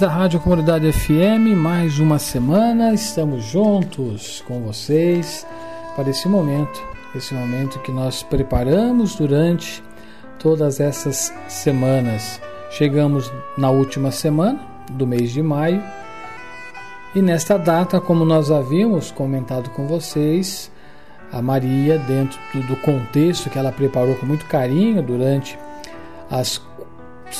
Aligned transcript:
da 0.00 0.08
Rádio 0.08 0.40
Comunidade 0.40 0.90
FM, 0.90 1.54
mais 1.54 1.98
uma 1.98 2.18
semana, 2.18 2.94
estamos 2.94 3.44
juntos 3.44 4.42
com 4.48 4.62
vocês 4.62 5.46
para 5.94 6.08
esse 6.08 6.26
momento, 6.26 6.82
esse 7.14 7.34
momento 7.34 7.78
que 7.80 7.92
nós 7.92 8.22
preparamos 8.22 9.14
durante 9.14 9.84
todas 10.38 10.80
essas 10.80 11.30
semanas. 11.48 12.40
Chegamos 12.70 13.30
na 13.58 13.68
última 13.68 14.10
semana 14.10 14.58
do 14.92 15.06
mês 15.06 15.32
de 15.32 15.42
maio 15.42 15.82
e 17.14 17.20
nesta 17.20 17.58
data, 17.58 18.00
como 18.00 18.24
nós 18.24 18.50
havíamos 18.50 19.10
comentado 19.10 19.68
com 19.68 19.86
vocês, 19.86 20.72
a 21.30 21.42
Maria, 21.42 21.98
dentro 21.98 22.40
do 22.66 22.76
contexto 22.76 23.50
que 23.50 23.58
ela 23.58 23.70
preparou 23.70 24.14
com 24.14 24.24
muito 24.24 24.46
carinho 24.46 25.02
durante 25.02 25.58
as 26.30 26.56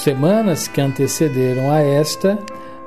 semanas 0.02 0.67
que 0.67 0.81
antecederam 0.81 1.70
a 1.70 1.81
esta, 1.81 2.38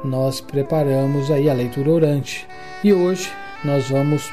nós 0.04 0.42
preparamos 0.42 1.30
aí 1.30 1.50
a 1.50 1.54
leitura 1.54 1.92
orante. 1.92 2.48
E 2.84 2.92
hoje 2.92 3.32
nós 3.64 3.90
vamos 3.90 4.32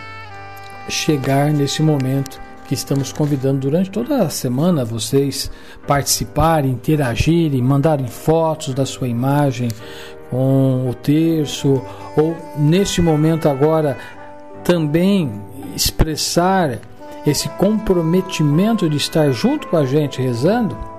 chegar 0.89 1.53
nesse 1.53 1.83
momento 1.83 2.41
que 2.67 2.75
estamos 2.75 3.13
convidando 3.13 3.61
durante 3.61 3.91
toda 3.91 4.23
a 4.23 4.31
semana 4.31 4.85
vocês 4.85 5.51
participarem, 5.87 6.73
interagirem, 6.73 7.61
mandarem 7.61 8.07
fotos 8.07 8.73
da 8.73 8.87
sua 8.87 9.09
imagem 9.09 9.69
com 10.31 10.89
o 10.89 10.95
terço 10.95 11.83
ou 12.17 12.37
neste 12.57 13.03
momento 13.03 13.49
agora 13.49 13.99
também 14.65 15.31
expressar 15.77 16.79
esse 17.27 17.49
comprometimento 17.51 18.89
de 18.89 18.97
estar 18.97 19.31
junto 19.33 19.69
com 19.69 19.77
a 19.77 19.85
gente 19.85 20.23
rezando 20.23 20.90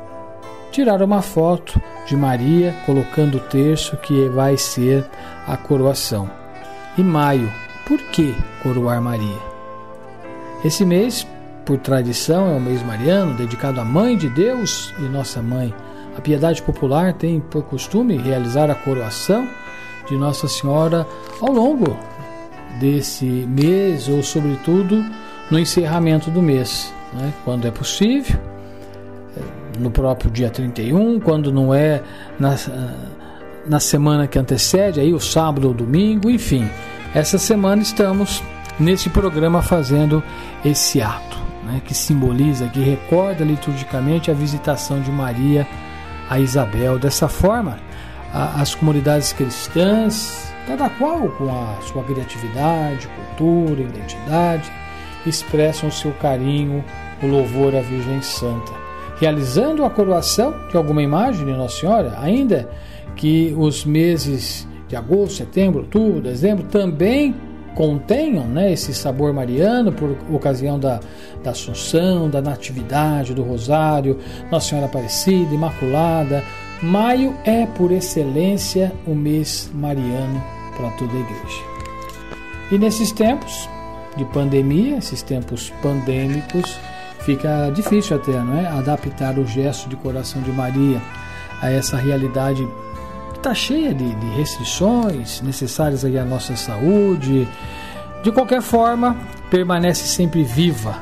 tirar 0.72 1.02
uma 1.04 1.22
foto 1.22 1.80
de 2.08 2.16
Maria 2.16 2.74
colocando 2.86 3.38
o 3.38 3.42
terço 3.42 3.98
que 3.98 4.28
vai 4.30 4.58
ser 4.58 5.06
a 5.46 5.58
coroação. 5.58 6.30
E 6.98 7.04
maio, 7.04 7.52
por 7.86 8.00
que 8.00 8.36
coroar 8.64 9.02
Maria? 9.02 9.40
Esse 10.64 10.86
mês, 10.86 11.28
por 11.66 11.78
tradição 11.78 12.50
é 12.50 12.56
o 12.56 12.60
mês 12.60 12.82
mariano, 12.84 13.36
dedicado 13.36 13.80
à 13.82 13.86
Mãe 13.86 14.16
de 14.16 14.30
Deus 14.30 14.94
e 15.00 15.04
Nossa 15.04 15.42
Mãe. 15.42 15.74
A 16.18 16.22
piedade 16.22 16.62
popular 16.62 17.14
tem 17.14 17.40
por 17.40 17.64
costume 17.64 18.18
realizar 18.18 18.70
a 18.70 18.76
coroação 18.76 19.48
de 20.08 20.16
Nossa 20.16 20.48
Senhora 20.48 21.08
ao 21.42 21.52
longo 21.52 21.98
desse 22.80 23.26
mês 23.26 24.08
ou, 24.08 24.24
sobretudo, 24.24 25.04
no 25.50 25.60
encerramento 25.60 26.30
do 26.32 26.42
mês, 26.42 26.94
né? 27.14 27.34
quando 27.44 27.68
é 27.68 27.72
possível, 27.72 28.40
no 29.80 29.92
próprio 29.92 30.30
dia 30.32 30.50
31, 30.50 31.20
quando 31.20 31.52
não 31.52 31.74
é 31.74 32.02
na, 32.40 32.56
na 33.66 33.80
semana 33.80 34.28
que 34.28 34.38
antecede, 34.38 35.00
aí 35.00 35.14
o 35.14 35.20
sábado 35.20 35.68
ou 35.68 35.74
domingo, 35.74 36.30
enfim. 36.30 36.68
Essa 37.14 37.38
semana 37.38 37.82
estamos 37.82 38.44
nesse 38.80 39.10
programa 39.10 39.62
fazendo 39.62 40.24
esse 40.64 41.02
ato, 41.02 41.38
né, 41.66 41.82
que 41.86 41.94
simboliza, 41.94 42.68
que 42.68 42.80
recorda 42.80 43.44
liturgicamente 43.44 44.32
a 44.32 44.34
visitação 44.34 45.02
de 45.02 45.12
Maria 45.12 45.68
a 46.30 46.40
Isabel. 46.40 46.98
Dessa 46.98 47.28
forma, 47.28 47.78
a, 48.34 48.62
as 48.62 48.74
comunidades 48.74 49.34
cristãs, 49.34 50.54
cada 50.66 50.90
qual 50.90 51.28
com 51.30 51.50
a 51.50 51.82
sua 51.82 52.04
criatividade, 52.04 53.08
cultura, 53.08 53.82
identidade, 53.82 54.72
expressam 55.26 55.90
o 55.90 55.92
seu 55.92 56.12
carinho, 56.14 56.84
o 57.22 57.28
louvor 57.28 57.76
à 57.76 57.82
Virgem 57.82 58.22
Santa, 58.22 58.72
realizando 59.22 59.86
a 59.86 59.90
coroação 59.90 60.52
de 60.72 60.76
alguma 60.76 61.04
imagem 61.04 61.46
de 61.46 61.52
Nossa 61.52 61.80
Senhora, 61.80 62.16
ainda 62.20 62.68
que 63.16 63.54
os 63.56 63.86
meses 63.86 64.68
de 64.88 64.96
agosto, 64.96 65.36
setembro, 65.36 65.82
outubro, 65.82 66.22
dezembro 66.22 66.64
também 66.64 67.36
contenham 67.76 68.46
né, 68.46 68.74
esse 68.74 68.96
sabor 68.96 69.32
mariano 69.32 69.92
por 69.92 70.18
ocasião 70.34 70.80
da, 70.80 71.00
da 71.44 71.52
Assunção, 71.52 72.32
da 72.32 72.42
Natividade, 72.42 73.36
do 73.36 73.44
Rosário, 73.44 74.18
Nossa 74.52 74.70
Senhora 74.70 74.88
Aparecida, 74.88 75.54
Imaculada. 75.54 76.44
Maio 76.82 77.36
é, 77.46 77.68
por 77.68 77.92
excelência, 77.92 78.92
o 79.06 79.14
mês 79.14 79.70
mariano 79.72 80.44
para 80.76 80.90
toda 80.98 81.14
a 81.14 81.20
igreja. 81.20 81.64
E 82.72 82.78
nesses 82.80 83.12
tempos 83.12 83.70
de 84.18 84.26
pandemia, 84.26 84.98
esses 84.98 85.22
tempos 85.22 85.72
pandêmicos, 85.84 86.76
fica 87.26 87.72
difícil 87.74 88.18
até, 88.18 88.34
não 88.34 88.58
é? 88.58 88.68
Adaptar 88.68 89.38
o 89.38 89.46
gesto 89.46 89.90
de 89.90 89.96
coração 89.96 90.42
de 90.42 90.52
Maria 90.52 91.02
a 91.62 91.70
essa 91.70 91.98
realidade 91.98 92.68
está 93.36 93.54
cheia 93.54 93.94
de, 93.94 94.14
de, 94.16 94.26
restrições 94.32 95.42
necessárias 95.42 96.06
aí 96.06 96.18
à 96.18 96.26
nossa 96.26 96.56
saúde. 96.56 97.48
De 98.24 98.32
qualquer 98.32 98.62
forma, 98.62 99.18
permanece 99.50 100.08
sempre 100.08 100.44
viva 100.44 100.96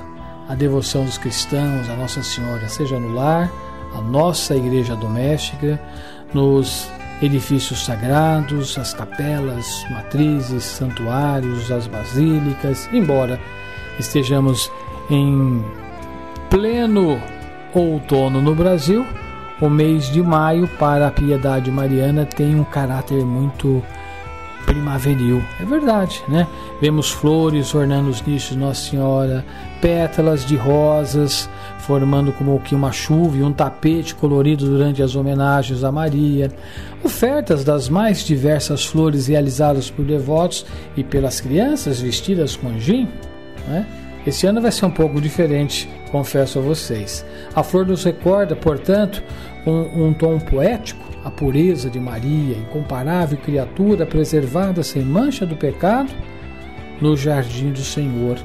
a 0.48 0.56
devoção 0.56 1.04
dos 1.06 1.18
cristãos 1.18 1.90
a 1.90 1.96
Nossa 1.96 2.24
Senhora, 2.24 2.68
seja 2.68 2.98
no 2.98 3.14
lar, 3.14 3.52
a 3.94 4.02
nossa 4.02 4.56
igreja 4.56 4.96
doméstica, 4.96 5.80
nos 6.34 6.90
edifícios 7.22 7.86
sagrados, 7.86 8.78
as 8.78 8.94
capelas, 8.94 9.86
matrizes, 9.92 10.64
santuários, 10.64 11.70
as 11.72 11.88
basílicas, 11.88 12.90
embora 12.94 13.40
estejamos 14.00 14.72
em 15.10 15.64
pleno 16.50 17.22
outono 17.74 18.42
no 18.42 18.56
Brasil, 18.56 19.06
o 19.62 19.70
mês 19.70 20.10
de 20.10 20.22
maio 20.22 20.68
para 20.80 21.08
a 21.08 21.12
piedade 21.12 21.70
mariana 21.72 22.26
tem 22.26 22.60
um 22.60 22.64
caráter 22.64 23.24
muito 23.24 23.84
primaveril. 24.66 25.42
É 25.60 25.66
verdade, 25.66 26.24
né? 26.28 26.48
Vemos 26.82 27.12
flores 27.12 27.74
ornando 27.74 28.10
os 28.10 28.22
nichos 28.22 28.56
Nossa 28.56 28.90
Senhora, 28.90 29.46
pétalas 29.82 30.46
de 30.46 30.56
rosas 30.56 31.50
formando 31.90 32.32
como 32.32 32.60
que 32.60 32.76
uma 32.76 32.92
chuva 32.92 33.38
e 33.38 33.44
um 33.44 33.52
tapete 33.52 34.14
colorido 34.14 34.66
durante 34.66 35.02
as 35.02 35.16
homenagens 35.16 35.84
a 35.84 35.92
Maria, 35.92 36.52
ofertas 37.04 37.64
das 37.64 37.90
mais 37.90 38.24
diversas 38.24 38.86
flores 38.86 39.26
realizadas 39.28 39.90
por 39.90 40.06
devotos 40.06 40.66
e 40.96 41.04
pelas 41.04 41.42
crianças 41.42 42.00
vestidas 42.00 42.56
com 42.56 42.78
gin, 42.80 43.08
né? 43.68 43.88
Esse 44.30 44.46
ano 44.46 44.62
vai 44.62 44.72
ser 44.72 44.86
um 44.86 44.92
pouco 44.92 45.20
diferente, 45.20 45.90
confesso 46.12 46.60
a 46.60 46.62
vocês. 46.62 47.26
A 47.56 47.64
flor 47.64 47.88
nos 47.88 48.04
recorda, 48.04 48.56
portanto, 48.56 49.24
um, 49.66 50.06
um 50.06 50.14
tom 50.14 50.38
poético, 50.38 51.04
a 51.26 51.32
pureza 51.32 51.90
de 51.90 52.00
Maria, 52.00 52.56
incomparável 52.56 53.40
criatura 53.40 54.06
preservada 54.06 54.84
sem 54.84 55.02
mancha 55.02 55.48
do 55.48 55.56
pecado, 55.56 56.12
no 57.02 57.18
jardim 57.18 57.72
do 57.72 57.80
Senhor. 57.80 58.38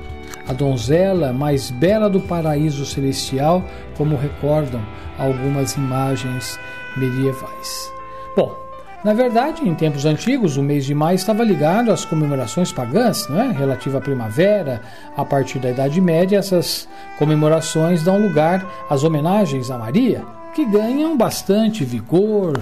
A 0.48 0.54
donzela 0.54 1.34
mais 1.34 1.70
bela 1.70 2.08
do 2.08 2.18
paraíso 2.18 2.86
celestial, 2.86 3.62
como 3.94 4.16
recordam 4.16 4.80
algumas 5.18 5.74
imagens 5.74 6.58
medievais. 6.96 7.92
Bom, 8.34 8.63
na 9.04 9.12
verdade, 9.12 9.68
em 9.68 9.74
tempos 9.74 10.06
antigos, 10.06 10.56
o 10.56 10.62
mês 10.62 10.86
de 10.86 10.94
maio 10.94 11.16
estava 11.16 11.44
ligado 11.44 11.92
às 11.92 12.06
comemorações 12.06 12.72
pagãs, 12.72 13.28
não 13.28 13.38
é? 13.38 13.52
relativa 13.52 13.98
à 13.98 14.00
primavera. 14.00 14.80
A 15.14 15.22
partir 15.26 15.58
da 15.58 15.70
Idade 15.70 16.00
Média, 16.00 16.38
essas 16.38 16.88
comemorações 17.18 18.02
dão 18.02 18.18
lugar 18.18 18.66
às 18.88 19.04
homenagens 19.04 19.70
a 19.70 19.76
Maria, 19.76 20.24
que 20.54 20.64
ganham 20.64 21.18
bastante 21.18 21.84
vigor 21.84 22.58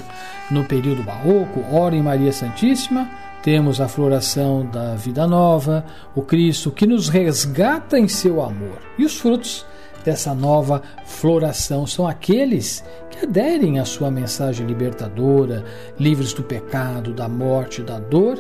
no 0.51 0.65
período 0.65 1.05
barroco. 1.05 1.65
Ora 1.71 1.95
em 1.95 2.03
Maria 2.03 2.33
Santíssima, 2.33 3.09
temos 3.41 3.81
a 3.81 3.87
floração 3.87 4.67
da 4.67 4.97
vida 4.97 5.29
nova, 5.29 5.85
o 6.13 6.23
Cristo 6.23 6.73
que 6.73 6.89
nos 6.89 7.09
resgata 7.09 7.97
em 7.97 8.09
seu 8.09 8.43
amor. 8.43 8.79
E 8.99 9.05
os 9.05 9.17
frutos 9.17 9.65
dessa 10.03 10.35
nova 10.35 10.83
floração 11.05 11.87
são 11.87 12.07
aqueles 12.07 12.85
que 13.11 13.25
aderem 13.25 13.79
à 13.79 13.85
sua 13.85 14.11
mensagem 14.11 14.67
libertadora, 14.67 15.65
livres 15.99 16.33
do 16.33 16.43
pecado, 16.43 17.13
da 17.13 17.29
morte, 17.29 17.83
da 17.83 17.99
dor 17.99 18.39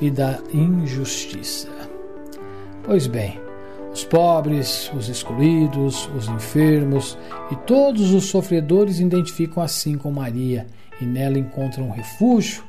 e 0.00 0.10
da 0.10 0.38
injustiça. 0.52 1.68
Pois 2.84 3.06
bem, 3.06 3.38
os 3.92 4.04
pobres, 4.04 4.90
os 4.94 5.08
excluídos, 5.08 6.08
os 6.16 6.28
enfermos 6.28 7.18
e 7.50 7.56
todos 7.56 8.12
os 8.12 8.24
sofredores 8.26 9.00
identificam 9.00 9.62
assim 9.62 9.98
com 9.98 10.10
Maria 10.10 10.66
e 11.00 11.04
nela 11.04 11.38
encontram 11.38 11.90
refúgio, 11.90 12.62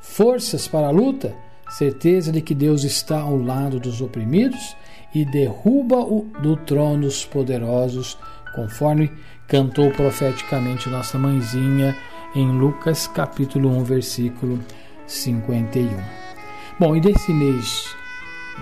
forças 0.00 0.68
para 0.68 0.86
a 0.86 0.92
luta, 0.92 1.34
certeza 1.70 2.30
de 2.30 2.40
que 2.40 2.54
Deus 2.54 2.84
está 2.84 3.20
ao 3.20 3.36
lado 3.36 3.78
dos 3.80 4.00
oprimidos 4.00 4.76
e 5.14 5.24
derruba-o 5.24 6.26
do 6.40 6.56
trono 6.56 7.06
os 7.06 7.24
poderosos, 7.24 8.18
conforme 8.54 9.10
cantou 9.46 9.90
profeticamente 9.90 10.88
nossa 10.88 11.18
mãezinha 11.18 11.96
em 12.34 12.50
Lucas 12.50 13.06
capítulo 13.06 13.70
1, 13.78 13.84
versículo 13.84 14.58
51. 15.06 15.88
Bom, 16.78 16.94
e 16.94 17.00
desse 17.00 17.32
mês 17.32 17.94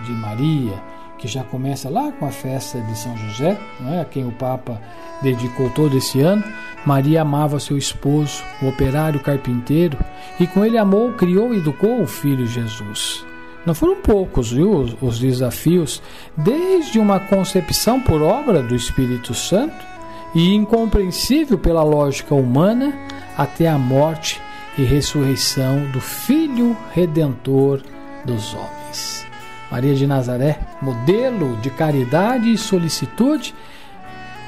de 0.04 0.12
Maria, 0.12 0.82
que 1.18 1.26
já 1.26 1.42
começa 1.44 1.88
lá 1.88 2.12
com 2.12 2.26
a 2.26 2.30
festa 2.30 2.80
de 2.80 2.96
São 2.96 3.16
José, 3.16 3.58
não 3.80 3.94
é? 3.94 4.00
a 4.00 4.04
quem 4.04 4.26
o 4.26 4.32
Papa 4.32 4.80
dedicou 5.22 5.70
todo 5.70 5.96
esse 5.96 6.20
ano, 6.20 6.44
Maria 6.84 7.22
amava 7.22 7.58
seu 7.58 7.76
esposo, 7.76 8.44
o 8.62 8.68
operário 8.68 9.20
carpinteiro, 9.20 9.98
e 10.38 10.46
com 10.46 10.64
ele 10.64 10.78
amou, 10.78 11.12
criou 11.12 11.52
e 11.52 11.58
educou 11.58 12.00
o 12.00 12.06
filho 12.06 12.46
Jesus. 12.46 13.24
Não 13.66 13.74
foram 13.74 13.96
poucos, 13.96 14.52
viu, 14.52 14.96
os 15.00 15.18
desafios, 15.18 16.00
desde 16.36 17.00
uma 17.00 17.18
concepção 17.18 18.00
por 18.00 18.22
obra 18.22 18.62
do 18.62 18.76
Espírito 18.76 19.34
Santo 19.34 19.84
e 20.32 20.54
incompreensível 20.54 21.58
pela 21.58 21.82
lógica 21.82 22.32
humana, 22.32 22.96
até 23.36 23.66
a 23.66 23.76
morte 23.76 24.40
e 24.78 24.84
ressurreição 24.84 25.90
do 25.90 26.00
Filho 26.00 26.76
Redentor 26.92 27.82
dos 28.24 28.54
homens. 28.54 29.26
Maria 29.68 29.96
de 29.96 30.06
Nazaré, 30.06 30.60
modelo 30.80 31.56
de 31.56 31.70
caridade 31.70 32.52
e 32.52 32.56
solicitude, 32.56 33.52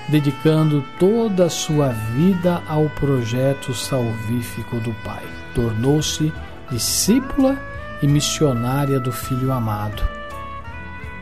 dedicando 0.08 0.84
toda 0.96 1.46
a 1.46 1.50
sua 1.50 1.88
vida 1.88 2.62
ao 2.68 2.88
projeto 2.90 3.74
salvífico 3.74 4.76
do 4.76 4.94
Pai. 5.04 5.24
Tornou-se 5.56 6.32
discípula 6.70 7.58
e 8.02 8.06
missionária 8.06 9.00
do 9.00 9.12
Filho 9.12 9.52
amado. 9.52 10.02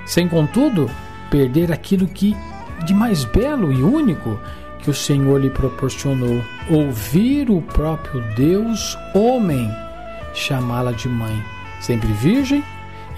Sem, 0.04 0.28
contudo, 0.28 0.90
perder 1.30 1.72
aquilo 1.72 2.06
que 2.06 2.36
de 2.84 2.94
mais 2.94 3.24
belo 3.24 3.72
e 3.72 3.82
único 3.82 4.38
que 4.80 4.90
o 4.90 4.94
Senhor 4.94 5.40
lhe 5.40 5.50
proporcionou: 5.50 6.42
ouvir 6.70 7.50
o 7.50 7.60
próprio 7.60 8.22
Deus, 8.34 8.96
homem, 9.14 9.70
chamá-la 10.34 10.92
de 10.92 11.08
mãe. 11.08 11.42
Sempre 11.80 12.12
virgem 12.12 12.62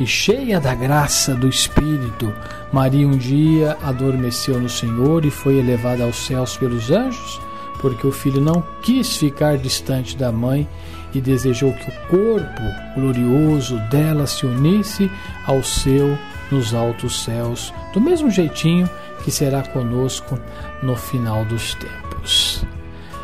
e 0.01 0.07
cheia 0.07 0.61
da 0.61 0.75
graça 0.75 1.35
do 1.35 1.49
Espírito, 1.49 2.33
Maria 2.73 3.07
um 3.07 3.17
dia 3.17 3.77
adormeceu 3.83 4.61
no 4.61 4.69
Senhor 4.69 5.25
e 5.25 5.31
foi 5.31 5.59
elevada 5.59 6.05
aos 6.05 6.17
céus 6.17 6.57
pelos 6.57 6.91
anjos, 6.91 7.41
porque 7.81 8.07
o 8.07 8.13
filho 8.13 8.41
não 8.41 8.65
quis 8.83 9.17
ficar 9.17 9.57
distante 9.57 10.17
da 10.17 10.31
mãe 10.31 10.69
e 11.15 11.21
desejou 11.21 11.73
que 11.73 11.91
o 11.91 12.09
corpo 12.09 12.63
glorioso 12.95 13.79
dela 13.91 14.27
se 14.27 14.47
unisse 14.47 15.11
ao 15.47 15.63
seu 15.63 16.19
nos 16.51 16.75
altos 16.75 17.25
céus, 17.25 17.73
do 17.93 18.01
mesmo 18.01 18.31
jeitinho 18.31 18.89
que 19.23 19.31
será 19.31 19.63
conosco 19.63 20.39
no 20.83 20.97
final 20.97 21.45
dos 21.45 21.75
tempos. 21.75 22.65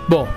Bom, 0.09 0.29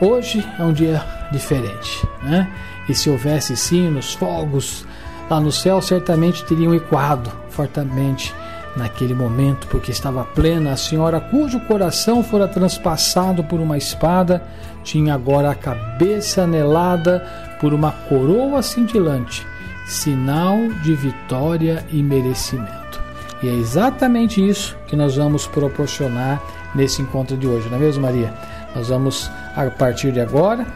hoje 0.00 0.44
é 0.58 0.62
um 0.62 0.72
dia 0.72 1.04
diferente, 1.30 2.06
né? 2.22 2.50
E 2.88 2.94
se 2.94 3.08
houvesse 3.08 3.56
sinos, 3.56 4.12
fogos 4.14 4.84
lá 5.30 5.40
no 5.40 5.52
céu, 5.52 5.80
certamente 5.80 6.44
teriam 6.44 6.74
ecoado 6.74 7.30
fortemente 7.48 8.34
naquele 8.76 9.14
momento, 9.14 9.66
porque 9.68 9.90
estava 9.90 10.24
plena 10.24 10.72
a 10.72 10.76
senhora 10.76 11.20
cujo 11.20 11.60
coração 11.60 12.22
fora 12.22 12.48
transpassado 12.48 13.44
por 13.44 13.60
uma 13.60 13.78
espada, 13.78 14.42
tinha 14.84 15.14
agora 15.14 15.50
a 15.50 15.54
cabeça 15.54 16.42
anelada 16.42 17.26
por 17.60 17.72
uma 17.72 17.90
coroa 17.90 18.62
cintilante, 18.62 19.44
sinal 19.86 20.58
de 20.82 20.94
vitória 20.94 21.84
e 21.90 22.02
merecimento. 22.02 23.02
E 23.42 23.48
é 23.48 23.52
exatamente 23.54 24.46
isso 24.46 24.76
que 24.86 24.94
nós 24.94 25.16
vamos 25.16 25.46
proporcionar 25.46 26.40
nesse 26.74 27.02
encontro 27.02 27.36
de 27.36 27.46
hoje, 27.46 27.68
não 27.68 27.78
é 27.78 27.80
mesmo, 27.80 28.02
Maria? 28.02 28.32
Nós 28.74 28.88
vamos, 28.88 29.30
a 29.56 29.68
partir 29.70 30.12
de 30.12 30.20
agora, 30.20 30.66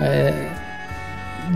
é, 0.00 0.50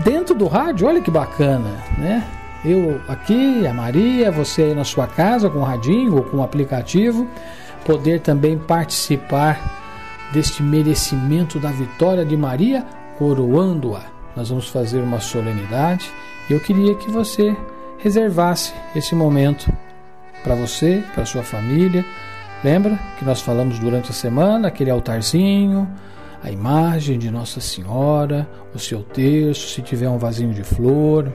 dentro 0.03 0.35
do 0.35 0.47
rádio, 0.47 0.87
olha 0.87 1.01
que 1.01 1.11
bacana, 1.11 1.69
né? 1.97 2.23
Eu 2.63 3.01
aqui, 3.09 3.67
a 3.67 3.73
Maria, 3.73 4.31
você 4.31 4.63
aí 4.63 4.73
na 4.73 4.85
sua 4.85 5.05
casa 5.05 5.49
com 5.49 5.59
o 5.59 5.63
radinho 5.63 6.15
ou 6.15 6.23
com 6.23 6.37
o 6.37 6.43
aplicativo, 6.43 7.27
poder 7.85 8.21
também 8.21 8.57
participar 8.57 9.82
deste 10.33 10.63
merecimento 10.63 11.59
da 11.59 11.69
vitória 11.69 12.25
de 12.25 12.35
Maria, 12.35 12.83
coroando-a. 13.17 14.01
Nós 14.35 14.49
vamos 14.49 14.67
fazer 14.67 14.99
uma 14.99 15.19
solenidade 15.19 16.11
e 16.49 16.53
eu 16.53 16.59
queria 16.59 16.95
que 16.95 17.09
você 17.11 17.55
reservasse 17.99 18.73
esse 18.95 19.13
momento 19.13 19.71
para 20.43 20.55
você, 20.55 21.03
para 21.13 21.23
sua 21.23 21.43
família. 21.43 22.03
Lembra 22.63 22.99
que 23.19 23.23
nós 23.23 23.41
falamos 23.41 23.77
durante 23.77 24.09
a 24.09 24.13
semana 24.13 24.69
aquele 24.69 24.89
altarzinho, 24.89 25.87
a 26.43 26.49
imagem 26.49 27.19
de 27.19 27.29
Nossa 27.29 27.61
Senhora, 27.61 28.49
o 28.73 28.79
seu 28.79 29.03
terço, 29.03 29.69
se 29.69 29.81
tiver 29.83 30.09
um 30.09 30.17
vasinho 30.17 30.53
de 30.53 30.63
flor, 30.63 31.31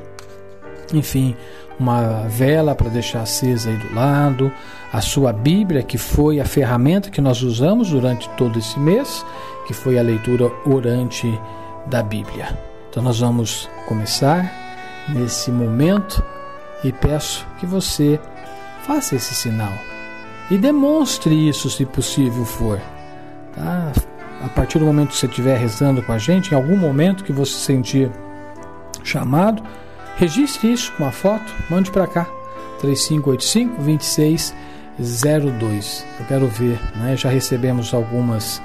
enfim, 0.92 1.36
uma 1.78 2.26
vela 2.28 2.74
para 2.74 2.88
deixar 2.88 3.22
acesa 3.22 3.70
aí 3.70 3.76
do 3.76 3.94
lado, 3.94 4.52
a 4.92 5.00
sua 5.00 5.32
Bíblia, 5.32 5.82
que 5.82 5.98
foi 5.98 6.40
a 6.40 6.44
ferramenta 6.44 7.10
que 7.10 7.20
nós 7.20 7.42
usamos 7.42 7.90
durante 7.90 8.28
todo 8.30 8.58
esse 8.58 8.78
mês, 8.78 9.24
que 9.66 9.74
foi 9.74 9.98
a 9.98 10.02
leitura 10.02 10.50
orante 10.66 11.38
da 11.86 12.02
Bíblia. 12.02 12.58
Então 12.90 13.02
nós 13.02 13.20
vamos 13.20 13.68
começar 13.86 14.50
nesse 15.08 15.50
momento 15.50 16.22
e 16.82 16.92
peço 16.92 17.46
que 17.58 17.66
você 17.66 18.18
faça 18.82 19.14
esse 19.16 19.34
sinal 19.34 19.72
e 20.50 20.56
demonstre 20.56 21.48
isso 21.48 21.68
se 21.68 21.84
possível 21.84 22.44
for. 22.44 22.80
Tá? 23.54 23.92
A 24.44 24.48
partir 24.48 24.78
do 24.78 24.86
momento 24.86 25.10
que 25.10 25.16
você 25.16 25.26
estiver 25.26 25.58
rezando 25.58 26.02
com 26.02 26.12
a 26.12 26.18
gente, 26.18 26.52
em 26.52 26.54
algum 26.54 26.76
momento 26.76 27.24
que 27.24 27.32
você 27.32 27.52
sentir 27.52 28.10
chamado, 29.02 29.62
Registre 30.18 30.72
isso 30.72 30.92
com 30.92 31.04
uma 31.04 31.12
foto, 31.12 31.54
mande 31.70 31.90
para 31.92 32.06
cá. 32.06 32.26
3585 32.80 33.82
2602. 33.82 36.06
Eu 36.18 36.26
quero 36.26 36.48
ver, 36.48 36.80
né? 36.96 37.16
Já 37.16 37.28
recebemos 37.28 37.94
algumas 37.94 38.60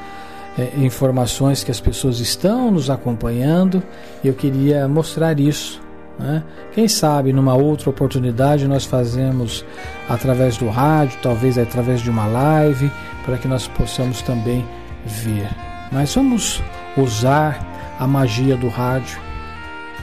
é, 0.57 0.71
informações 0.77 1.63
que 1.63 1.69
as 1.69 1.79
pessoas 1.79 2.19
estão 2.19 2.71
nos 2.71 2.89
acompanhando 2.89 3.83
e 4.23 4.27
eu 4.27 4.33
queria 4.33 4.87
mostrar 4.87 5.39
isso. 5.39 5.79
Né? 6.17 6.43
Quem 6.71 6.87
sabe 6.87 7.31
numa 7.31 7.53
outra 7.53 7.91
oportunidade 7.91 8.67
nós 8.67 8.85
fazemos 8.85 9.63
através 10.09 10.57
do 10.57 10.69
rádio, 10.69 11.19
talvez 11.21 11.59
através 11.59 12.01
de 12.01 12.09
uma 12.09 12.25
live, 12.25 12.91
para 13.25 13.37
que 13.37 13.47
nós 13.47 13.67
possamos 13.67 14.23
também 14.23 14.65
ver. 15.05 15.49
Mas 15.91 16.15
vamos 16.15 16.63
usar 16.97 17.63
a 17.99 18.07
magia 18.07 18.57
do 18.57 18.69
rádio. 18.69 19.19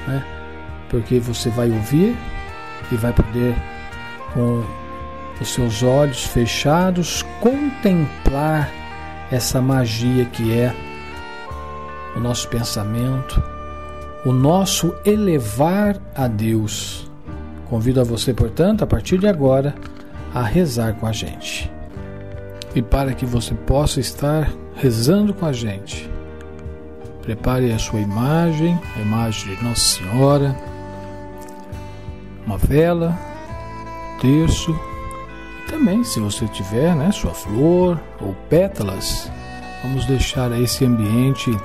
Né? 0.07 0.25
Porque 0.91 1.21
você 1.21 1.49
vai 1.49 1.71
ouvir 1.71 2.17
e 2.93 2.97
vai 2.97 3.13
poder, 3.13 3.55
com 4.35 4.65
os 5.41 5.49
seus 5.49 5.83
olhos 5.83 6.25
fechados, 6.25 7.25
contemplar 7.41 8.71
essa 9.31 9.63
magia 9.63 10.25
que 10.27 10.53
é 10.53 10.75
o 12.17 12.21
nosso 12.21 12.49
pensamento, 12.49 13.43
o 14.27 14.33
nosso 14.33 14.95
elevar 15.05 15.97
a 16.15 16.27
Deus. 16.27 17.09
Convido 17.69 18.01
a 18.01 18.05
você, 18.05 18.35
portanto, 18.35 18.83
a 18.83 18.87
partir 18.87 19.19
de 19.19 19.29
agora, 19.29 19.75
a 20.35 20.43
rezar 20.43 20.95
com 20.95 21.07
a 21.07 21.13
gente. 21.13 21.71
E 22.75 22.83
para 22.83 23.15
que 23.15 23.25
você 23.25 23.55
possa 23.55 24.01
estar 24.01 24.51
rezando 24.75 25.33
com 25.33 25.47
a 25.47 25.53
gente, 25.53 26.11
prepare 27.23 27.73
a 27.73 27.79
sua 27.79 28.01
imagem, 28.01 28.79
a 28.97 29.01
imagem 29.01 29.55
de 29.55 29.65
Nossa 29.65 29.99
Senhora 29.99 30.70
uma 32.47 32.59
vela, 32.59 33.19
terço, 34.21 34.79
também, 35.69 36.03
se 36.03 36.19
você 36.19 36.49
tiver, 36.49 36.95
né, 36.97 37.13
sua 37.13 37.33
flor 37.33 38.01
ou 38.21 38.35
pétalas, 38.49 39.31
vamos 39.83 40.05
deixar 40.05 40.51
esse 40.61 40.85
ambiente 40.85 41.57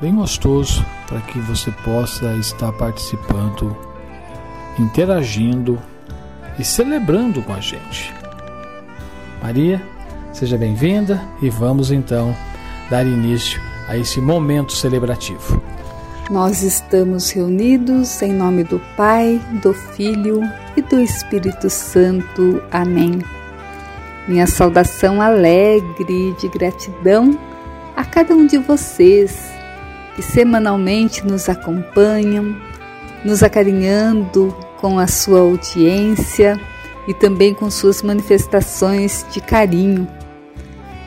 bem 0.00 0.14
gostoso 0.14 0.84
para 1.06 1.20
que 1.20 1.38
você 1.40 1.70
possa 1.70 2.34
estar 2.34 2.72
participando, 2.72 3.76
interagindo 4.78 5.78
e 6.58 6.64
celebrando 6.64 7.42
com 7.42 7.54
a 7.54 7.60
gente. 7.60 8.12
Maria, 9.42 9.82
seja 10.32 10.58
bem-vinda 10.58 11.22
e 11.40 11.48
vamos 11.48 11.90
então 11.90 12.36
dar 12.90 13.06
início 13.06 13.60
a 13.88 13.96
esse 13.96 14.20
momento 14.20 14.72
celebrativo. 14.72 15.62
Nós 16.30 16.62
estamos 16.62 17.30
reunidos 17.30 18.22
em 18.22 18.32
nome 18.32 18.64
do 18.64 18.80
Pai, 18.96 19.38
do 19.62 19.74
Filho 19.74 20.40
e 20.74 20.80
do 20.80 20.98
Espírito 20.98 21.68
Santo. 21.68 22.62
Amém. 22.70 23.18
Minha 24.26 24.46
saudação 24.46 25.20
alegre 25.20 26.34
de 26.40 26.48
gratidão 26.48 27.38
a 27.94 28.06
cada 28.06 28.34
um 28.34 28.46
de 28.46 28.56
vocês 28.56 29.52
que 30.16 30.22
semanalmente 30.22 31.26
nos 31.26 31.50
acompanham, 31.50 32.56
nos 33.22 33.42
acarinhando 33.42 34.56
com 34.80 34.98
a 34.98 35.06
sua 35.06 35.40
audiência 35.40 36.58
e 37.06 37.12
também 37.12 37.52
com 37.52 37.70
suas 37.70 38.02
manifestações 38.02 39.26
de 39.30 39.42
carinho. 39.42 40.08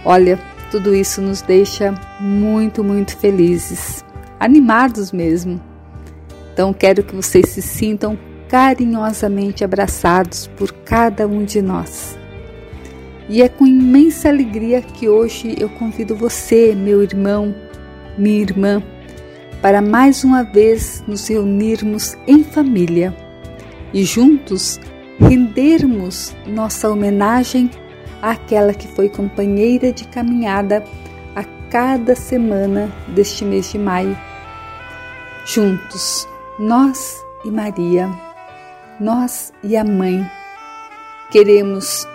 Olha, 0.05 0.39
tudo 0.69 0.93
isso 0.93 1.23
nos 1.23 1.41
deixa 1.41 1.95
muito, 2.19 2.83
muito 2.83 3.17
felizes 3.17 4.05
animados 4.39 5.11
mesmo. 5.11 5.61
Então 6.53 6.73
quero 6.73 7.03
que 7.03 7.15
vocês 7.15 7.49
se 7.49 7.61
sintam 7.61 8.17
carinhosamente 8.47 9.63
abraçados 9.63 10.47
por 10.57 10.71
cada 10.71 11.27
um 11.27 11.43
de 11.43 11.61
nós. 11.61 12.17
E 13.29 13.41
é 13.41 13.49
com 13.49 13.67
imensa 13.67 14.29
alegria 14.29 14.81
que 14.81 15.09
hoje 15.09 15.55
eu 15.59 15.69
convido 15.69 16.15
você, 16.15 16.73
meu 16.73 17.03
irmão, 17.03 17.53
minha 18.17 18.39
irmã, 18.39 18.81
para 19.61 19.81
mais 19.81 20.23
uma 20.23 20.43
vez 20.43 21.03
nos 21.07 21.27
reunirmos 21.27 22.17
em 22.25 22.43
família 22.43 23.15
e 23.93 24.03
juntos 24.03 24.79
rendermos 25.19 26.35
nossa 26.47 26.89
homenagem 26.89 27.69
àquela 28.21 28.73
que 28.73 28.87
foi 28.87 29.09
companheira 29.09 29.91
de 29.91 30.07
caminhada 30.07 30.83
a 31.35 31.43
cada 31.69 32.15
semana 32.15 32.89
deste 33.09 33.43
mês 33.43 33.71
de 33.71 33.77
maio 33.77 34.17
juntos, 35.47 36.27
nós 36.59 37.23
e 37.45 37.49
Maria, 37.49 38.09
nós 38.99 39.53
e 39.63 39.77
a 39.77 39.83
Mãe, 39.83 40.29
queremos 41.31 42.05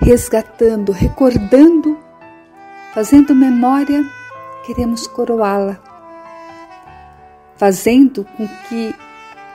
resgatando, 0.00 0.92
recordando, 0.92 1.98
fazendo 2.94 3.34
memória, 3.34 4.04
queremos 4.64 5.08
coroá-la, 5.08 5.76
fazendo 7.56 8.24
com 8.36 8.46
que 8.68 8.94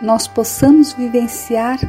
nós 0.01 0.27
possamos 0.27 0.91
vivenciar 0.91 1.79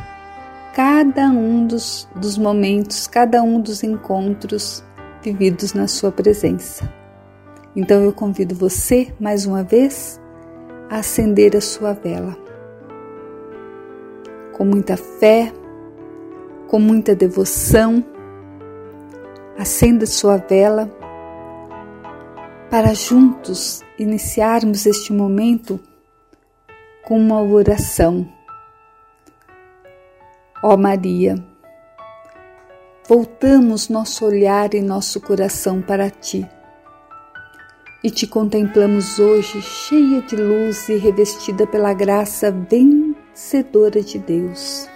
cada 0.72 1.26
um 1.30 1.66
dos, 1.66 2.08
dos 2.14 2.38
momentos, 2.38 3.08
cada 3.08 3.42
um 3.42 3.60
dos 3.60 3.82
encontros 3.82 4.84
vividos 5.20 5.72
na 5.72 5.88
Sua 5.88 6.12
presença. 6.12 6.88
Então 7.74 8.02
eu 8.02 8.12
convido 8.12 8.54
você 8.54 9.12
mais 9.18 9.46
uma 9.46 9.64
vez 9.64 10.21
a 10.88 10.98
acender 10.98 11.56
a 11.56 11.60
sua 11.60 11.92
vela. 11.92 12.36
Com 14.52 14.64
muita 14.64 14.96
fé, 14.96 15.52
com 16.68 16.78
muita 16.78 17.14
devoção, 17.14 18.04
acenda 19.58 20.06
sua 20.06 20.36
vela 20.36 20.90
para 22.70 22.94
juntos 22.94 23.82
iniciarmos 23.98 24.86
este 24.86 25.12
momento 25.12 25.78
com 27.04 27.18
uma 27.18 27.42
oração. 27.42 28.26
Ó 30.62 30.76
Maria, 30.76 31.34
voltamos 33.08 33.88
nosso 33.88 34.24
olhar 34.24 34.74
e 34.74 34.80
nosso 34.80 35.20
coração 35.20 35.82
para 35.82 36.08
ti 36.08 36.48
e 38.04 38.10
te 38.10 38.26
contemplamos 38.26 39.18
hoje 39.18 39.62
cheia 39.62 40.20
de 40.22 40.34
luz 40.34 40.88
e 40.88 40.96
revestida 40.96 41.66
pela 41.66 41.94
graça 41.94 42.50
vencedora 42.50 44.02
de 44.02 44.18
Deus. 44.18 44.88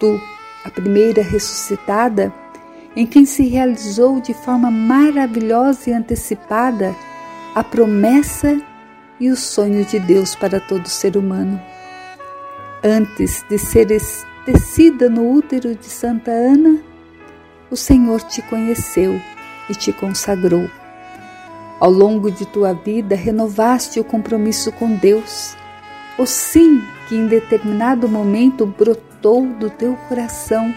Tu, 0.00 0.20
a 0.64 0.70
primeira 0.70 1.22
ressuscitada, 1.22 2.32
em 2.96 3.06
quem 3.06 3.24
se 3.24 3.46
realizou 3.46 4.20
de 4.20 4.34
forma 4.34 4.70
maravilhosa 4.70 5.90
e 5.90 5.92
antecipada 5.92 6.94
a 7.54 7.62
promessa 7.62 8.60
e 9.20 9.30
o 9.30 9.36
sonho 9.36 9.84
de 9.84 10.00
Deus 10.00 10.34
para 10.34 10.58
todo 10.58 10.88
ser 10.88 11.16
humano. 11.16 11.60
Antes 12.82 13.44
de 13.48 13.56
ser 13.58 13.86
tecida 14.44 15.08
no 15.08 15.30
útero 15.30 15.74
de 15.76 15.86
Santa 15.86 16.32
Ana, 16.32 16.82
o 17.70 17.76
Senhor 17.76 18.20
te 18.22 18.42
conheceu 18.42 19.20
e 19.70 19.74
te 19.74 19.92
consagrou. 19.92 20.68
Ao 21.82 21.90
longo 21.90 22.30
de 22.30 22.46
tua 22.46 22.72
vida, 22.74 23.16
renovaste 23.16 23.98
o 23.98 24.04
compromisso 24.04 24.70
com 24.70 24.94
Deus, 24.94 25.56
o 26.16 26.24
sim 26.24 26.80
que 27.08 27.16
em 27.16 27.26
determinado 27.26 28.08
momento 28.08 28.64
brotou 28.64 29.48
do 29.58 29.68
teu 29.68 29.96
coração 30.08 30.72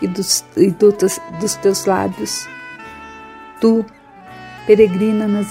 e 0.00 0.06
dos, 0.06 0.44
e 0.56 0.70
dos, 0.70 1.18
dos 1.40 1.56
teus 1.56 1.86
lábios. 1.86 2.46
Tu, 3.60 3.84
peregrina 4.64 5.26
nas, 5.26 5.48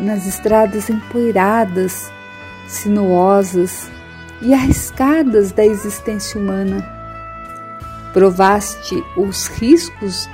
nas 0.00 0.26
estradas 0.26 0.90
empoeiradas, 0.90 2.10
sinuosas 2.66 3.88
e 4.40 4.52
arriscadas 4.52 5.52
da 5.52 5.64
existência 5.64 6.40
humana, 6.40 6.84
provaste 8.12 9.04
os 9.16 9.46
riscos 9.46 10.28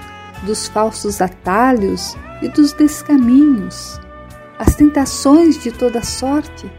dos 0.45 0.68
falsos 0.68 1.21
atalhos 1.21 2.16
e 2.42 2.49
dos 2.49 2.73
descaminhos, 2.73 4.00
as 4.59 4.75
tentações 4.75 5.59
de 5.62 5.71
toda 5.71 6.02
sorte, 6.02 6.71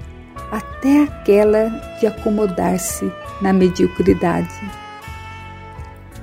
até 0.52 1.04
aquela 1.04 1.70
de 2.00 2.08
acomodar-se 2.08 3.12
na 3.42 3.54
mediocridade. 3.54 4.54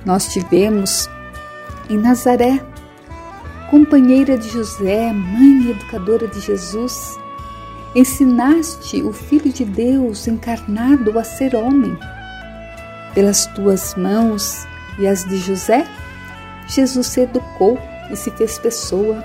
Nós 0.05 0.27
tivemos 0.31 1.09
em 1.89 1.97
Nazaré, 1.97 2.61
companheira 3.69 4.37
de 4.37 4.49
José, 4.49 5.11
mãe 5.11 5.63
e 5.63 5.71
educadora 5.71 6.27
de 6.27 6.39
Jesus, 6.39 7.17
ensinaste 7.95 9.01
o 9.01 9.11
Filho 9.11 9.51
de 9.51 9.65
Deus 9.65 10.27
encarnado 10.27 11.17
a 11.17 11.23
ser 11.23 11.55
homem. 11.55 11.97
Pelas 13.13 13.45
tuas 13.47 13.95
mãos 13.95 14.67
e 14.99 15.07
as 15.07 15.23
de 15.23 15.37
José, 15.37 15.87
Jesus 16.67 17.07
se 17.07 17.21
educou 17.21 17.79
e 18.11 18.15
se 18.15 18.31
fez 18.31 18.59
pessoa. 18.59 19.23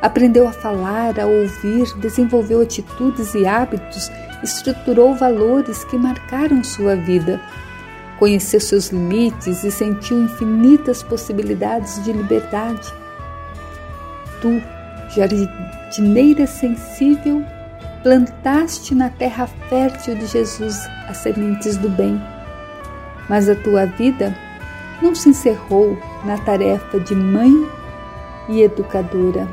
Aprendeu 0.00 0.48
a 0.48 0.52
falar, 0.52 1.20
a 1.20 1.26
ouvir, 1.26 1.94
desenvolveu 1.98 2.62
atitudes 2.62 3.34
e 3.34 3.46
hábitos, 3.46 4.10
estruturou 4.42 5.14
valores 5.14 5.84
que 5.84 5.96
marcaram 5.96 6.64
sua 6.64 6.96
vida. 6.96 7.40
Conheceu 8.18 8.60
seus 8.60 8.88
limites 8.88 9.62
e 9.62 9.70
sentiu 9.70 10.22
infinitas 10.22 11.02
possibilidades 11.02 12.02
de 12.02 12.12
liberdade. 12.12 12.92
Tu, 14.40 14.62
jardineira 15.14 16.46
sensível, 16.46 17.44
plantaste 18.02 18.94
na 18.94 19.10
terra 19.10 19.46
fértil 19.68 20.14
de 20.14 20.26
Jesus 20.26 20.78
as 21.08 21.18
sementes 21.18 21.76
do 21.76 21.90
bem. 21.90 22.20
Mas 23.28 23.48
a 23.48 23.54
tua 23.54 23.84
vida 23.84 24.34
não 25.02 25.14
se 25.14 25.28
encerrou 25.28 25.98
na 26.24 26.38
tarefa 26.38 27.00
de 27.00 27.14
mãe 27.14 27.66
e 28.48 28.62
educadora. 28.62 29.48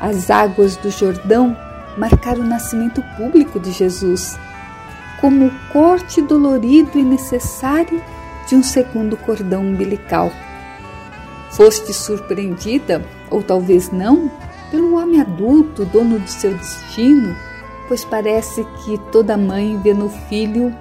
As 0.00 0.30
águas 0.30 0.76
do 0.76 0.90
Jordão 0.90 1.56
marcaram 1.96 2.42
o 2.42 2.46
nascimento 2.46 3.02
público 3.16 3.58
de 3.58 3.72
Jesus, 3.72 4.38
como 5.20 5.46
o 5.46 5.52
corte 5.72 6.22
dolorido 6.22 6.98
e 6.98 7.02
necessário 7.02 8.00
de 8.46 8.54
um 8.54 8.62
segundo 8.62 9.16
cordão 9.16 9.62
umbilical. 9.62 10.30
Foste 11.50 11.92
surpreendida, 11.92 13.04
ou 13.30 13.42
talvez 13.42 13.90
não, 13.90 14.30
pelo 14.70 14.96
homem 14.96 15.20
adulto, 15.20 15.84
dono 15.84 16.18
do 16.18 16.28
seu 16.28 16.54
destino, 16.54 17.34
pois 17.88 18.04
parece 18.04 18.64
que 18.84 18.98
toda 19.10 19.36
mãe 19.36 19.78
vê 19.82 19.92
no 19.92 20.08
filho 20.08 20.74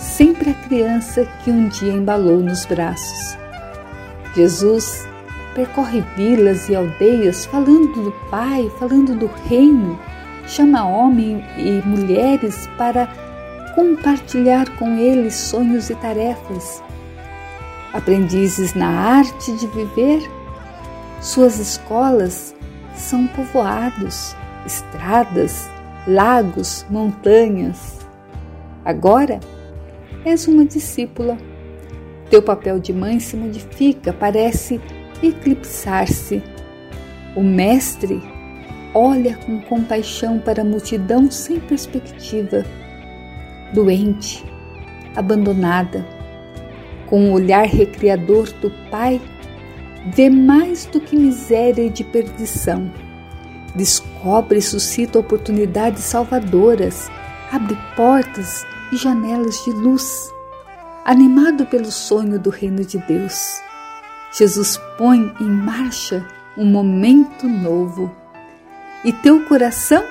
sempre 0.00 0.50
a 0.50 0.54
criança 0.54 1.26
que 1.44 1.50
um 1.50 1.68
dia 1.68 1.92
embalou 1.92 2.38
nos 2.38 2.64
braços. 2.64 3.36
Jesus 4.34 5.06
percorre 5.54 6.00
vilas 6.16 6.68
e 6.70 6.74
aldeias 6.74 7.44
falando 7.44 8.04
do 8.04 8.12
Pai, 8.30 8.70
falando 8.78 9.14
do 9.14 9.26
Reino, 9.46 9.98
chama 10.46 10.86
homens 10.86 11.44
e 11.58 11.86
mulheres 11.86 12.66
para 12.78 13.06
compartilhar 13.74 14.70
com 14.78 14.96
eles 14.96 15.34
sonhos 15.34 15.90
e 15.90 15.94
tarefas. 15.96 16.82
Aprendizes 17.92 18.72
na 18.72 18.88
arte 18.88 19.52
de 19.52 19.66
viver, 19.66 20.22
suas 21.20 21.58
escolas 21.58 22.54
são 22.94 23.26
povoados, 23.26 24.34
estradas, 24.64 25.68
lagos, 26.06 26.86
montanhas. 26.88 27.98
Agora 28.82 29.40
és 30.24 30.46
uma 30.46 30.64
discípula. 30.64 31.36
Teu 32.28 32.42
papel 32.42 32.78
de 32.78 32.92
mãe 32.92 33.18
se 33.18 33.36
modifica, 33.36 34.12
parece 34.12 34.80
eclipsar-se. 35.22 36.42
O 37.34 37.42
Mestre 37.42 38.22
olha 38.94 39.36
com 39.36 39.60
compaixão 39.62 40.38
para 40.38 40.62
a 40.62 40.64
multidão 40.64 41.30
sem 41.30 41.58
perspectiva, 41.60 42.64
doente, 43.72 44.44
abandonada. 45.16 46.04
Com 47.06 47.30
o 47.30 47.32
olhar 47.32 47.66
recriador 47.66 48.52
do 48.60 48.70
Pai, 48.90 49.20
vê 50.14 50.30
mais 50.30 50.86
do 50.86 51.00
que 51.00 51.16
miséria 51.16 51.82
e 51.82 51.90
de 51.90 52.04
perdição. 52.04 52.90
Descobre 53.74 54.58
e 54.58 54.62
suscita 54.62 55.18
oportunidades 55.18 56.04
salvadoras, 56.04 57.10
abre 57.52 57.76
portas 57.96 58.64
e 58.92 58.96
janelas 58.96 59.64
de 59.64 59.70
luz, 59.72 60.32
animado 61.04 61.66
pelo 61.66 61.90
sonho 61.90 62.38
do 62.38 62.50
reino 62.50 62.84
de 62.84 62.98
Deus. 62.98 63.60
Jesus 64.32 64.78
põe 64.96 65.34
em 65.40 65.48
marcha 65.48 66.26
um 66.56 66.64
momento 66.64 67.48
novo 67.48 68.14
e 69.04 69.12
teu 69.12 69.44
coração 69.46 70.04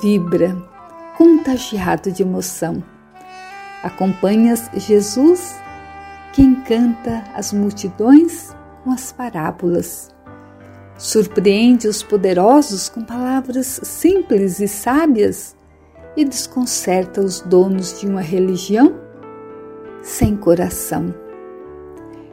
vibra, 0.00 0.56
contagiado 1.16 2.10
de 2.10 2.22
emoção. 2.22 2.82
Acompanhas 3.82 4.68
Jesus 4.74 5.56
que 6.32 6.42
encanta 6.42 7.24
as 7.34 7.52
multidões 7.52 8.54
com 8.82 8.90
as 8.90 9.12
parábolas. 9.12 10.14
Surpreende 10.98 11.88
os 11.88 12.02
poderosos 12.02 12.88
com 12.88 13.02
palavras 13.02 13.80
simples 13.82 14.60
e 14.60 14.68
sábias 14.68 15.55
e 16.16 16.24
desconcerta 16.24 17.20
os 17.20 17.40
donos 17.40 18.00
de 18.00 18.06
uma 18.06 18.20
religião 18.20 18.98
sem 20.02 20.36
coração. 20.36 21.14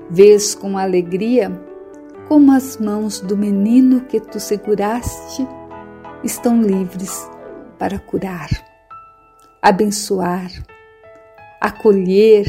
Vês 0.10 0.56
com 0.56 0.78
alegria 0.78 1.52
como 2.28 2.52
as 2.52 2.78
mãos 2.78 3.20
do 3.20 3.36
menino 3.36 4.02
que 4.02 4.20
tu 4.20 4.40
seguraste 4.40 5.48
estão 6.24 6.62
livres 6.62 7.30
para 7.78 8.00
curar, 8.00 8.50
abençoar, 9.62 10.50
acolher 11.60 12.46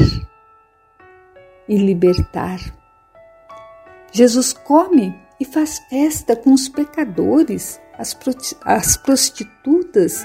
e 1.68 1.76
libertar. 1.76 2.60
Jesus 4.12 4.52
come 4.52 5.18
e 5.40 5.44
faz 5.44 5.78
festa 5.90 6.36
com 6.36 6.52
os 6.52 6.68
pecadores, 6.68 7.80
as, 7.98 8.16
as 8.64 8.96
prostitutas, 8.96 10.24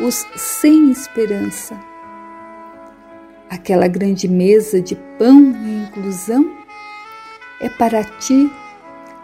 os 0.00 0.26
sem 0.36 0.90
esperança. 0.90 1.78
Aquela 3.48 3.88
grande 3.88 4.28
mesa 4.28 4.80
de 4.80 4.94
pão 5.18 5.52
e 5.52 5.84
inclusão 5.84 6.58
é 7.60 7.68
para 7.68 8.02
ti 8.04 8.50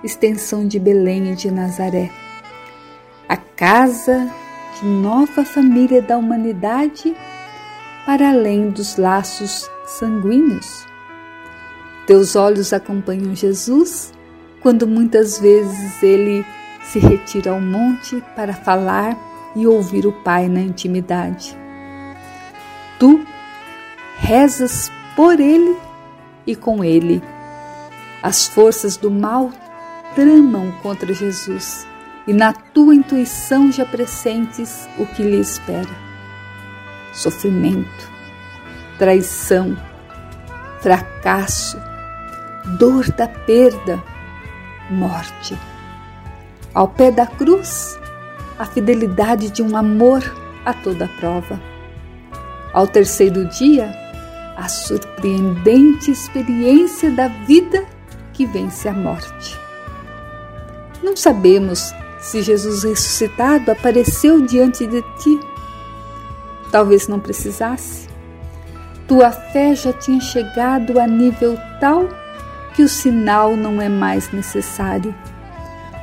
extensão 0.05 0.67
de 0.67 0.79
Belém 0.79 1.33
e 1.33 1.37
de 1.37 1.51
Nazaré, 1.51 2.11
a 3.29 3.37
casa 3.37 4.31
de 4.79 4.87
nova 4.87 5.45
família 5.45 6.03
da 6.03 6.19
humanidade 6.19 7.17
para 8.05 8.29
além 8.29 8.71
dos 8.71 8.97
laços 8.97 9.69
sanguíneos. 9.87 10.85
Teus 12.07 12.37
olhos 12.37 12.73
acompanham 12.73 13.35
Jesus 13.35 14.13
quando 14.61 14.87
muitas 14.87 15.39
vezes 15.39 16.03
ele 16.03 16.45
se 16.85 16.99
retira 16.99 17.51
ao 17.51 17.61
monte 17.61 18.23
para 18.37 18.53
falar 18.53 19.17
e 19.57 19.67
ouvir 19.67 20.07
o 20.07 20.13
Pai 20.13 20.49
na 20.49 20.61
intimidade. 20.61 21.57
Tu 23.01 23.27
rezas 24.19 24.93
por 25.17 25.41
ele 25.41 25.77
e 26.47 26.55
com 26.55 26.85
ele. 26.85 27.23
As 28.23 28.47
forças 28.47 28.97
do 28.97 29.11
mal 29.11 29.51
tramam 30.15 30.71
contra 30.83 31.13
Jesus 31.13 31.87
e 32.27 32.33
na 32.33 32.53
tua 32.53 32.95
intuição 32.95 33.73
já 33.73 33.87
pressentes 33.87 34.89
o 34.99 35.07
que 35.07 35.23
lhe 35.23 35.41
espera: 35.41 35.89
sofrimento, 37.15 38.11
traição, 38.99 39.77
fracasso, 40.81 41.81
dor 42.79 43.11
da 43.13 43.27
perda, 43.27 44.03
morte. 44.91 45.57
Ao 46.75 46.89
pé 46.89 47.11
da 47.11 47.27
cruz, 47.27 47.99
a 48.59 48.65
fidelidade 48.65 49.51
de 49.51 49.63
um 49.63 49.77
amor 49.77 50.23
a 50.65 50.73
toda 50.73 51.09
prova. 51.21 51.61
Ao 52.73 52.87
terceiro 52.87 53.47
dia, 53.49 53.95
a 54.57 54.69
surpreendente 54.69 56.11
experiência 56.11 57.11
da 57.11 57.29
vida 57.29 57.85
que 58.33 58.47
vence 58.47 58.89
a 58.89 58.93
morte. 58.93 59.59
Não 61.03 61.17
sabemos 61.17 61.95
se 62.21 62.43
Jesus 62.43 62.83
ressuscitado 62.83 63.71
apareceu 63.71 64.41
diante 64.41 64.87
de 64.87 65.03
ti. 65.19 65.39
Talvez 66.73 67.07
não 67.07 67.21
precisasse. 67.21 68.09
Tua 69.07 69.31
fé 69.31 69.75
já 69.75 69.93
tinha 69.93 70.21
chegado 70.21 70.99
a 70.99 71.07
nível 71.07 71.57
tal 71.81 72.09
que 72.75 72.83
o 72.83 72.89
sinal 72.89 73.57
não 73.57 73.81
é 73.81 73.89
mais 73.89 74.33
necessário. 74.33 75.15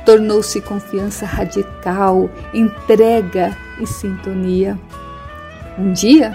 Tornou-se 0.04 0.60
confiança 0.60 1.24
radical, 1.24 2.30
entrega 2.52 3.56
e 3.80 3.86
sintonia. 3.86 4.78
Um 5.78 5.92
dia, 5.92 6.34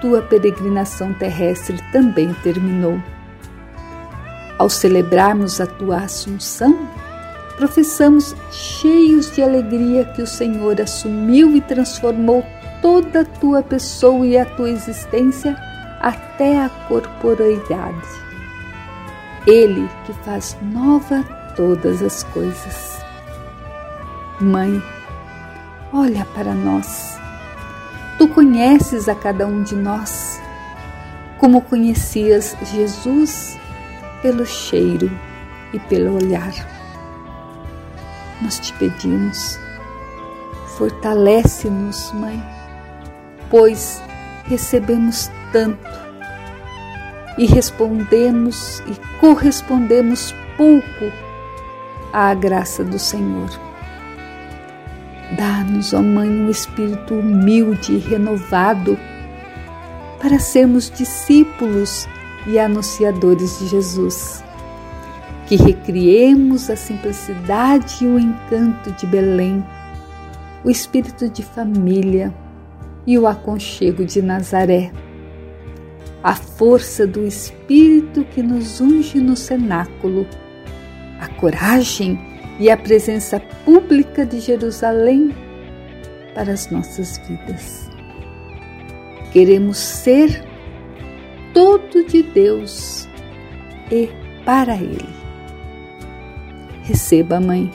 tua 0.00 0.20
peregrinação 0.20 1.14
terrestre 1.14 1.78
também 1.92 2.34
terminou. 2.42 3.00
Ao 4.58 4.68
celebrarmos 4.68 5.60
a 5.60 5.66
tua 5.66 5.98
Assunção, 5.98 6.76
professamos 7.56 8.34
cheios 8.50 9.30
de 9.34 9.42
alegria 9.42 10.04
que 10.04 10.22
o 10.22 10.26
Senhor 10.26 10.80
assumiu 10.80 11.54
e 11.56 11.60
transformou 11.60 12.44
toda 12.80 13.20
a 13.20 13.24
tua 13.24 13.62
pessoa 13.62 14.26
e 14.26 14.36
a 14.36 14.44
tua 14.44 14.70
existência 14.70 15.56
até 16.00 16.60
a 16.60 16.68
corporeidade. 16.88 18.08
Ele 19.46 19.88
que 20.04 20.12
faz 20.24 20.56
nova 20.60 21.24
todas 21.56 22.02
as 22.02 22.22
coisas. 22.24 23.00
Mãe, 24.40 24.82
olha 25.92 26.24
para 26.34 26.54
nós 26.54 27.12
Tu 28.22 28.28
conheces 28.28 29.08
a 29.08 29.16
cada 29.16 29.48
um 29.48 29.64
de 29.64 29.74
nós, 29.74 30.40
como 31.38 31.60
conhecias 31.60 32.56
Jesus 32.72 33.58
pelo 34.22 34.46
cheiro 34.46 35.10
e 35.72 35.78
pelo 35.80 36.14
olhar. 36.14 36.52
Nós 38.40 38.60
te 38.60 38.72
pedimos, 38.74 39.58
fortalece-nos, 40.76 42.12
Mãe, 42.12 42.40
pois 43.50 44.00
recebemos 44.44 45.28
tanto 45.52 45.90
e 47.36 47.44
respondemos 47.44 48.78
e 48.86 49.18
correspondemos 49.18 50.32
pouco 50.56 51.12
à 52.12 52.34
graça 52.34 52.84
do 52.84 52.98
Senhor. 52.98 53.48
Dá-nos, 55.36 55.94
ó 55.94 56.02
Mãe, 56.02 56.28
um 56.28 56.50
espírito 56.50 57.14
humilde 57.14 57.94
e 57.94 57.98
renovado 57.98 58.98
para 60.20 60.38
sermos 60.38 60.90
discípulos 60.90 62.06
e 62.46 62.58
anunciadores 62.58 63.58
de 63.58 63.66
Jesus. 63.68 64.44
Que 65.46 65.56
recriemos 65.56 66.70
a 66.70 66.76
simplicidade 66.76 68.04
e 68.04 68.06
o 68.06 68.18
encanto 68.18 68.92
de 68.92 69.06
Belém, 69.06 69.64
o 70.64 70.70
espírito 70.70 71.28
de 71.28 71.42
família 71.42 72.32
e 73.06 73.18
o 73.18 73.26
aconchego 73.26 74.04
de 74.04 74.22
Nazaré. 74.22 74.92
A 76.22 76.34
força 76.34 77.06
do 77.06 77.26
Espírito 77.26 78.24
que 78.24 78.42
nos 78.42 78.80
unge 78.80 79.18
no 79.18 79.36
cenáculo, 79.36 80.26
a 81.22 81.28
coragem 81.36 82.18
e 82.58 82.68
a 82.68 82.76
presença 82.76 83.38
pública 83.64 84.26
de 84.26 84.40
Jerusalém 84.40 85.32
para 86.34 86.52
as 86.52 86.68
nossas 86.68 87.18
vidas. 87.18 87.88
Queremos 89.32 89.78
ser 89.78 90.44
todo 91.54 92.04
de 92.06 92.24
Deus 92.24 93.08
e 93.90 94.10
para 94.44 94.74
Ele. 94.74 95.08
Receba, 96.82 97.38
Mãe, 97.38 97.70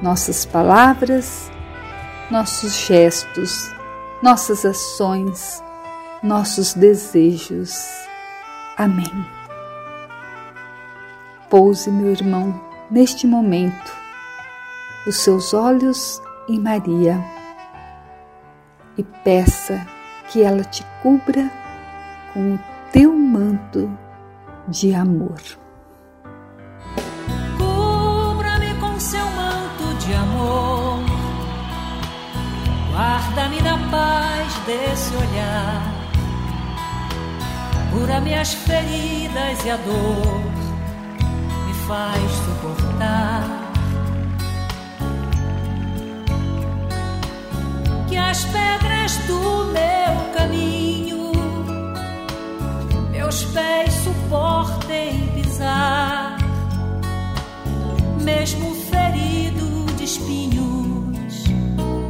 nossas 0.00 0.46
palavras, 0.46 1.50
nossos 2.30 2.86
gestos, 2.86 3.68
nossas 4.22 4.64
ações, 4.64 5.60
nossos 6.22 6.72
desejos. 6.74 7.84
Amém. 8.76 9.41
Pouse, 11.52 11.90
meu 11.90 12.10
irmão 12.10 12.58
neste 12.90 13.26
momento 13.26 13.92
os 15.06 15.16
seus 15.16 15.52
olhos 15.52 16.18
em 16.48 16.58
Maria 16.58 17.22
e 18.96 19.02
peça 19.02 19.86
que 20.28 20.40
ela 20.42 20.64
te 20.64 20.82
cubra 21.02 21.52
com 22.32 22.54
o 22.54 22.58
teu 22.90 23.12
manto 23.12 23.90
de 24.66 24.94
amor. 24.94 25.42
Cubra-me 27.58 28.74
com 28.80 28.98
seu 28.98 29.26
manto 29.26 29.94
de 29.98 30.14
amor, 30.14 31.00
guarda-me 32.92 33.60
na 33.60 33.76
paz 33.90 34.54
desse 34.64 35.14
olhar, 35.16 35.82
cura 37.92 38.22
minhas 38.22 38.54
feridas 38.54 39.62
e 39.66 39.70
a 39.70 39.76
dor 39.76 40.61
faz 41.92 42.32
suportar. 42.46 43.44
Que 48.08 48.16
as 48.16 48.44
pedras 48.46 49.18
do 49.26 49.66
meu 49.76 50.14
caminho, 50.34 51.32
meus 53.10 53.44
pés 53.44 53.92
suportem 54.04 55.28
pisar, 55.34 56.38
mesmo 58.22 58.74
ferido 58.90 59.84
de 59.94 60.04
espinhos, 60.04 61.44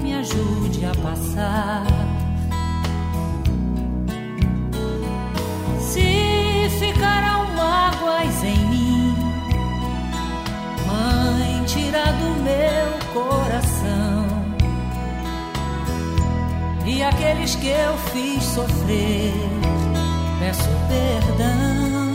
me 0.00 0.14
ajude 0.14 0.84
a 0.86 0.94
passar. 1.02 1.86
Se 5.80 6.70
ficarão 6.78 7.52
mágoas 7.56 8.44
em 8.44 8.71
tira 11.66 12.04
do 12.12 12.30
meu 12.42 12.88
coração. 13.12 14.42
E 16.84 17.02
aqueles 17.02 17.54
que 17.54 17.68
eu 17.68 17.96
fiz 18.12 18.42
sofrer, 18.42 19.32
peço 20.40 20.68
perdão. 20.88 22.12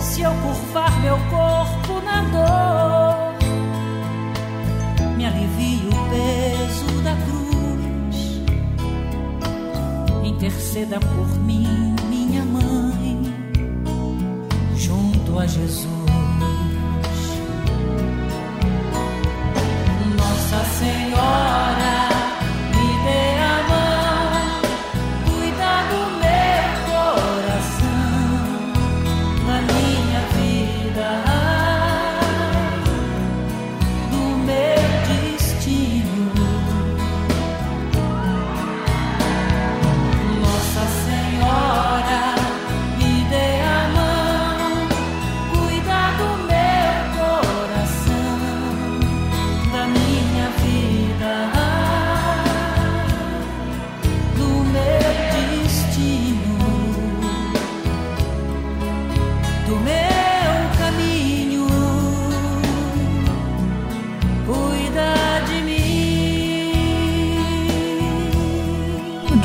Se 0.00 0.22
eu 0.22 0.30
curvar 0.30 1.00
meu 1.00 1.18
corpo 1.30 2.00
na 2.02 2.22
dor, 2.32 3.34
me 5.16 5.26
alivie 5.26 5.88
o 5.88 5.96
peso 6.10 7.02
da 7.02 7.16
cruz. 7.26 8.40
Interceda 10.24 11.00
por 11.00 11.28
mim, 11.40 11.95
a 15.38 15.46
Jesus. 15.46 15.86
Nossa 20.16 20.64
Senhora. 20.78 21.65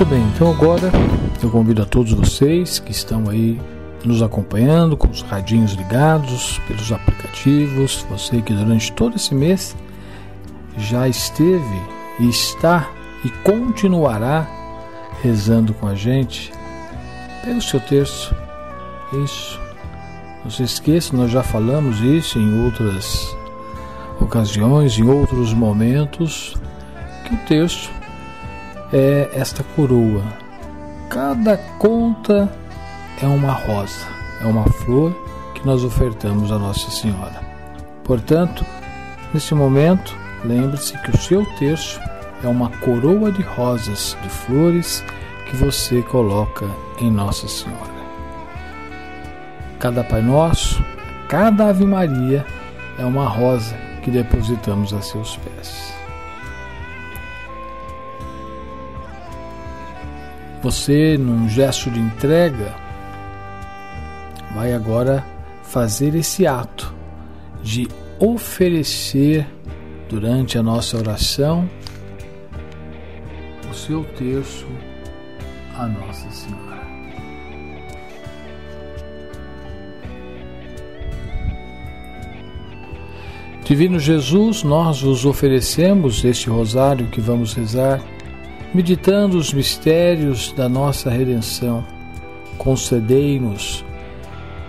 Muito 0.02 0.16
bem, 0.16 0.24
então 0.34 0.50
agora 0.50 0.92
eu 1.44 1.52
convido 1.52 1.84
a 1.84 1.86
todos 1.86 2.12
vocês 2.12 2.80
que 2.80 2.90
estão 2.92 3.30
aí 3.30 3.62
nos 4.04 4.24
acompanhando 4.24 4.98
com 4.98 5.08
os 5.08 5.22
radinhos 5.22 5.74
ligados, 5.74 6.60
pelos 6.68 6.92
aplicativos, 6.92 8.04
você 8.10 8.42
que 8.42 8.52
durante 8.52 8.92
todo 8.94 9.18
esse 9.18 9.36
mês 9.36 9.76
já 10.76 11.08
esteve 11.08 11.82
e 12.20 12.28
está 12.28 12.90
e 13.24 13.30
continuará 13.44 14.50
rezando 15.22 15.72
com 15.76 15.86
a 15.86 15.94
gente, 15.94 16.52
pega 17.46 17.60
o 17.60 17.62
seu 17.62 17.80
terço. 17.80 18.34
Isso. 19.24 19.60
Não 20.44 20.50
se 20.50 20.64
esqueça, 20.64 21.16
nós 21.16 21.30
já 21.30 21.44
falamos 21.44 22.00
isso 22.00 22.40
em 22.40 22.66
outras 22.66 23.38
ocasiões, 24.20 24.98
em 24.98 25.08
outros 25.08 25.54
momentos, 25.54 26.56
que 27.24 27.36
o 27.36 27.38
terço 27.46 28.01
é 28.94 29.30
esta 29.34 29.64
coroa. 29.76 30.24
Cada 31.10 31.58
conta 31.78 32.52
é 33.22 33.26
uma 33.26 33.52
rosa, 33.52 34.08
é 34.42 34.46
uma 34.46 34.66
flor 34.66 35.14
que 35.54 35.66
nós 35.66 35.84
ofertamos 35.84 36.52
a 36.52 36.58
Nossa 36.58 36.90
Senhora. 36.90 37.42
Portanto, 38.04 38.66
nesse 39.34 39.54
momento, 39.54 40.16
lembre-se 40.44 40.98
que 41.00 41.12
o 41.12 41.18
seu 41.18 41.46
terço 41.58 42.00
é 42.44 42.48
uma 42.48 42.70
coroa 42.80 43.32
de 43.32 43.42
rosas, 43.42 44.18
de 44.22 44.30
flores 44.30 45.04
que 45.50 45.56
você 45.56 46.02
coloca 46.02 46.66
em 47.00 47.12
Nossa 47.12 47.48
Senhora. 47.48 47.92
Cada 49.80 50.04
Pai 50.04 50.22
Nosso, 50.22 50.84
cada 51.28 51.70
Ave 51.70 51.86
Maria 51.86 52.46
é 52.98 53.06
uma 53.06 53.28
rosa 53.28 53.76
que 54.04 54.12
depositamos 54.12 54.94
a 54.94 55.02
seus 55.02 55.38
pés. 55.38 55.91
Você, 60.62 61.18
num 61.18 61.50
gesto 61.50 61.90
de 61.90 62.00
entrega, 62.00 62.74
vai 64.54 64.74
agora 64.74 65.26
fazer 65.64 66.14
esse 66.16 66.46
ato 66.46 66.94
de 67.64 67.88
oferecer 68.20 69.48
durante 70.10 70.58
a 70.58 70.64
nossa 70.64 70.98
oração 70.98 71.68
o 73.70 73.74
seu 73.74 74.04
terço 74.04 74.68
a 75.76 75.88
Nossa 75.88 76.30
Senhora. 76.30 76.82
Divino 83.64 84.00
Jesus, 84.00 84.64
nós 84.64 85.02
vos 85.02 85.26
oferecemos 85.26 86.26
este 86.26 86.50
rosário 86.50 87.08
que 87.08 87.22
vamos 87.22 87.54
rezar, 87.54 88.02
meditando 88.74 89.38
os 89.38 89.54
mistérios 89.54 90.52
da 90.54 90.70
nossa 90.70 91.10
redenção. 91.10 91.84
Concedei-nos 92.58 93.84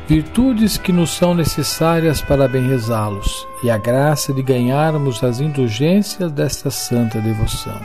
virtudes 0.08 0.76
que 0.76 0.92
nos 0.92 1.10
são 1.10 1.34
necessárias 1.34 2.20
para 2.20 2.48
bem 2.48 2.68
rezá-los 2.68 3.46
e 3.62 3.70
a 3.70 3.78
graça 3.78 4.32
de 4.32 4.42
ganharmos 4.42 5.22
as 5.22 5.40
indulgências 5.40 6.32
desta 6.32 6.70
santa 6.70 7.20
devoção. 7.20 7.80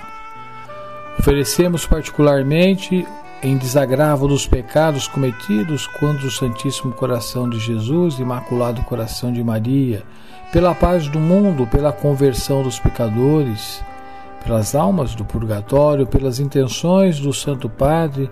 Oferecemos 1.19 1.85
particularmente 1.85 3.05
em 3.41 3.57
desagravo 3.57 4.27
dos 4.27 4.47
pecados 4.47 5.07
cometidos 5.07 5.85
contra 5.87 6.25
o 6.25 6.31
Santíssimo 6.31 6.91
Coração 6.93 7.49
de 7.49 7.59
Jesus, 7.59 8.19
Imaculado 8.19 8.81
Coração 8.83 9.31
de 9.31 9.43
Maria, 9.43 10.03
pela 10.51 10.73
paz 10.73 11.07
do 11.07 11.19
mundo, 11.19 11.67
pela 11.67 11.91
conversão 11.91 12.63
dos 12.63 12.79
pecadores, 12.79 13.83
pelas 14.43 14.75
almas 14.75 15.15
do 15.15 15.25
purgatório, 15.25 16.07
pelas 16.07 16.39
intenções 16.39 17.19
do 17.19 17.33
Santo 17.33 17.69
Padre, 17.69 18.29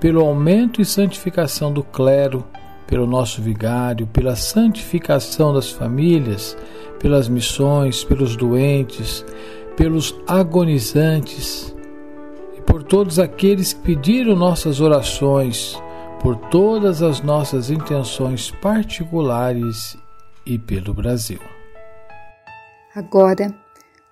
pelo 0.00 0.20
aumento 0.20 0.80
e 0.80 0.84
santificação 0.84 1.72
do 1.72 1.82
clero, 1.82 2.44
pelo 2.86 3.06
nosso 3.06 3.42
vigário, 3.42 4.06
pela 4.06 4.34
santificação 4.36 5.52
das 5.52 5.70
famílias, 5.70 6.56
pelas 6.98 7.28
missões, 7.28 8.02
pelos 8.02 8.36
doentes, 8.36 9.24
pelos 9.76 10.14
agonizantes 10.26 11.74
por 12.68 12.82
todos 12.82 13.18
aqueles 13.18 13.72
que 13.72 13.80
pediram 13.80 14.36
nossas 14.36 14.78
orações, 14.78 15.74
por 16.20 16.36
todas 16.36 17.02
as 17.02 17.22
nossas 17.22 17.70
intenções 17.70 18.50
particulares 18.50 19.96
e 20.44 20.58
pelo 20.58 20.92
Brasil. 20.92 21.40
Agora, 22.94 23.54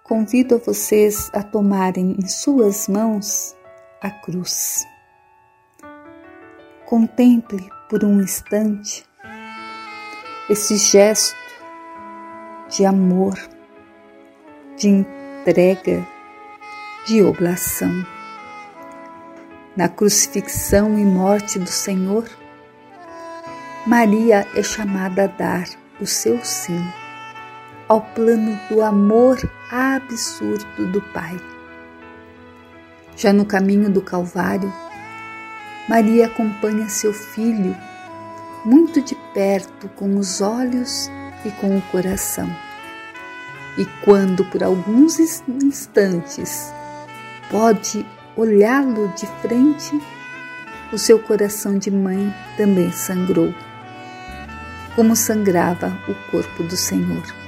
convido 0.07 0.59
vocês 0.59 1.29
a 1.33 1.43
tomarem 1.43 2.17
em 2.17 2.29
suas 2.29 2.87
mãos 2.87 3.57
a 4.01 4.09
cruz. 4.09 4.87
Contemple 6.85 7.69
por 7.91 8.05
um 8.05 8.21
instante 8.21 9.05
esse 10.49 10.77
gesto 10.77 11.37
de 12.69 12.85
amor, 12.85 13.35
de 14.77 14.89
entrega, 14.89 16.07
de 17.05 17.21
oblação 17.21 17.91
na 19.77 19.89
crucifixão 19.89 20.97
e 20.99 21.05
morte 21.05 21.59
do 21.59 21.69
Senhor, 21.69 22.25
Maria 23.87 24.47
é 24.55 24.63
chamada 24.63 25.25
a 25.25 25.27
dar 25.27 25.69
o 26.01 26.07
seu 26.07 26.43
sim 26.45 26.81
ao 27.89 28.01
plano 28.01 28.59
do 28.69 28.83
amor 28.83 29.39
absurdo 29.71 30.87
do 30.91 31.01
Pai. 31.13 31.41
Já 33.17 33.33
no 33.33 33.45
caminho 33.45 33.89
do 33.91 34.03
Calvário, 34.03 34.73
Maria 35.89 36.27
acompanha 36.27 36.89
seu 36.89 37.13
filho 37.13 37.77
muito 38.65 39.01
de 39.01 39.15
perto 39.33 39.89
com 39.91 40.17
os 40.17 40.41
olhos 40.41 41.09
e 41.45 41.51
com 41.53 41.79
o 41.79 41.83
coração. 41.83 42.51
E 43.79 43.85
quando 44.05 44.45
por 44.47 44.65
alguns 44.65 45.21
instantes 45.21 46.73
pode 47.49 48.05
olhá-lo 48.37 49.09
de 49.17 49.27
frente, 49.41 50.03
o 50.93 50.99
seu 50.99 51.19
coração 51.19 51.79
de 51.79 51.91
mãe 51.91 52.35
também 52.57 52.91
sangrou, 52.91 53.55
como 54.97 55.15
sangrava 55.15 55.97
o 56.09 56.31
corpo 56.31 56.65
do 56.65 56.77
Senhor. 56.77 57.46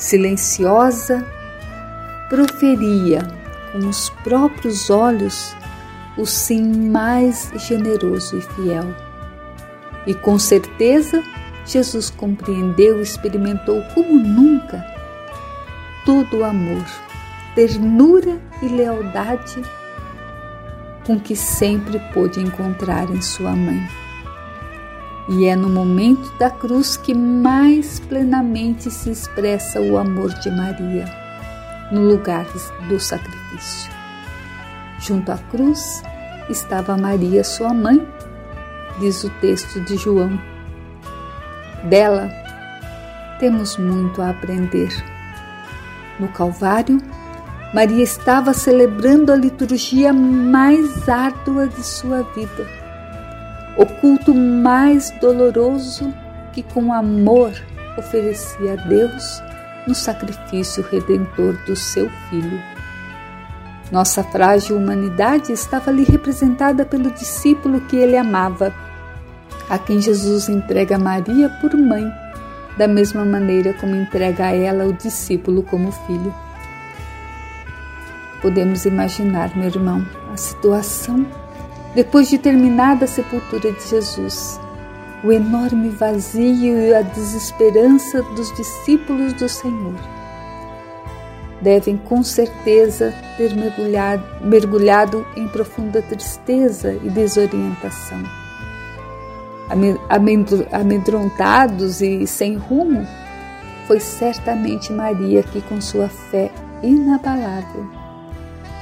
Silenciosa, 0.00 1.22
proferia 2.30 3.20
com 3.70 3.86
os 3.86 4.08
próprios 4.24 4.88
olhos 4.88 5.54
o 6.16 6.24
sim 6.24 6.88
mais 6.90 7.52
generoso 7.68 8.38
e 8.38 8.40
fiel. 8.40 8.94
E 10.06 10.14
com 10.14 10.38
certeza, 10.38 11.22
Jesus 11.66 12.08
compreendeu 12.08 12.98
e 12.98 13.02
experimentou 13.02 13.82
como 13.94 14.18
nunca 14.18 14.82
todo 16.06 16.38
o 16.38 16.44
amor 16.44 16.82
ternura 17.54 18.40
e 18.62 18.68
lealdade 18.68 19.62
com 21.06 21.20
que 21.20 21.36
sempre 21.36 21.98
pôde 22.14 22.40
encontrar 22.40 23.10
em 23.10 23.20
sua 23.20 23.52
mãe. 23.52 23.86
E 25.28 25.44
é 25.44 25.54
no 25.54 25.68
momento 25.68 26.32
da 26.38 26.50
cruz 26.50 26.96
que 26.96 27.14
mais 27.14 28.00
plenamente 28.00 28.90
se 28.90 29.10
expressa 29.10 29.80
o 29.80 29.96
amor 29.96 30.32
de 30.40 30.50
Maria, 30.50 31.04
no 31.92 32.02
lugar 32.02 32.46
do 32.88 32.98
sacrifício. 32.98 33.90
Junto 34.98 35.30
à 35.30 35.38
cruz 35.38 36.02
estava 36.48 36.96
Maria, 36.96 37.44
sua 37.44 37.72
mãe, 37.72 38.06
diz 38.98 39.22
o 39.24 39.30
texto 39.40 39.80
de 39.82 39.96
João. 39.96 40.40
Dela 41.84 42.28
temos 43.38 43.76
muito 43.76 44.20
a 44.20 44.30
aprender. 44.30 44.90
No 46.18 46.28
Calvário, 46.28 47.00
Maria 47.72 48.02
estava 48.02 48.52
celebrando 48.52 49.32
a 49.32 49.36
liturgia 49.36 50.12
mais 50.12 51.08
árdua 51.08 51.66
de 51.66 51.82
sua 51.82 52.22
vida, 52.34 52.68
o 53.80 53.86
culto 53.86 54.34
mais 54.34 55.10
doloroso 55.22 56.12
que 56.52 56.62
com 56.62 56.92
amor 56.92 57.50
oferecia 57.96 58.74
a 58.74 58.76
Deus 58.76 59.42
no 59.88 59.94
sacrifício 59.94 60.86
redentor 60.90 61.56
do 61.64 61.74
seu 61.74 62.10
Filho. 62.28 62.60
Nossa 63.90 64.22
frágil 64.22 64.76
humanidade 64.76 65.50
estava 65.50 65.90
ali 65.90 66.04
representada 66.04 66.84
pelo 66.84 67.10
discípulo 67.10 67.80
que 67.80 67.96
ele 67.96 68.18
amava, 68.18 68.70
a 69.70 69.78
quem 69.78 69.98
Jesus 69.98 70.50
entrega 70.50 70.98
Maria 70.98 71.48
por 71.48 71.74
mãe, 71.74 72.04
da 72.76 72.86
mesma 72.86 73.24
maneira 73.24 73.72
como 73.80 73.96
entrega 73.96 74.44
a 74.44 74.54
ela 74.54 74.84
o 74.84 74.92
discípulo 74.92 75.62
como 75.62 75.90
filho. 75.90 76.34
Podemos 78.42 78.84
imaginar, 78.84 79.56
meu 79.56 79.68
irmão, 79.68 80.06
a 80.30 80.36
situação 80.36 81.26
depois 81.94 82.28
de 82.28 82.38
terminada 82.38 83.04
a 83.04 83.08
sepultura 83.08 83.72
de 83.72 83.88
Jesus, 83.88 84.60
o 85.24 85.32
enorme 85.32 85.90
vazio 85.90 86.78
e 86.78 86.94
a 86.94 87.02
desesperança 87.02 88.22
dos 88.22 88.54
discípulos 88.54 89.32
do 89.34 89.48
Senhor. 89.48 89.94
devem 91.60 91.96
com 91.98 92.22
certeza 92.22 93.12
ter 93.36 93.54
mergulhado, 93.54 94.24
mergulhado 94.40 95.26
em 95.36 95.46
profunda 95.48 96.00
tristeza 96.00 96.94
e 97.02 97.10
desorientação. 97.10 98.22
Amedrontados 100.70 102.00
e 102.00 102.26
sem 102.26 102.56
rumo, 102.56 103.06
foi 103.86 104.00
certamente 104.00 104.92
Maria 104.92 105.42
que, 105.42 105.60
com 105.60 105.80
sua 105.80 106.08
fé 106.08 106.50
inabalável, 106.82 107.99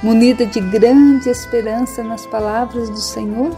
munida 0.01 0.45
de 0.45 0.59
grande 0.59 1.29
esperança 1.29 2.03
nas 2.03 2.25
palavras 2.25 2.89
do 2.89 2.99
Senhor, 2.99 3.55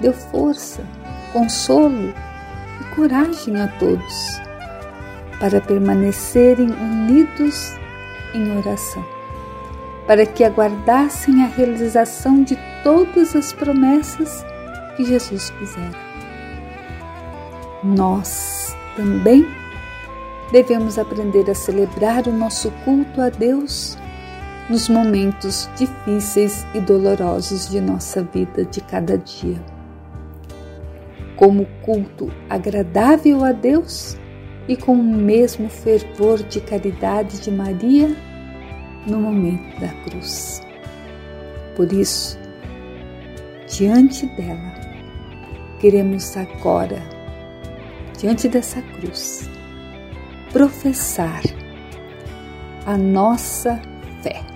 deu 0.00 0.12
força, 0.12 0.82
consolo 1.32 2.12
e 2.80 2.94
coragem 2.94 3.60
a 3.60 3.68
todos 3.78 4.40
para 5.38 5.60
permanecerem 5.60 6.70
unidos 6.70 7.72
em 8.34 8.56
oração, 8.56 9.04
para 10.06 10.26
que 10.26 10.42
aguardassem 10.42 11.44
a 11.44 11.46
realização 11.46 12.42
de 12.42 12.58
todas 12.82 13.36
as 13.36 13.52
promessas 13.52 14.44
que 14.96 15.04
Jesus 15.04 15.50
fizera. 15.50 16.06
Nós 17.84 18.74
também 18.96 19.46
devemos 20.50 20.98
aprender 20.98 21.48
a 21.50 21.54
celebrar 21.54 22.26
o 22.26 22.32
nosso 22.32 22.70
culto 22.84 23.20
a 23.20 23.28
Deus 23.28 23.98
nos 24.68 24.88
momentos 24.88 25.70
difíceis 25.76 26.66
e 26.74 26.80
dolorosos 26.80 27.68
de 27.68 27.80
nossa 27.80 28.22
vida 28.22 28.64
de 28.64 28.80
cada 28.80 29.16
dia. 29.16 29.62
Como 31.36 31.66
culto 31.82 32.30
agradável 32.48 33.44
a 33.44 33.52
Deus 33.52 34.16
e 34.68 34.76
com 34.76 34.92
o 34.92 35.02
mesmo 35.02 35.68
fervor 35.68 36.42
de 36.42 36.60
caridade 36.60 37.40
de 37.40 37.50
Maria 37.50 38.16
no 39.06 39.20
momento 39.20 39.80
da 39.80 39.88
cruz. 40.02 40.60
Por 41.76 41.92
isso, 41.92 42.38
diante 43.68 44.26
dela, 44.34 44.74
queremos 45.78 46.36
agora, 46.36 47.02
diante 48.18 48.48
dessa 48.48 48.82
cruz, 48.82 49.48
professar 50.52 51.42
a 52.86 52.96
nossa 52.96 53.80
fé. 54.22 54.55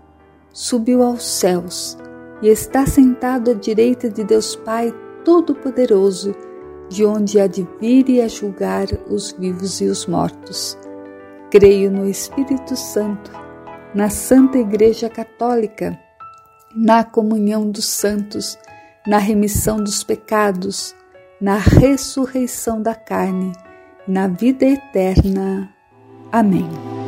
subiu 0.53 1.03
aos 1.03 1.23
céus 1.23 1.97
e 2.41 2.47
está 2.47 2.85
sentado 2.85 3.51
à 3.51 3.53
direita 3.53 4.09
de 4.09 4.23
Deus 4.23 4.55
Pai 4.55 4.93
Todo-Poderoso 5.23 6.35
de 6.89 7.05
onde 7.05 7.39
há 7.39 7.47
de 7.47 7.65
vir 7.79 8.09
e 8.09 8.21
a 8.21 8.27
julgar 8.27 8.87
os 9.09 9.31
vivos 9.31 9.79
e 9.79 9.85
os 9.85 10.05
mortos. 10.05 10.77
Creio 11.49 11.89
no 11.89 12.07
Espírito 12.07 12.75
Santo, 12.75 13.31
na 13.95 14.09
Santa 14.09 14.57
Igreja 14.57 15.09
Católica, 15.09 15.97
na 16.75 17.03
comunhão 17.03 17.69
dos 17.69 17.85
santos, 17.85 18.57
na 19.07 19.17
remissão 19.17 19.77
dos 19.77 20.03
pecados, 20.03 20.93
na 21.39 21.57
ressurreição 21.57 22.81
da 22.81 22.93
carne, 22.93 23.53
na 24.07 24.27
vida 24.27 24.65
eterna. 24.65 25.73
Amém. 26.31 27.00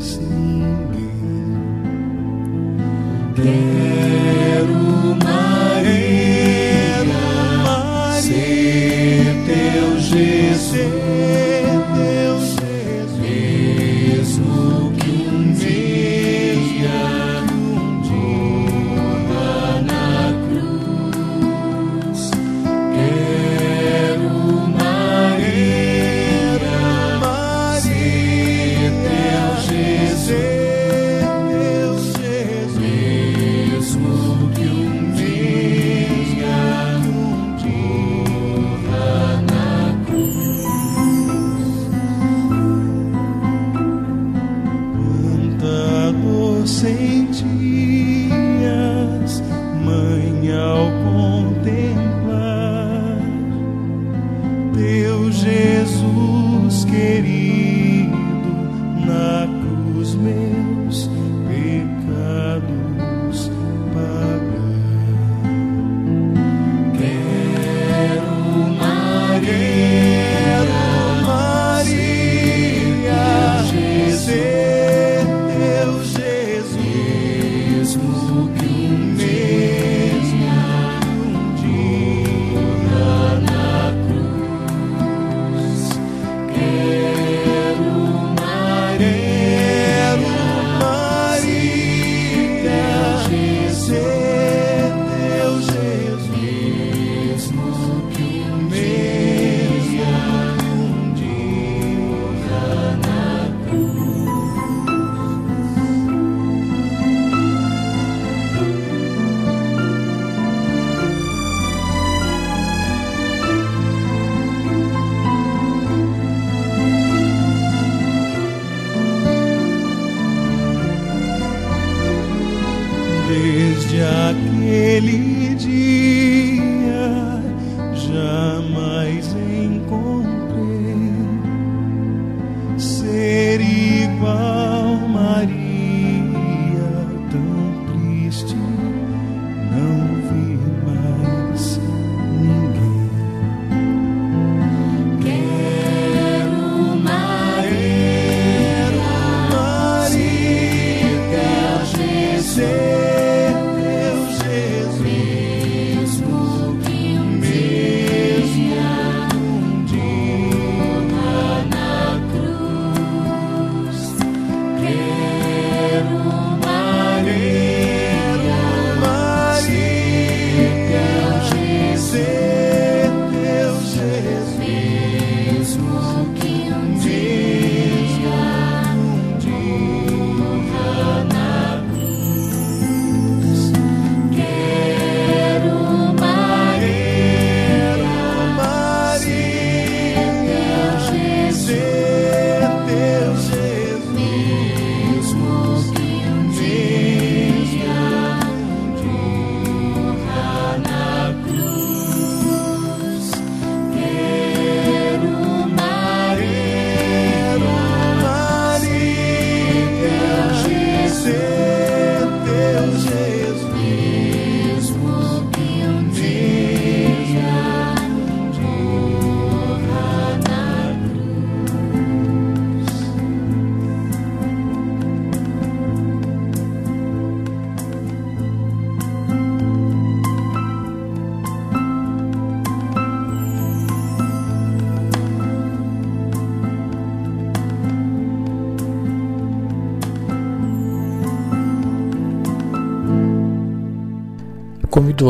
see. 0.00 0.29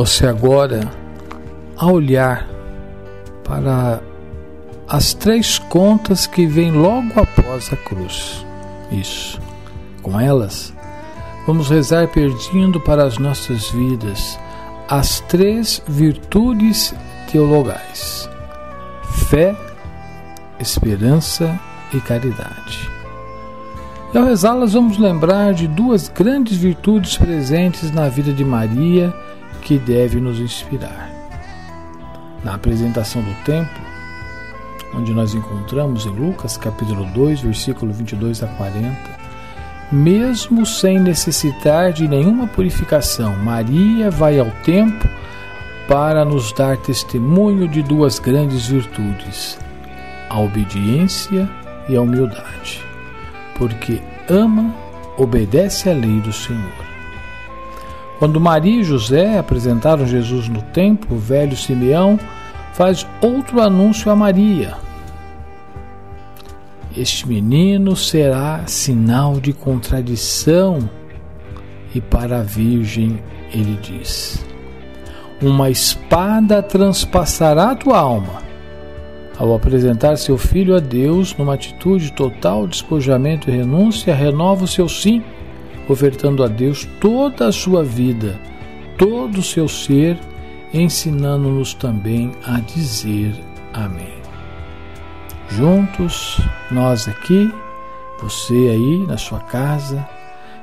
Você 0.00 0.26
agora 0.26 0.80
a 1.76 1.86
olhar 1.86 2.48
para 3.44 4.00
as 4.88 5.12
três 5.12 5.58
contas 5.58 6.26
que 6.26 6.46
vêm 6.46 6.72
logo 6.72 7.20
após 7.20 7.70
a 7.70 7.76
cruz. 7.76 8.46
Isso. 8.90 9.38
Com 10.00 10.18
elas, 10.18 10.72
vamos 11.46 11.68
rezar 11.68 12.08
pedindo 12.08 12.80
para 12.80 13.04
as 13.04 13.18
nossas 13.18 13.68
vidas 13.68 14.38
as 14.88 15.20
três 15.20 15.82
virtudes 15.86 16.94
teologais: 17.30 18.26
fé, 19.28 19.54
esperança 20.58 21.60
e 21.92 22.00
caridade. 22.00 22.90
E 24.14 24.16
ao 24.16 24.24
rezá-las, 24.24 24.72
vamos 24.72 24.96
lembrar 24.96 25.52
de 25.52 25.68
duas 25.68 26.08
grandes 26.08 26.56
virtudes 26.56 27.18
presentes 27.18 27.90
na 27.90 28.08
vida 28.08 28.32
de 28.32 28.46
Maria 28.46 29.14
que 29.70 29.78
deve 29.78 30.20
nos 30.20 30.40
inspirar. 30.40 31.08
Na 32.42 32.54
apresentação 32.54 33.22
do 33.22 33.32
templo, 33.44 33.80
onde 34.96 35.14
nós 35.14 35.32
encontramos 35.32 36.06
em 36.06 36.08
Lucas 36.08 36.56
capítulo 36.56 37.04
2, 37.14 37.42
versículo 37.42 37.92
22 37.92 38.42
a 38.42 38.48
40, 38.48 38.96
mesmo 39.92 40.66
sem 40.66 40.98
necessitar 40.98 41.92
de 41.92 42.08
nenhuma 42.08 42.48
purificação, 42.48 43.36
Maria 43.36 44.10
vai 44.10 44.40
ao 44.40 44.50
templo 44.64 45.08
para 45.86 46.24
nos 46.24 46.52
dar 46.52 46.76
testemunho 46.76 47.68
de 47.68 47.80
duas 47.80 48.18
grandes 48.18 48.66
virtudes: 48.66 49.56
a 50.28 50.40
obediência 50.40 51.48
e 51.88 51.94
a 51.94 52.00
humildade, 52.00 52.84
porque 53.56 54.02
ama, 54.28 54.74
obedece 55.16 55.88
à 55.88 55.92
lei 55.92 56.20
do 56.22 56.32
Senhor. 56.32 56.89
Quando 58.20 58.38
Maria 58.38 58.82
e 58.82 58.84
José 58.84 59.38
apresentaram 59.38 60.06
Jesus 60.06 60.46
no 60.46 60.60
templo, 60.60 61.16
o 61.16 61.18
velho 61.18 61.56
Simeão 61.56 62.20
faz 62.74 63.06
outro 63.22 63.62
anúncio 63.62 64.12
a 64.12 64.14
Maria. 64.14 64.74
Este 66.94 67.26
menino 67.26 67.96
será 67.96 68.66
sinal 68.66 69.40
de 69.40 69.54
contradição, 69.54 70.80
e 71.94 72.00
para 72.02 72.40
a 72.40 72.42
Virgem 72.42 73.22
ele 73.54 73.78
diz: 73.80 74.44
Uma 75.40 75.70
espada 75.70 76.62
transpassará 76.62 77.70
a 77.70 77.74
tua 77.74 77.98
alma. 77.98 78.42
Ao 79.38 79.54
apresentar 79.54 80.18
seu 80.18 80.36
filho 80.36 80.76
a 80.76 80.78
Deus 80.78 81.34
numa 81.38 81.54
atitude 81.54 82.04
de 82.04 82.12
total 82.12 82.66
despojamento 82.66 83.48
e 83.48 83.56
renúncia, 83.56 84.14
renova 84.14 84.64
o 84.64 84.68
seu 84.68 84.90
sim 84.90 85.24
ofertando 85.92 86.44
a 86.44 86.48
Deus 86.48 86.88
toda 87.00 87.48
a 87.48 87.52
sua 87.52 87.82
vida, 87.82 88.38
todo 88.96 89.38
o 89.38 89.42
seu 89.42 89.68
ser, 89.68 90.18
ensinando-nos 90.72 91.74
também 91.74 92.32
a 92.44 92.60
dizer 92.60 93.34
Amém. 93.72 94.20
Juntos, 95.48 96.40
nós 96.70 97.08
aqui, 97.08 97.52
você 98.20 98.52
aí 98.54 99.06
na 99.06 99.16
sua 99.16 99.40
casa, 99.40 100.08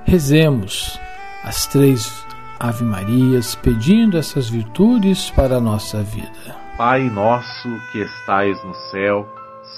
rezemos 0.06 1.00
as 1.44 1.66
três 1.66 2.26
Ave 2.60 2.84
Marias, 2.84 3.56
pedindo 3.56 4.18
essas 4.18 4.50
virtudes 4.50 5.30
para 5.30 5.58
a 5.58 5.62
nossa 5.62 6.02
vida. 6.02 6.56
Pai 6.78 7.02
nosso 7.04 7.70
que 7.92 8.00
estais 8.00 8.64
no 8.64 8.74
céu, 8.92 9.28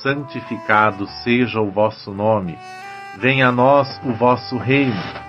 santificado 0.02 1.08
seja 1.24 1.60
o 1.60 1.70
vosso 1.70 2.12
nome. 2.12 2.58
Venha 3.18 3.50
a 3.50 3.52
nós 3.52 4.00
o 4.06 4.14
vosso 4.14 4.58
reino 4.58 5.29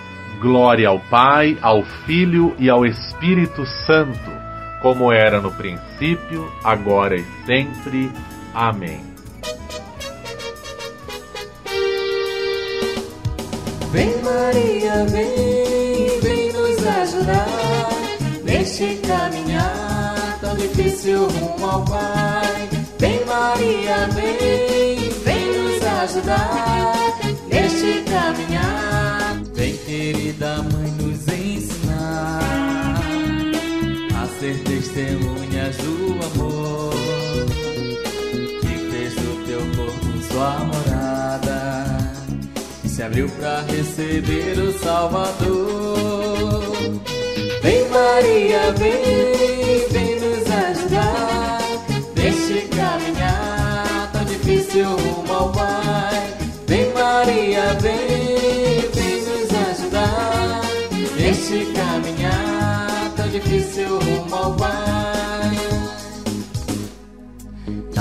Glória 0.41 0.89
ao 0.89 0.99
Pai, 0.99 1.57
ao 1.61 1.83
Filho 2.05 2.55
e 2.57 2.69
ao 2.69 2.85
Espírito 2.85 3.65
Santo 3.85 4.41
como 4.81 5.11
era 5.11 5.39
no 5.39 5.51
princípio, 5.51 6.51
agora 6.63 7.15
e 7.15 7.23
sempre. 7.45 8.11
Amém. 8.53 8.99
Vem 13.91 14.21
Maria, 14.23 15.05
vem, 15.05 16.19
vem 16.21 16.53
nos 16.53 16.87
ajudar 16.87 17.89
neste 18.43 18.95
caminhar 19.07 20.39
tão 20.41 20.55
difícil 20.55 21.27
rumo 21.27 21.69
ao 21.69 21.85
Pai. 21.85 22.69
Vem 22.97 23.25
Maria, 23.25 24.07
vem, 24.13 25.09
vem 25.23 25.57
nos 25.57 25.85
ajudar 25.85 27.19
neste 27.47 28.03
caminhar. 28.09 29.10
Querida 29.91 30.63
mãe 30.71 30.89
nos 30.91 31.27
ensinar 31.27 32.39
ser 34.39 34.57
testemunhas 34.63 35.75
do 35.75 36.17
amor 36.27 36.93
que 38.61 38.73
fez 38.89 39.13
do 39.15 39.45
teu 39.45 39.59
corpo 39.75 40.23
sua 40.31 40.59
morada 40.59 41.97
e 42.85 42.87
se 42.87 43.03
abriu 43.03 43.27
para 43.31 43.63
receber 43.63 44.57
o 44.59 44.71
Salvador. 44.79 46.73
Vem 47.61 47.89
Maria, 47.89 48.71
vem, 48.77 49.89
vem 49.89 50.21
nos 50.21 50.49
ajudar 50.49 51.59
neste 52.15 52.61
caminhar 52.69 54.09
tão 54.13 54.23
difícil 54.23 54.85
rumo 54.85 55.33
ao. 55.33 55.80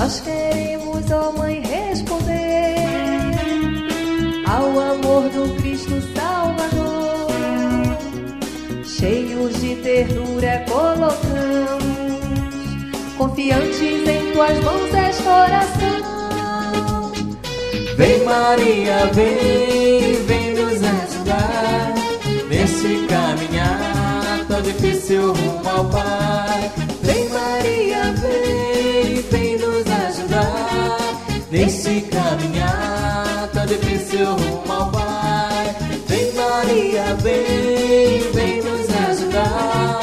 Nós 0.01 0.19
queremos, 0.21 1.11
ó 1.11 1.31
Mãe, 1.33 1.61
responder 1.61 2.75
ao 4.47 4.71
amor 4.81 5.25
do 5.29 5.55
Cristo 5.61 6.01
Salvador. 6.17 7.29
Cheios 8.83 9.61
de 9.61 9.77
ternura 9.77 10.65
colocamos, 10.71 11.85
confiantes 13.19 14.09
em 14.09 14.33
tuas 14.33 14.65
mãos 14.65 14.95
esta 14.95 15.43
oração. 15.45 17.13
Vem 17.99 18.25
Maria, 18.25 19.05
vem, 19.13 20.25
vem 20.25 20.55
nos 20.55 20.83
ajudar 20.83 21.95
nesse 22.49 23.07
caminhar 23.07 24.47
tão 24.49 24.63
difícil 24.63 25.35
rumo 25.35 25.69
ao 25.69 25.85
Pai. 25.91 26.73
Vem 27.03 27.29
Maria, 27.29 28.15
vem, 28.15 28.60
nesse 31.51 32.01
caminhar 32.03 33.49
tão 33.53 33.67
difícil 33.67 34.27
rumo 34.27 34.73
ao 34.73 34.91
Pai. 34.91 35.77
Vem 36.07 36.33
Maria, 36.33 37.15
vem, 37.23 38.33
vem 38.33 38.63
nos 38.63 38.89
ajudar 39.09 40.01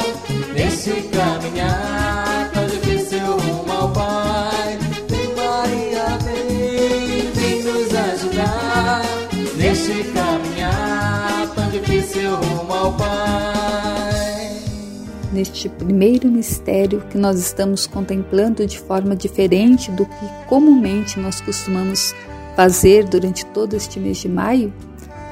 nesse 0.54 0.90
caminhar 1.08 2.50
tão 2.52 2.66
difícil 2.66 3.38
rumo 3.38 3.72
ao 3.72 3.88
Pai. 3.90 4.78
Vem 5.08 5.34
Maria, 5.34 6.18
vem, 6.24 7.30
vem 7.32 7.62
nos 7.62 7.94
ajudar 7.94 9.02
nesse 9.56 10.04
caminhar 10.04 11.48
tão 11.54 11.70
difícil 11.70 12.36
rumo 12.36 12.72
ao 12.72 12.92
Pai 12.92 13.27
neste 15.38 15.68
primeiro 15.68 16.28
mistério 16.28 17.00
que 17.08 17.16
nós 17.16 17.38
estamos 17.38 17.86
contemplando 17.86 18.66
de 18.66 18.76
forma 18.76 19.14
diferente 19.14 19.88
do 19.92 20.04
que 20.04 20.26
comumente 20.48 21.20
nós 21.20 21.40
costumamos 21.40 22.12
fazer 22.56 23.04
durante 23.04 23.46
todo 23.46 23.74
este 23.74 24.00
mês 24.00 24.18
de 24.18 24.28
maio, 24.28 24.72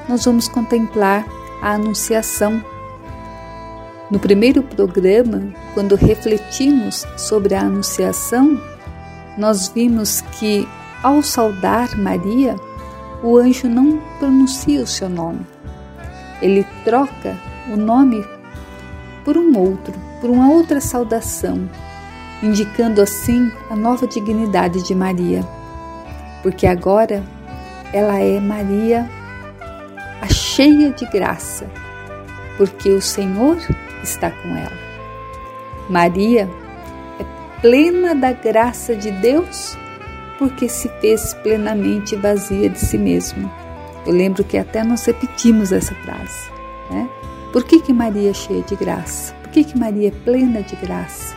nós 0.07 0.23
vamos 0.23 0.47
contemplar 0.47 1.27
a 1.61 1.73
Anunciação. 1.73 2.63
No 4.09 4.17
primeiro 4.17 4.63
programa, 4.63 5.53
quando 5.73 5.95
refletimos 5.95 7.05
sobre 7.17 7.53
a 7.53 7.63
Anunciação, 7.63 8.57
nós 9.37 9.67
vimos 9.67 10.21
que, 10.39 10.65
ao 11.03 11.21
saudar 11.21 11.97
Maria, 11.97 12.55
o 13.21 13.37
anjo 13.37 13.67
não 13.67 13.97
pronuncia 14.19 14.81
o 14.81 14.87
seu 14.87 15.09
nome. 15.09 15.45
Ele 16.41 16.65
troca 16.85 17.37
o 17.69 17.75
nome 17.75 18.23
por 19.27 19.37
um 19.37 19.59
outro, 19.59 19.93
por 20.21 20.29
uma 20.29 20.49
outra 20.49 20.79
saudação, 20.79 21.69
indicando 22.41 23.01
assim 23.01 23.51
a 23.69 23.75
nova 23.75 24.07
dignidade 24.07 24.81
de 24.81 24.95
Maria, 24.95 25.45
porque 26.41 26.65
agora 26.65 27.21
ela 27.91 28.21
é 28.21 28.39
Maria, 28.39 29.05
a 30.21 30.29
cheia 30.29 30.91
de 30.91 31.05
graça, 31.07 31.67
porque 32.55 32.89
o 32.89 33.01
Senhor 33.01 33.57
está 34.01 34.31
com 34.31 34.55
ela. 34.55 34.77
Maria 35.89 36.49
é 37.19 37.59
plena 37.61 38.15
da 38.15 38.31
graça 38.31 38.95
de 38.95 39.11
Deus, 39.11 39.77
porque 40.39 40.69
se 40.69 40.87
fez 41.01 41.33
plenamente 41.33 42.15
vazia 42.15 42.69
de 42.69 42.79
si 42.79 42.97
mesma. 42.97 43.51
Eu 44.05 44.13
lembro 44.13 44.45
que 44.45 44.57
até 44.57 44.85
nós 44.85 45.05
repetimos 45.05 45.73
essa 45.73 45.93
frase, 45.95 46.49
né? 46.89 47.09
Por 47.57 47.63
que, 47.63 47.79
que 47.79 47.91
Maria 47.91 48.29
é 48.29 48.33
cheia 48.35 48.61
de 48.61 48.75
graça? 48.75 49.33
Por 49.41 49.49
que, 49.49 49.63
que 49.63 49.75
Maria 49.75 50.09
é 50.09 50.11
plena 50.11 50.61
de 50.61 50.75
graça? 50.75 51.35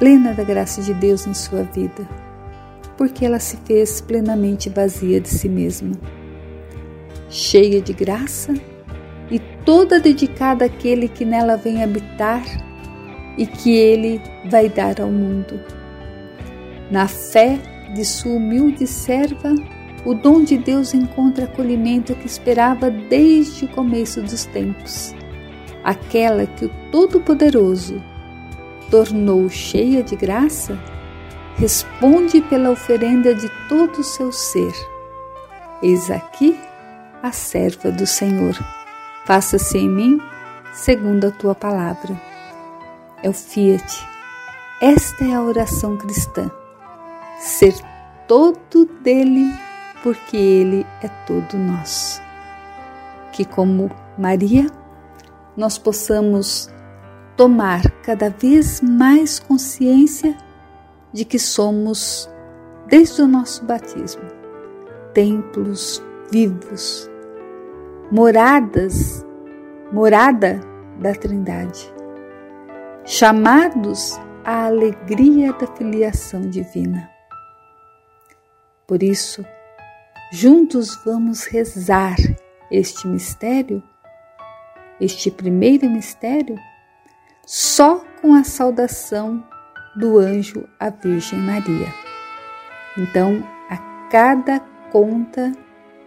Plena 0.00 0.34
da 0.34 0.42
graça 0.42 0.82
de 0.82 0.92
Deus 0.92 1.28
em 1.28 1.32
sua 1.32 1.62
vida? 1.62 2.08
Porque 2.96 3.24
ela 3.24 3.38
se 3.38 3.56
fez 3.58 4.00
plenamente 4.00 4.68
vazia 4.68 5.20
de 5.20 5.28
si 5.28 5.48
mesma, 5.48 5.92
cheia 7.28 7.80
de 7.80 7.92
graça 7.92 8.52
e 9.30 9.38
toda 9.64 10.00
dedicada 10.00 10.64
àquele 10.64 11.06
que 11.06 11.24
nela 11.24 11.56
vem 11.56 11.84
habitar 11.84 12.42
e 13.38 13.46
que 13.46 13.70
ele 13.70 14.20
vai 14.50 14.68
dar 14.68 15.00
ao 15.00 15.08
mundo. 15.08 15.60
Na 16.90 17.06
fé 17.06 17.60
de 17.94 18.04
sua 18.04 18.32
humilde 18.32 18.88
serva, 18.88 19.54
o 20.04 20.14
dom 20.14 20.42
de 20.42 20.56
Deus 20.56 20.94
encontra 20.94 21.44
acolhimento 21.44 22.14
que 22.14 22.26
esperava 22.26 22.90
desde 22.90 23.66
o 23.66 23.68
começo 23.68 24.22
dos 24.22 24.46
tempos. 24.46 25.14
Aquela 25.84 26.46
que 26.46 26.66
o 26.66 26.70
Todo-Poderoso 26.90 28.02
tornou 28.90 29.48
cheia 29.48 30.02
de 30.02 30.16
graça, 30.16 30.78
responde 31.56 32.40
pela 32.42 32.70
oferenda 32.70 33.34
de 33.34 33.50
todo 33.68 33.98
o 33.98 34.04
seu 34.04 34.32
ser. 34.32 34.72
Eis 35.82 36.10
aqui 36.10 36.58
a 37.22 37.32
serva 37.32 37.90
do 37.90 38.06
Senhor. 38.06 38.54
Faça-se 39.26 39.78
em 39.78 39.88
mim 39.88 40.20
segundo 40.72 41.26
a 41.26 41.30
tua 41.30 41.54
palavra. 41.54 42.20
É 43.22 43.28
o 43.28 43.32
Fiat. 43.32 44.06
Esta 44.80 45.24
é 45.24 45.34
a 45.34 45.42
oração 45.42 45.96
cristã. 45.96 46.50
Ser 47.38 47.74
todo 48.26 48.86
dele 49.02 49.52
porque 50.02 50.36
Ele 50.36 50.86
é 51.02 51.08
todo 51.26 51.56
nosso. 51.56 52.20
Que, 53.32 53.44
como 53.44 53.90
Maria, 54.18 54.66
nós 55.56 55.78
possamos 55.78 56.68
tomar 57.36 57.82
cada 58.02 58.30
vez 58.30 58.80
mais 58.80 59.38
consciência 59.38 60.36
de 61.12 61.24
que 61.24 61.38
somos, 61.38 62.28
desde 62.86 63.22
o 63.22 63.26
nosso 63.26 63.64
batismo, 63.64 64.22
templos 65.14 66.02
vivos, 66.30 67.10
moradas, 68.10 69.24
morada 69.92 70.60
da 71.00 71.14
Trindade, 71.14 71.92
chamados 73.04 74.20
à 74.44 74.66
alegria 74.66 75.52
da 75.52 75.66
filiação 75.66 76.42
divina. 76.42 77.10
Por 78.86 79.02
isso, 79.02 79.44
Juntos 80.32 80.96
vamos 81.04 81.42
rezar 81.42 82.14
este 82.70 83.08
mistério, 83.08 83.82
este 85.00 85.28
primeiro 85.28 85.90
mistério, 85.90 86.56
só 87.44 88.04
com 88.22 88.34
a 88.34 88.44
saudação 88.44 89.44
do 89.96 90.20
anjo 90.20 90.68
à 90.78 90.88
Virgem 90.88 91.40
Maria. 91.40 91.92
Então, 92.96 93.44
a 93.68 93.76
cada 94.08 94.60
conta 94.92 95.52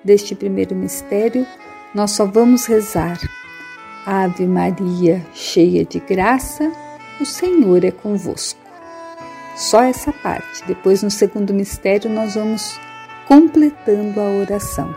deste 0.06 0.34
primeiro 0.34 0.74
mistério, 0.74 1.46
nós 1.94 2.12
só 2.12 2.26
vamos 2.26 2.66
rezar. 2.66 3.20
Ave 4.06 4.48
Maria, 4.48 5.22
cheia 5.34 5.84
de 5.84 6.00
graça, 6.00 6.72
o 7.20 7.26
Senhor 7.26 7.84
é 7.84 7.92
convosco. 7.92 8.62
Só 9.58 9.84
essa 9.84 10.14
parte. 10.14 10.64
Depois, 10.66 11.04
no 11.04 11.12
segundo 11.12 11.54
mistério, 11.54 12.10
nós 12.10 12.36
vamos 12.36 12.80
completando 13.28 14.20
a 14.20 14.26
oração. 14.26 14.94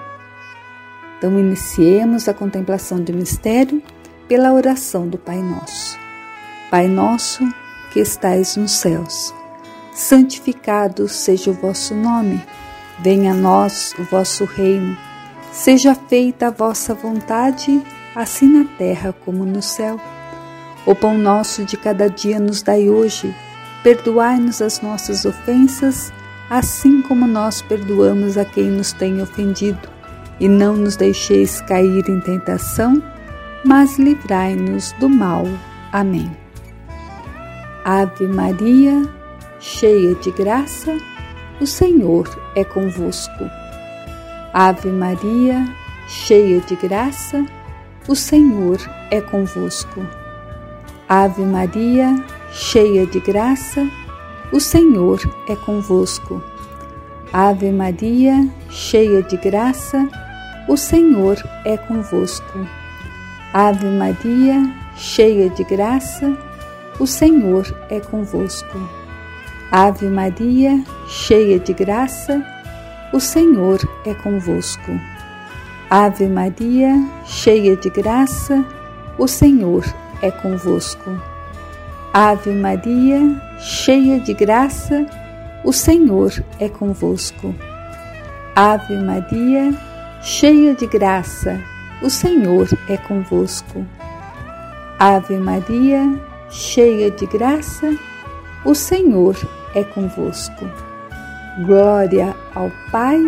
Então, 1.18 1.38
iniciemos 1.38 2.28
a 2.28 2.34
contemplação 2.34 3.00
do 3.00 3.12
mistério 3.12 3.82
pela 4.28 4.52
oração 4.52 5.08
do 5.08 5.16
Pai 5.16 5.38
Nosso. 5.38 5.98
Pai 6.70 6.88
Nosso 6.88 7.48
que 7.92 8.00
estais 8.00 8.56
nos 8.56 8.72
céus, 8.72 9.32
santificado 9.94 11.08
seja 11.08 11.50
o 11.50 11.54
vosso 11.54 11.94
nome. 11.94 12.44
Venha 12.98 13.32
a 13.32 13.34
nós 13.34 13.94
o 13.98 14.04
vosso 14.04 14.44
reino. 14.44 14.96
Seja 15.50 15.94
feita 15.94 16.48
a 16.48 16.50
vossa 16.50 16.94
vontade, 16.94 17.82
assim 18.14 18.46
na 18.46 18.64
terra 18.76 19.14
como 19.24 19.46
no 19.46 19.62
céu. 19.62 19.98
O 20.84 20.94
pão 20.94 21.16
nosso 21.16 21.64
de 21.64 21.76
cada 21.76 22.08
dia 22.08 22.38
nos 22.38 22.62
dai 22.62 22.88
hoje. 22.88 23.34
Perdoai-nos 23.82 24.60
as 24.60 24.80
nossas 24.82 25.24
ofensas, 25.24 26.12
assim 26.48 27.02
como 27.02 27.26
nós 27.26 27.62
perdoamos 27.62 28.36
a 28.36 28.44
quem 28.44 28.70
nos 28.70 28.92
tem 28.92 29.20
ofendido. 29.20 29.88
E 30.38 30.48
não 30.48 30.76
nos 30.76 30.96
deixeis 30.96 31.60
cair 31.62 32.08
em 32.08 32.20
tentação, 32.20 33.02
mas 33.64 33.98
livrai-nos 33.98 34.92
do 34.92 35.08
mal. 35.08 35.44
Amém. 35.92 36.30
Ave 37.84 38.26
Maria, 38.26 39.02
cheia 39.60 40.14
de 40.16 40.30
graça, 40.30 40.96
o 41.60 41.66
Senhor 41.66 42.28
é 42.54 42.64
convosco. 42.64 43.50
Ave 44.52 44.90
Maria, 44.90 45.64
cheia 46.08 46.60
de 46.60 46.76
graça, 46.76 47.46
o 48.08 48.14
Senhor 48.14 48.78
é 49.10 49.20
convosco. 49.20 50.06
Ave 51.08 51.42
Maria, 51.42 52.24
cheia 52.52 53.06
de 53.06 53.20
graça, 53.20 53.82
o 53.82 54.05
Senhor 54.60 55.20
é 55.48 55.56
convosco. 55.56 56.42
Ave 57.32 57.70
Maria, 57.72 58.48
cheia 58.70 59.22
de 59.22 59.36
graça, 59.36 60.08
o 60.68 60.76
Senhor 60.76 61.36
é 61.64 61.76
convosco. 61.76 62.66
Ave 63.52 63.86
Maria, 63.86 64.72
cheia 64.96 65.50
de 65.50 65.64
graça, 65.64 66.36
o 66.98 67.06
Senhor 67.06 67.66
é 67.90 68.00
convosco. 68.00 68.78
Ave 69.70 70.06
Maria, 70.06 70.82
cheia 71.08 71.58
de 71.58 71.72
graça, 71.72 72.42
o 73.12 73.20
Senhor 73.20 73.80
é 74.04 74.14
convosco. 74.14 74.92
Ave 75.90 76.28
Maria, 76.28 76.94
cheia 77.24 77.76
de 77.76 77.90
graça, 77.90 78.64
o 79.18 79.28
Senhor 79.28 79.84
é 80.22 80.30
convosco. 80.30 81.35
Ave 82.18 82.50
Maria, 82.50 83.20
cheia 83.58 84.18
de 84.18 84.32
graça, 84.32 85.04
o 85.62 85.70
Senhor 85.70 86.32
é 86.58 86.66
convosco. 86.66 87.54
Ave 88.54 88.96
Maria, 88.96 89.74
cheia 90.22 90.74
de 90.74 90.86
graça, 90.86 91.60
o 92.00 92.08
Senhor 92.08 92.68
é 92.88 92.96
convosco. 92.96 93.84
Ave 94.98 95.36
Maria, 95.36 96.18
cheia 96.48 97.10
de 97.10 97.26
graça, 97.26 97.94
o 98.64 98.74
Senhor 98.74 99.36
é 99.74 99.84
convosco. 99.84 100.66
Glória 101.66 102.34
ao 102.54 102.72
Pai, 102.90 103.20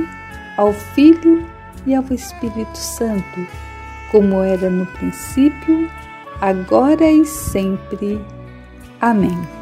ao 0.56 0.72
Filho 0.72 1.46
e 1.86 1.94
ao 1.94 2.04
Espírito 2.10 2.78
Santo, 2.78 3.46
como 4.10 4.42
era 4.42 4.70
no 4.70 4.86
princípio, 4.86 5.90
agora 6.40 7.04
e 7.04 7.26
sempre. 7.26 8.18
Amém. 9.00 9.57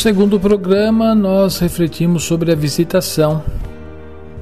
Segundo 0.00 0.40
programa, 0.40 1.14
nós 1.14 1.58
refletimos 1.58 2.24
sobre 2.24 2.50
a 2.50 2.54
visitação. 2.54 3.42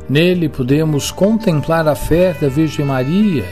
Nele, 0.09 0.49
podemos 0.49 1.11
contemplar 1.11 1.89
a 1.89 1.97
fé 1.97 2.33
da 2.41 2.49
Virgem 2.49 2.87
Maria. 2.87 3.45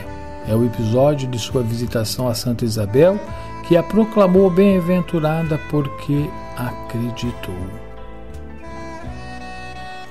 É 0.47 0.55
o 0.55 0.63
episódio 0.63 1.27
de 1.27 1.37
sua 1.37 1.61
visitação 1.61 2.29
a 2.29 2.33
Santa 2.33 2.63
Isabel, 2.63 3.19
que 3.67 3.75
a 3.75 3.83
proclamou 3.83 4.49
bem-aventurada 4.49 5.59
porque 5.69 6.29
acreditou. 6.55 7.67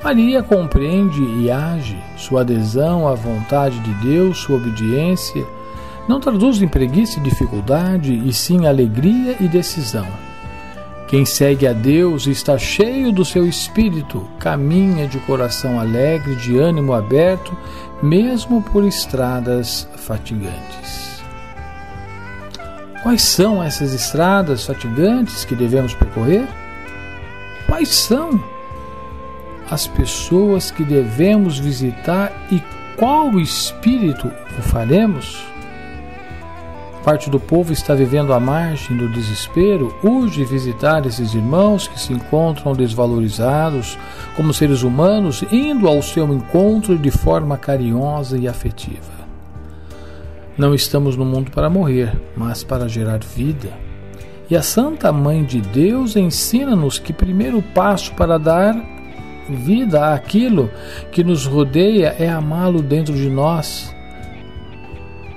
Maria 0.04 0.42
compreende 0.42 1.22
e 1.40 1.50
age 1.50 1.96
sua 2.18 2.42
adesão 2.42 3.08
à 3.08 3.14
vontade 3.14 3.80
de 3.80 3.94
Deus, 4.06 4.36
sua 4.36 4.56
obediência, 4.56 5.46
não 6.06 6.20
traduz 6.20 6.60
em 6.60 6.68
preguiça 6.68 7.18
e 7.18 7.22
dificuldade, 7.22 8.12
e 8.12 8.34
sim 8.34 8.66
alegria 8.66 9.34
e 9.40 9.48
decisão. 9.48 10.06
Quem 11.08 11.24
segue 11.24 11.68
a 11.68 11.72
Deus 11.72 12.26
e 12.26 12.32
está 12.32 12.58
cheio 12.58 13.12
do 13.12 13.24
seu 13.24 13.46
espírito, 13.46 14.28
caminha 14.40 15.06
de 15.06 15.20
coração 15.20 15.78
alegre, 15.78 16.34
de 16.34 16.58
ânimo 16.58 16.92
aberto, 16.92 17.56
mesmo 18.02 18.60
por 18.60 18.84
estradas 18.84 19.88
fatigantes. 19.96 21.22
Quais 23.04 23.22
são 23.22 23.62
essas 23.62 23.92
estradas 23.92 24.66
fatigantes 24.66 25.44
que 25.44 25.54
devemos 25.54 25.94
percorrer? 25.94 26.48
Quais 27.66 27.88
são 27.88 28.42
as 29.70 29.86
pessoas 29.86 30.72
que 30.72 30.82
devemos 30.82 31.56
visitar 31.56 32.32
e 32.50 32.60
qual 32.96 33.38
espírito 33.38 34.26
o 34.58 34.62
faremos? 34.62 35.44
Parte 37.06 37.30
do 37.30 37.38
povo 37.38 37.72
está 37.72 37.94
vivendo 37.94 38.32
à 38.32 38.40
margem 38.40 38.96
do 38.96 39.08
desespero, 39.08 39.94
urge 40.02 40.44
visitar 40.44 41.06
esses 41.06 41.34
irmãos 41.34 41.86
que 41.86 42.00
se 42.00 42.12
encontram 42.12 42.72
desvalorizados 42.72 43.96
como 44.34 44.52
seres 44.52 44.82
humanos, 44.82 45.44
indo 45.52 45.86
ao 45.86 46.02
seu 46.02 46.26
encontro 46.34 46.98
de 46.98 47.12
forma 47.12 47.56
carinhosa 47.56 48.36
e 48.36 48.48
afetiva. 48.48 49.24
Não 50.58 50.74
estamos 50.74 51.16
no 51.16 51.24
mundo 51.24 51.52
para 51.52 51.70
morrer, 51.70 52.20
mas 52.36 52.64
para 52.64 52.88
gerar 52.88 53.20
vida. 53.22 53.70
E 54.50 54.56
a 54.56 54.62
Santa 54.62 55.12
Mãe 55.12 55.44
de 55.44 55.60
Deus 55.60 56.16
ensina-nos 56.16 56.98
que 56.98 57.12
primeiro 57.12 57.62
passo 57.62 58.12
para 58.14 58.36
dar 58.36 58.74
vida 59.48 60.12
àquilo 60.12 60.68
que 61.12 61.22
nos 61.22 61.46
rodeia 61.46 62.16
é 62.18 62.28
amá-lo 62.28 62.82
dentro 62.82 63.14
de 63.14 63.30
nós. 63.30 63.94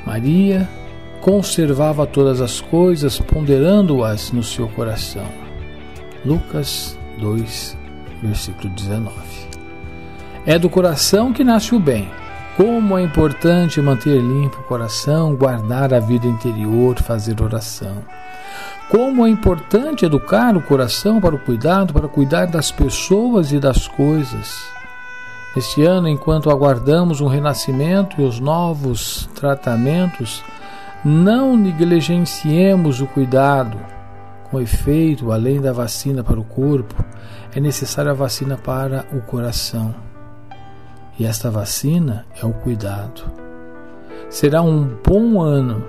Maria 0.03 0.67
conservava 1.21 2.07
todas 2.07 2.41
as 2.41 2.61
coisas, 2.61 3.19
ponderando-as 3.19 4.31
no 4.31 4.43
seu 4.43 4.67
coração. 4.69 5.25
Lucas 6.25 6.97
2, 7.19 7.77
versículo 8.21 8.69
19. 8.69 9.13
É 10.45 10.57
do 10.57 10.69
coração 10.69 11.33
que 11.33 11.43
nasce 11.43 11.75
o 11.75 11.79
bem. 11.79 12.09
Como 12.55 12.97
é 12.97 13.01
importante 13.01 13.81
manter 13.81 14.19
limpo 14.19 14.59
o 14.59 14.63
coração, 14.63 15.35
guardar 15.35 15.93
a 15.93 15.99
vida 15.99 16.27
interior, 16.27 16.97
fazer 17.01 17.41
oração. 17.41 17.97
Como 18.89 19.25
é 19.25 19.29
importante 19.29 20.05
educar 20.05 20.57
o 20.57 20.61
coração 20.61 21.21
para 21.21 21.35
o 21.35 21.39
cuidado, 21.39 21.93
para 21.93 22.07
cuidar 22.07 22.47
das 22.47 22.71
pessoas 22.71 23.51
e 23.51 23.59
das 23.59 23.87
coisas. 23.87 24.57
Este 25.55 25.83
ano, 25.83 26.07
enquanto 26.07 26.49
aguardamos 26.49 27.21
o 27.21 27.27
renascimento 27.27 28.19
e 28.19 28.25
os 28.25 28.39
novos 28.39 29.29
tratamentos, 29.35 30.43
não 31.03 31.55
negligenciemos 31.55 33.01
o 33.01 33.07
cuidado. 33.07 33.77
Com 34.49 34.59
efeito, 34.59 35.31
além 35.31 35.61
da 35.61 35.71
vacina 35.71 36.23
para 36.23 36.39
o 36.39 36.43
corpo, 36.43 36.95
é 37.53 37.59
necessária 37.59 38.11
a 38.11 38.15
vacina 38.15 38.57
para 38.57 39.05
o 39.13 39.21
coração. 39.21 39.93
E 41.17 41.25
esta 41.25 41.51
vacina 41.51 42.25
é 42.41 42.45
o 42.45 42.53
cuidado. 42.53 43.21
Será 44.29 44.61
um 44.61 44.97
bom 45.05 45.41
ano 45.41 45.83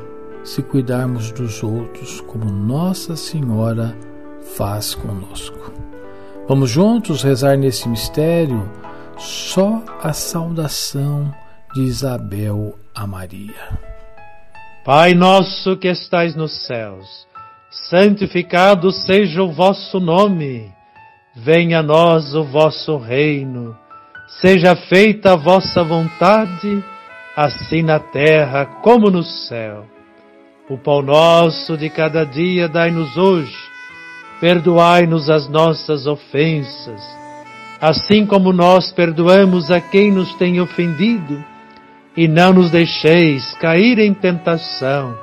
se 0.44 0.62
cuidarmos 0.62 1.30
dos 1.32 1.62
outros 1.62 2.20
como 2.22 2.46
Nossa 2.46 3.16
Senhora 3.16 3.96
faz 4.56 4.94
conosco. 4.94 5.72
Vamos 6.48 6.70
juntos 6.70 7.22
rezar 7.22 7.56
nesse 7.56 7.88
mistério 7.88 8.68
só 9.16 9.82
a 10.02 10.12
saudação 10.12 11.32
de 11.74 11.82
Isabel 11.82 12.76
a 12.94 13.06
Maria. 13.06 13.89
Pai 14.84 15.12
nosso 15.12 15.76
que 15.76 15.88
estais 15.88 16.34
nos 16.34 16.66
céus, 16.66 17.06
santificado 17.90 18.90
seja 18.90 19.42
o 19.42 19.52
vosso 19.52 20.00
nome. 20.00 20.72
Venha 21.36 21.80
a 21.80 21.82
nós 21.82 22.34
o 22.34 22.42
vosso 22.44 22.96
reino. 22.96 23.76
Seja 24.40 24.74
feita 24.74 25.34
a 25.34 25.36
vossa 25.36 25.84
vontade, 25.84 26.82
assim 27.36 27.82
na 27.82 27.98
terra 27.98 28.64
como 28.82 29.10
no 29.10 29.22
céu. 29.22 29.84
O 30.66 30.78
pão 30.78 31.02
nosso 31.02 31.76
de 31.76 31.90
cada 31.90 32.24
dia 32.24 32.66
dai-nos 32.66 33.18
hoje. 33.18 33.56
Perdoai-nos 34.40 35.28
as 35.28 35.46
nossas 35.46 36.06
ofensas, 36.06 37.02
assim 37.78 38.24
como 38.24 38.50
nós 38.50 38.90
perdoamos 38.90 39.70
a 39.70 39.78
quem 39.78 40.10
nos 40.10 40.34
tem 40.36 40.58
ofendido 40.58 41.49
e 42.16 42.26
não 42.26 42.52
nos 42.52 42.70
deixeis 42.70 43.54
cair 43.54 43.98
em 43.98 44.12
tentação, 44.12 45.16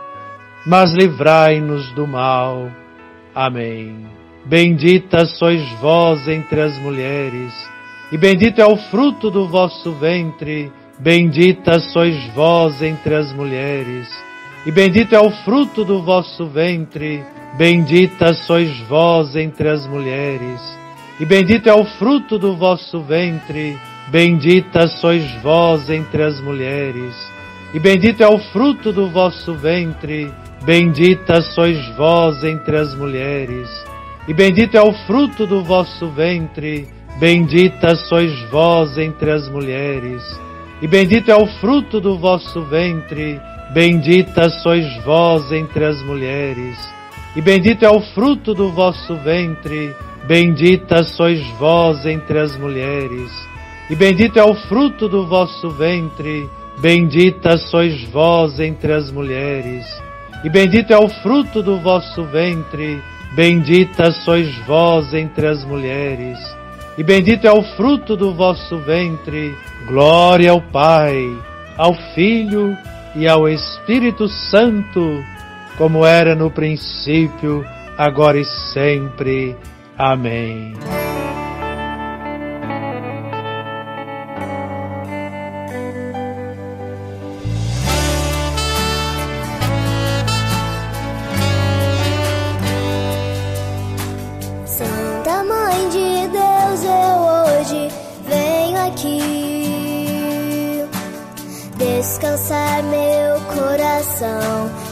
mas 0.65 0.93
livrai-nos 0.93 1.91
do 1.91 2.07
mal. 2.07 2.69
Amém. 3.35 4.05
Bendita 4.45 5.25
sois 5.25 5.61
vós 5.81 6.27
entre 6.27 6.61
as 6.61 6.77
mulheres, 6.79 7.53
e 8.11 8.17
bendito 8.17 8.61
é 8.61 8.65
o 8.65 8.77
fruto 8.77 9.29
do 9.29 9.47
vosso 9.47 9.91
ventre. 9.93 10.71
Bendita 10.99 11.79
sois 11.79 12.15
vós 12.33 12.81
entre 12.81 13.13
as 13.13 13.31
mulheres, 13.33 14.07
e 14.65 14.71
bendito 14.71 15.13
é 15.13 15.19
o 15.19 15.29
fruto 15.29 15.85
do 15.85 16.01
vosso 16.01 16.47
ventre. 16.47 17.23
Bendita 17.57 18.33
sois 18.33 18.79
vós 18.88 19.35
entre 19.35 19.69
as 19.69 19.85
mulheres, 19.88 20.61
e 21.19 21.25
bendito 21.25 21.67
é 21.67 21.73
o 21.73 21.85
fruto 21.85 22.39
do 22.39 22.55
vosso 22.55 23.01
ventre. 23.01 23.77
Bendita 24.10 24.88
sois 24.88 25.30
vós 25.43 25.89
entre 25.89 26.24
as 26.24 26.39
mulheres, 26.39 27.14
e 27.74 27.80
bendito 27.80 28.24
é 28.24 28.28
o 28.28 28.39
fruto 28.39 28.93
do 28.93 29.10
vosso 29.10 29.53
ventre. 29.53 30.32
Bendita 30.64 31.41
sois 31.41 31.78
vós 31.97 32.41
entre 32.41 32.78
as 32.78 32.95
mulheres, 32.95 33.68
e 34.26 34.34
bendito 34.34 34.78
é 34.78 34.82
o 34.82 34.93
fruto 35.05 35.45
do 35.45 35.62
vosso 35.62 36.08
ventre. 36.12 36.88
Bendita 37.20 37.95
sois 37.95 38.32
vós 38.49 38.97
entre 38.97 39.30
as 39.30 39.49
mulheres, 39.49 40.24
e 40.82 40.88
bendito 40.88 41.30
é 41.30 41.36
o 41.36 41.45
fruto 41.60 41.99
do 41.99 42.18
vosso 42.18 42.62
ventre. 42.62 43.41
Bendita 43.74 44.49
sois 44.49 44.86
vós 45.03 45.51
entre 45.51 45.84
as 45.84 46.01
mulheres, 46.03 46.78
e 47.36 47.41
bendito 47.41 47.84
é 47.84 47.89
o 47.89 47.99
fruto 47.99 48.53
do 48.53 48.72
vosso 48.72 49.18
ventre. 49.18 49.93
Bendita 50.26 51.03
sois 51.03 51.45
vós 51.60 52.05
entre 52.05 52.39
as 52.39 52.55
mulheres 52.58 53.47
e 53.89 53.95
bendito 53.95 54.38
é 54.38 54.43
o 54.43 54.53
fruto 54.53 55.07
do 55.07 55.25
vosso 55.25 55.69
ventre, 55.69 56.49
bendita 56.79 57.57
sois 57.57 58.03
vós 58.09 58.59
entre 58.59 58.93
as 58.93 59.11
mulheres, 59.11 59.85
e 60.43 60.49
bendito 60.49 60.91
é 60.91 60.97
o 60.97 61.07
fruto 61.07 61.63
do 61.63 61.79
vosso 61.79 62.23
ventre, 62.25 63.01
bendita 63.33 64.11
sois 64.11 64.53
vós 64.65 65.13
entre 65.13 65.47
as 65.47 65.63
mulheres, 65.63 66.38
e 66.97 67.03
bendito 67.03 67.45
é 67.45 67.51
o 67.51 67.63
fruto 67.75 68.17
do 68.17 68.33
vosso 68.33 68.77
ventre, 68.79 69.55
glória 69.88 70.51
ao 70.51 70.61
Pai, 70.61 71.15
ao 71.77 71.93
Filho 72.13 72.75
e 73.15 73.27
ao 73.27 73.47
Espírito 73.47 74.27
Santo, 74.27 75.23
como 75.77 76.05
era 76.05 76.35
no 76.35 76.49
princípio, 76.49 77.63
agora 77.97 78.39
e 78.39 78.45
sempre. 78.73 79.55
Amém. 79.97 80.73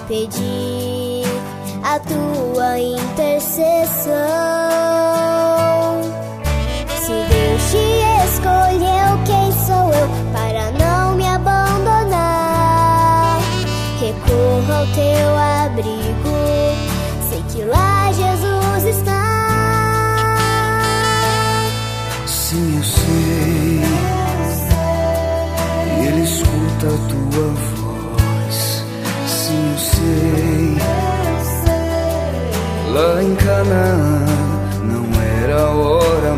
Pedir 0.08 1.26
a 1.84 2.00
tua 2.00 2.80
intercessão. 2.80 4.16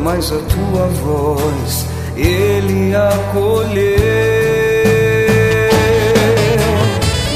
Mas 0.07 0.31
a 0.31 0.37
tua 0.37 0.87
voz 1.03 1.85
ele 2.15 2.95
acolheu. 2.95 3.97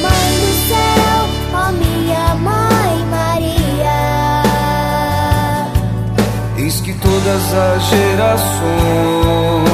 Mãe 0.02 0.32
do 0.40 0.52
céu, 0.70 1.20
ó 1.54 1.72
minha 1.74 2.36
mãe 2.36 2.94
Maria. 3.10 4.00
Eis 6.60 6.80
que 6.80 6.94
todas 6.94 7.54
as 7.54 7.84
gerações 7.90 9.71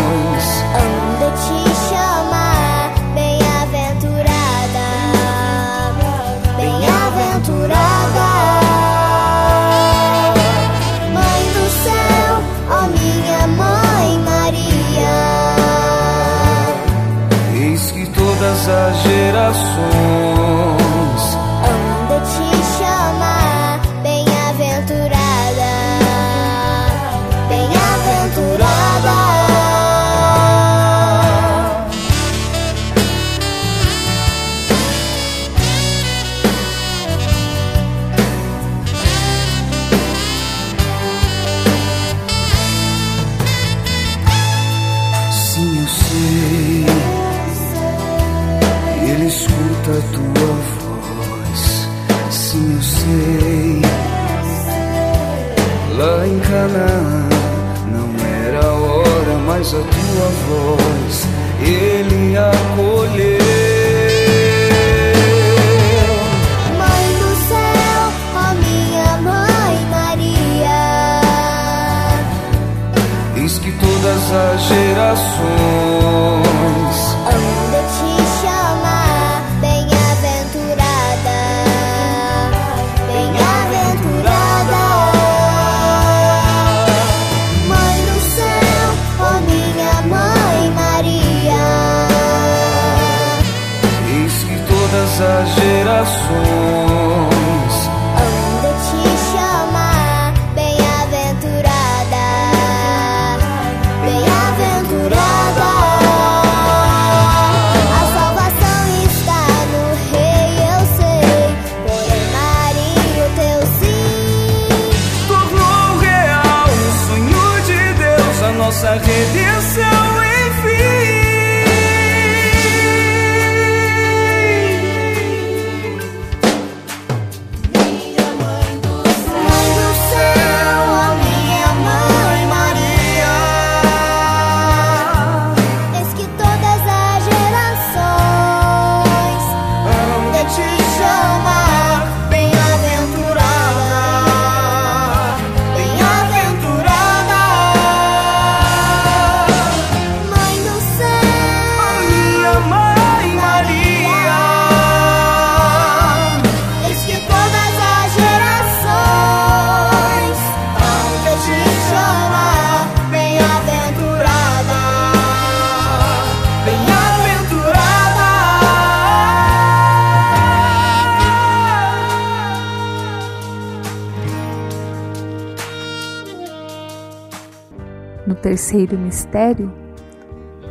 terceiro 178.58 178.97
mistério, 178.97 179.72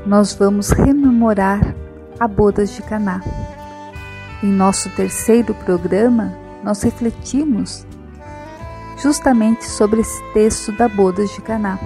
nós 0.04 0.34
vamos 0.34 0.70
rememorar 0.70 1.60
a 2.18 2.26
bodas 2.26 2.70
de 2.70 2.82
Caná. 2.82 3.22
Em 4.42 4.48
nosso 4.48 4.90
terceiro 4.90 5.54
programa, 5.54 6.36
nós 6.64 6.82
refletimos 6.82 7.86
justamente 9.00 9.66
sobre 9.66 10.00
esse 10.00 10.20
texto 10.32 10.72
da 10.72 10.88
bodas 10.88 11.30
de 11.30 11.40
Caná. 11.40 11.78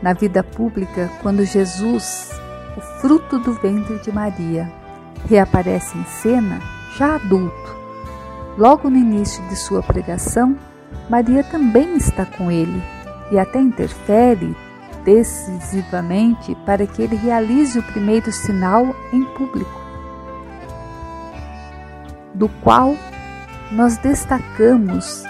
Na 0.00 0.14
vida 0.14 0.42
pública, 0.42 1.10
quando 1.20 1.44
Jesus, 1.44 2.30
o 2.74 2.80
fruto 2.98 3.38
do 3.40 3.52
ventre 3.52 3.98
de 3.98 4.10
Maria, 4.10 4.72
reaparece 5.28 5.98
em 5.98 6.04
cena, 6.04 6.62
já 6.96 7.16
adulto, 7.16 7.76
logo 8.56 8.88
no 8.88 8.96
início 8.96 9.46
de 9.48 9.56
sua 9.56 9.82
pregação, 9.82 10.56
Maria 11.10 11.44
também 11.44 11.94
está 11.94 12.24
com 12.24 12.50
ele 12.50 12.82
e 13.30 13.38
até 13.38 13.60
interfere 13.60 14.54
decisivamente 15.04 16.54
para 16.66 16.86
que 16.86 17.02
ele 17.02 17.16
realize 17.16 17.78
o 17.78 17.82
primeiro 17.82 18.30
sinal 18.32 18.94
em 19.12 19.24
público, 19.24 19.80
do 22.34 22.48
qual 22.48 22.96
nós 23.70 23.96
destacamos, 23.98 25.24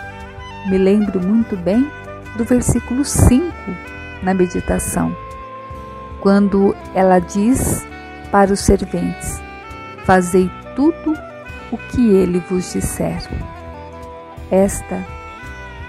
me 0.66 0.78
lembro 0.78 1.20
muito 1.20 1.56
bem, 1.56 1.90
do 2.36 2.44
versículo 2.44 3.04
5 3.04 3.52
na 4.22 4.32
meditação, 4.34 5.14
quando 6.20 6.74
ela 6.94 7.18
diz 7.18 7.84
para 8.30 8.52
os 8.52 8.60
serventes: 8.60 9.40
Fazei 10.04 10.50
tudo 10.74 11.14
o 11.70 11.76
que 11.76 12.14
ele 12.14 12.38
vos 12.40 12.72
disser. 12.72 13.22
Esta 14.50 15.04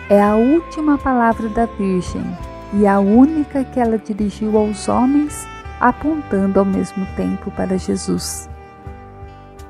é 0.09 0.21
a 0.21 0.35
última 0.35 0.97
palavra 0.97 1.49
da 1.49 1.65
Virgem 1.65 2.52
e 2.73 2.87
a 2.87 2.99
única 2.99 3.63
que 3.63 3.79
ela 3.79 3.97
dirigiu 3.97 4.57
aos 4.57 4.89
homens, 4.89 5.47
apontando 5.79 6.59
ao 6.59 6.65
mesmo 6.65 7.05
tempo 7.15 7.51
para 7.51 7.77
Jesus. 7.77 8.49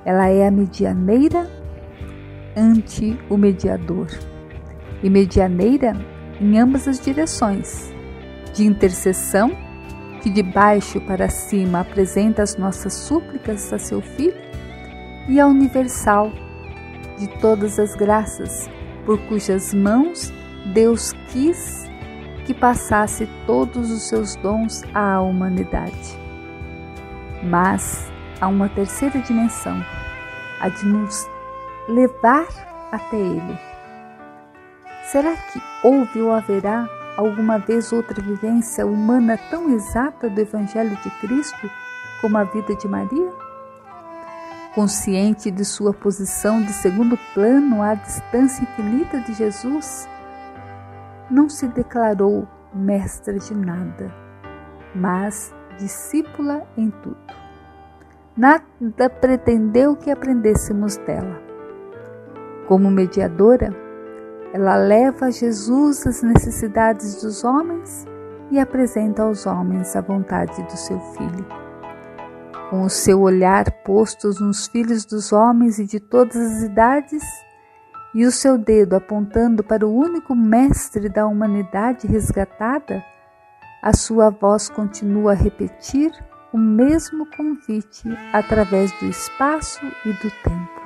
Ela 0.06 0.30
é 0.30 0.48
a 0.48 0.52
medianeira 0.52 1.50
ante 2.56 3.18
o 3.30 3.38
mediador 3.38 4.08
e 5.02 5.10
medianeira 5.10 5.94
em 6.40 6.58
ambas 6.60 6.88
as 6.88 7.00
direções, 7.00 7.94
de 8.54 8.66
intercessão, 8.66 9.52
que 10.22 10.30
de 10.30 10.42
baixo 10.42 11.02
para 11.02 11.30
cima 11.30 11.82
apresenta 11.82 12.42
as 12.42 12.56
nossas 12.56 12.94
súplicas 12.94 13.72
a 13.74 13.78
seu 13.78 14.02
Filho, 14.02 14.42
e 15.28 15.40
a 15.40 15.48
universal, 15.48 16.32
de 17.18 17.28
todas 17.40 17.80
as 17.80 17.96
graças, 17.96 18.70
por 19.06 19.18
cujas 19.28 19.74
mãos 19.74 20.32
Deus 20.74 21.14
quis 21.30 21.83
que 22.46 22.54
passasse 22.54 23.28
todos 23.46 23.92
os 23.92 24.04
seus 24.04 24.36
dons 24.38 24.84
à 24.94 25.22
humanidade. 25.22 26.20
Mas, 27.44 28.12
a 28.40 28.48
uma 28.48 28.70
terceira 28.70 29.20
dimensão, 29.20 29.84
a 30.60 30.70
de 30.70 30.86
nos 30.86 31.28
levar 31.88 32.48
até 32.92 33.18
Ele. 33.18 33.58
Será 35.06 35.36
que 35.36 35.62
houve 35.84 36.22
ou 36.22 36.32
haverá 36.32 36.88
alguma 37.18 37.60
vez 37.60 37.92
outra 37.92 38.22
vivência 38.22 38.86
humana 38.86 39.38
tão 39.50 39.70
exata 39.70 40.30
do 40.30 40.40
Evangelho 40.40 40.98
de 41.04 41.10
Cristo 41.20 41.70
como 42.22 42.38
a 42.38 42.44
vida 42.46 42.76
de 42.76 42.88
Maria? 42.88 43.30
Consciente 44.74 45.52
de 45.52 45.64
sua 45.64 45.94
posição 45.94 46.62
de 46.62 46.74
segundo 46.74 47.18
plano 47.34 47.84
à 47.84 47.94
distância 47.94 48.64
infinita 48.64 49.20
de 49.20 49.34
Jesus, 49.34 50.08
não 51.30 51.50
se 51.50 51.68
declarou 51.68 52.48
mestra 52.74 53.38
de 53.38 53.54
nada, 53.54 54.14
mas 54.96 55.54
discípula 55.78 56.64
em 56.78 56.90
tudo. 56.90 57.18
Nada 58.36 59.10
pretendeu 59.22 59.96
que 59.96 60.10
aprendêssemos 60.10 60.98
dela. 60.98 61.40
Como 62.68 62.90
mediadora, 62.90 63.76
ela 64.54 64.76
leva 64.76 65.28
a 65.28 65.32
Jesus 65.32 66.06
as 66.08 66.24
necessidades 66.24 67.22
dos 67.22 67.44
homens 67.44 68.06
e 68.50 68.60
apresenta 68.60 69.24
aos 69.24 69.46
homens 69.46 69.96
a 69.96 70.02
vontade 70.02 70.62
do 70.64 70.78
seu 70.78 71.00
Filho. 71.00 71.46
Com 72.70 72.84
o 72.84 72.90
seu 72.90 73.22
olhar 73.22 73.70
postos 73.84 74.40
nos 74.40 74.68
filhos 74.68 75.06
dos 75.06 75.32
homens 75.32 75.80
e 75.80 75.86
de 75.86 76.00
todas 76.00 76.36
as 76.36 76.64
idades, 76.64 77.24
e 78.14 78.26
o 78.26 78.32
seu 78.32 78.58
dedo 78.58 78.96
apontando 78.96 79.64
para 79.64 79.86
o 79.86 79.96
único 79.96 80.36
mestre 80.36 81.10
da 81.10 81.26
humanidade 81.26 82.08
resgatada, 82.08 83.04
a 83.82 83.94
sua 83.94 84.30
voz 84.30 84.70
continua 84.70 85.32
a 85.32 85.36
repetir 85.36 86.12
o 86.54 86.58
mesmo 86.58 87.26
convite 87.36 88.08
através 88.32 88.92
do 89.00 89.06
espaço 89.08 89.86
e 90.06 90.14
do 90.14 90.32
tempo. 90.44 90.82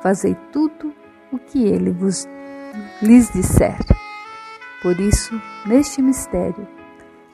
Fazei 0.00 0.36
tudo 0.52 0.94
o 1.32 1.38
que 1.38 1.64
ele 1.64 1.90
vos 1.90 2.28
lhes 3.02 3.30
disser. 3.30 3.78
Por 4.80 4.98
isso, 5.00 5.40
neste 5.66 6.00
mistério, 6.00 6.66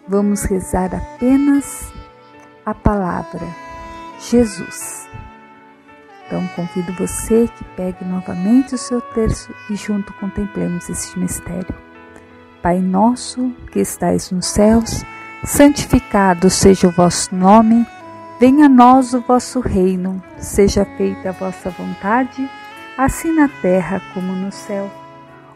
vamos 0.08 0.44
rezar 0.44 0.94
apenas 0.94 1.92
a 2.64 2.74
palavra 2.74 3.46
Jesus. 4.20 5.08
Então, 6.30 6.46
convido 6.54 6.92
você 6.92 7.48
que 7.48 7.64
pegue 7.76 8.04
novamente 8.04 8.76
o 8.76 8.78
seu 8.78 9.00
terço 9.00 9.52
e 9.68 9.74
junto 9.74 10.12
contemplemos 10.12 10.88
este 10.88 11.18
mistério. 11.18 11.74
Pai 12.62 12.78
nosso 12.78 13.50
que 13.72 13.80
estais 13.80 14.30
nos 14.30 14.46
céus, 14.46 15.04
santificado 15.42 16.48
seja 16.48 16.86
o 16.86 16.92
vosso 16.92 17.34
nome, 17.34 17.84
venha 18.38 18.66
a 18.66 18.68
nós 18.68 19.12
o 19.12 19.20
vosso 19.22 19.58
reino, 19.58 20.22
seja 20.38 20.84
feita 20.96 21.30
a 21.30 21.32
vossa 21.32 21.68
vontade, 21.70 22.48
assim 22.96 23.34
na 23.34 23.48
terra 23.48 24.00
como 24.14 24.32
no 24.32 24.52
céu. 24.52 24.88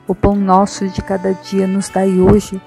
O 0.09 0.15
pão 0.15 0.35
nosso 0.35 0.89
de 0.89 1.01
cada 1.03 1.35
dia 1.35 1.69
nos 1.69 1.89
dai 1.89 2.19
hoje. 2.19 2.61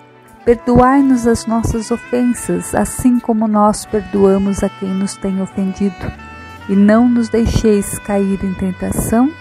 Perdoai-nos 0.46 1.28
as 1.28 1.46
nossas 1.46 1.92
ofensas, 1.92 2.74
assim 2.74 3.20
como 3.20 3.50
nós 3.50 3.86
perdoamos 3.86 4.64
a 4.64 4.70
quem 4.70 4.94
nos 4.94 5.18
tem 5.18 5.42
ofendido. 5.42 6.27
E 6.70 6.76
não 6.76 7.08
nos 7.08 7.30
deixeis 7.30 7.98
cair 8.00 8.44
em 8.44 8.54
tentação, 8.54 9.32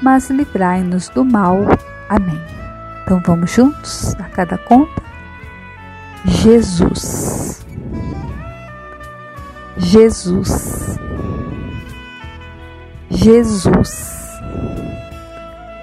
mas 0.00 0.30
livrai-nos 0.30 1.08
do 1.08 1.24
mal. 1.24 1.58
Amém. 2.08 2.40
Então 3.02 3.20
vamos 3.24 3.50
juntos, 3.50 4.14
a 4.18 4.24
cada 4.24 4.56
conta. 4.58 5.02
Jesus. 6.24 7.64
Jesus. 9.76 10.98
Jesus. 13.10 14.38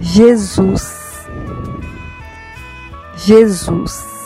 Jesus. 0.01 1.29
Jesus. 3.17 4.18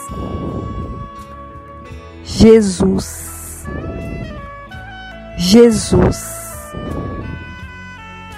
Jesus. 2.32 3.66
Jesus. 5.36 6.72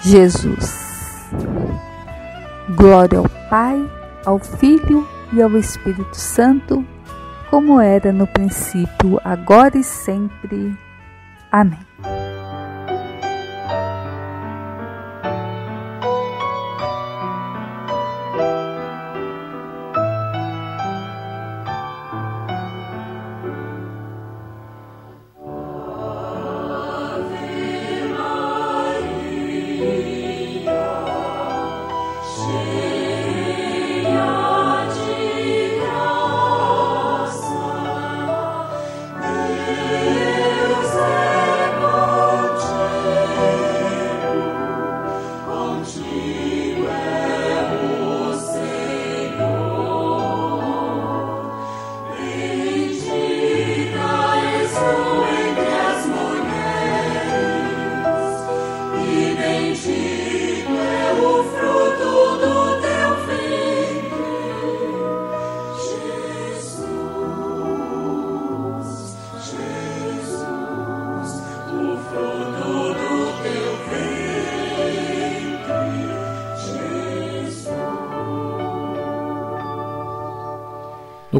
Jesus. 0.02 1.30
Glória 2.76 3.20
ao 3.20 3.28
Pai, 3.48 3.88
ao 4.26 4.38
Filho 4.40 5.06
e 5.32 5.40
ao 5.40 5.56
Espírito 5.56 6.16
Santo, 6.16 6.84
como 7.50 7.80
era 7.80 8.12
no 8.12 8.26
princípio, 8.26 9.20
agora 9.24 9.78
e 9.78 9.84
sempre. 9.84 10.76
Amém. 11.52 11.78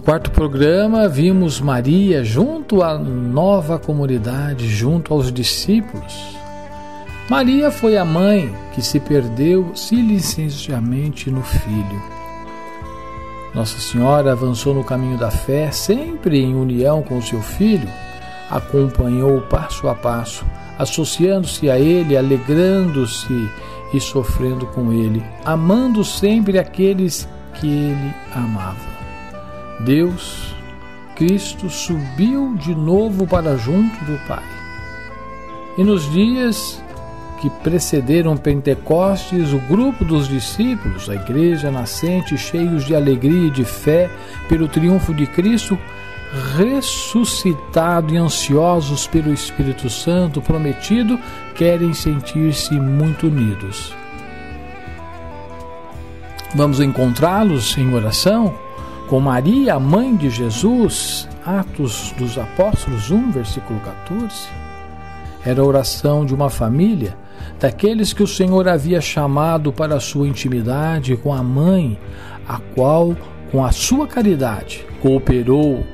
Quarto 0.04 0.30
programa, 0.30 1.08
vimos 1.08 1.62
Maria 1.62 2.22
junto 2.22 2.82
à 2.82 2.98
nova 2.98 3.78
comunidade, 3.78 4.68
junto 4.68 5.14
aos 5.14 5.32
discípulos. 5.32 6.36
Maria 7.30 7.70
foi 7.70 7.96
a 7.96 8.04
mãe 8.04 8.54
que 8.74 8.82
se 8.82 9.00
perdeu 9.00 9.74
silenciosamente 9.74 11.30
no 11.30 11.42
filho. 11.42 12.02
Nossa 13.54 13.78
Senhora 13.78 14.32
avançou 14.32 14.74
no 14.74 14.84
caminho 14.84 15.16
da 15.16 15.30
fé, 15.30 15.70
sempre 15.70 16.38
em 16.38 16.54
união 16.54 17.02
com 17.02 17.22
seu 17.22 17.40
filho, 17.40 17.88
acompanhou 18.50 19.40
passo 19.42 19.88
a 19.88 19.94
passo, 19.94 20.44
associando-se 20.78 21.70
a 21.70 21.78
ele, 21.78 22.14
alegrando-se 22.14 23.48
e 23.94 24.00
sofrendo 24.00 24.66
com 24.66 24.92
ele, 24.92 25.24
amando 25.46 26.04
sempre 26.04 26.58
aqueles 26.58 27.26
que 27.54 27.68
ele 27.68 28.14
amava. 28.34 28.93
Deus, 29.80 30.54
Cristo, 31.16 31.68
subiu 31.68 32.54
de 32.56 32.74
novo 32.74 33.26
para 33.26 33.56
junto 33.56 33.96
do 34.04 34.18
Pai. 34.26 34.42
E 35.76 35.82
nos 35.82 36.10
dias 36.12 36.82
que 37.40 37.50
precederam 37.50 38.36
Pentecostes, 38.36 39.52
o 39.52 39.58
grupo 39.58 40.04
dos 40.04 40.28
discípulos, 40.28 41.10
a 41.10 41.14
igreja 41.14 41.70
nascente, 41.70 42.38
cheios 42.38 42.84
de 42.84 42.94
alegria 42.94 43.48
e 43.48 43.50
de 43.50 43.64
fé 43.64 44.10
pelo 44.48 44.68
triunfo 44.68 45.12
de 45.12 45.26
Cristo, 45.26 45.78
ressuscitado 46.56 48.14
e 48.14 48.16
ansiosos 48.16 49.06
pelo 49.06 49.32
Espírito 49.32 49.90
Santo 49.90 50.40
prometido, 50.40 51.18
querem 51.54 51.92
sentir-se 51.92 52.74
muito 52.74 53.26
unidos. 53.26 53.94
Vamos 56.54 56.80
encontrá-los 56.80 57.76
em 57.76 57.92
oração 57.92 58.54
com 59.14 59.20
Maria, 59.20 59.78
mãe 59.78 60.16
de 60.16 60.28
Jesus, 60.28 61.28
Atos 61.46 62.12
dos 62.18 62.36
Apóstolos 62.36 63.12
1, 63.12 63.30
versículo 63.30 63.78
14. 63.78 64.48
Era 65.46 65.62
a 65.62 65.64
oração 65.64 66.26
de 66.26 66.34
uma 66.34 66.50
família, 66.50 67.16
daqueles 67.60 68.12
que 68.12 68.24
o 68.24 68.26
Senhor 68.26 68.66
havia 68.66 69.00
chamado 69.00 69.72
para 69.72 69.94
a 69.94 70.00
sua 70.00 70.26
intimidade 70.26 71.16
com 71.16 71.32
a 71.32 71.44
mãe, 71.44 71.96
a 72.48 72.58
qual 72.74 73.16
com 73.52 73.64
a 73.64 73.70
sua 73.70 74.08
caridade, 74.08 74.84
cooperou 75.00 75.86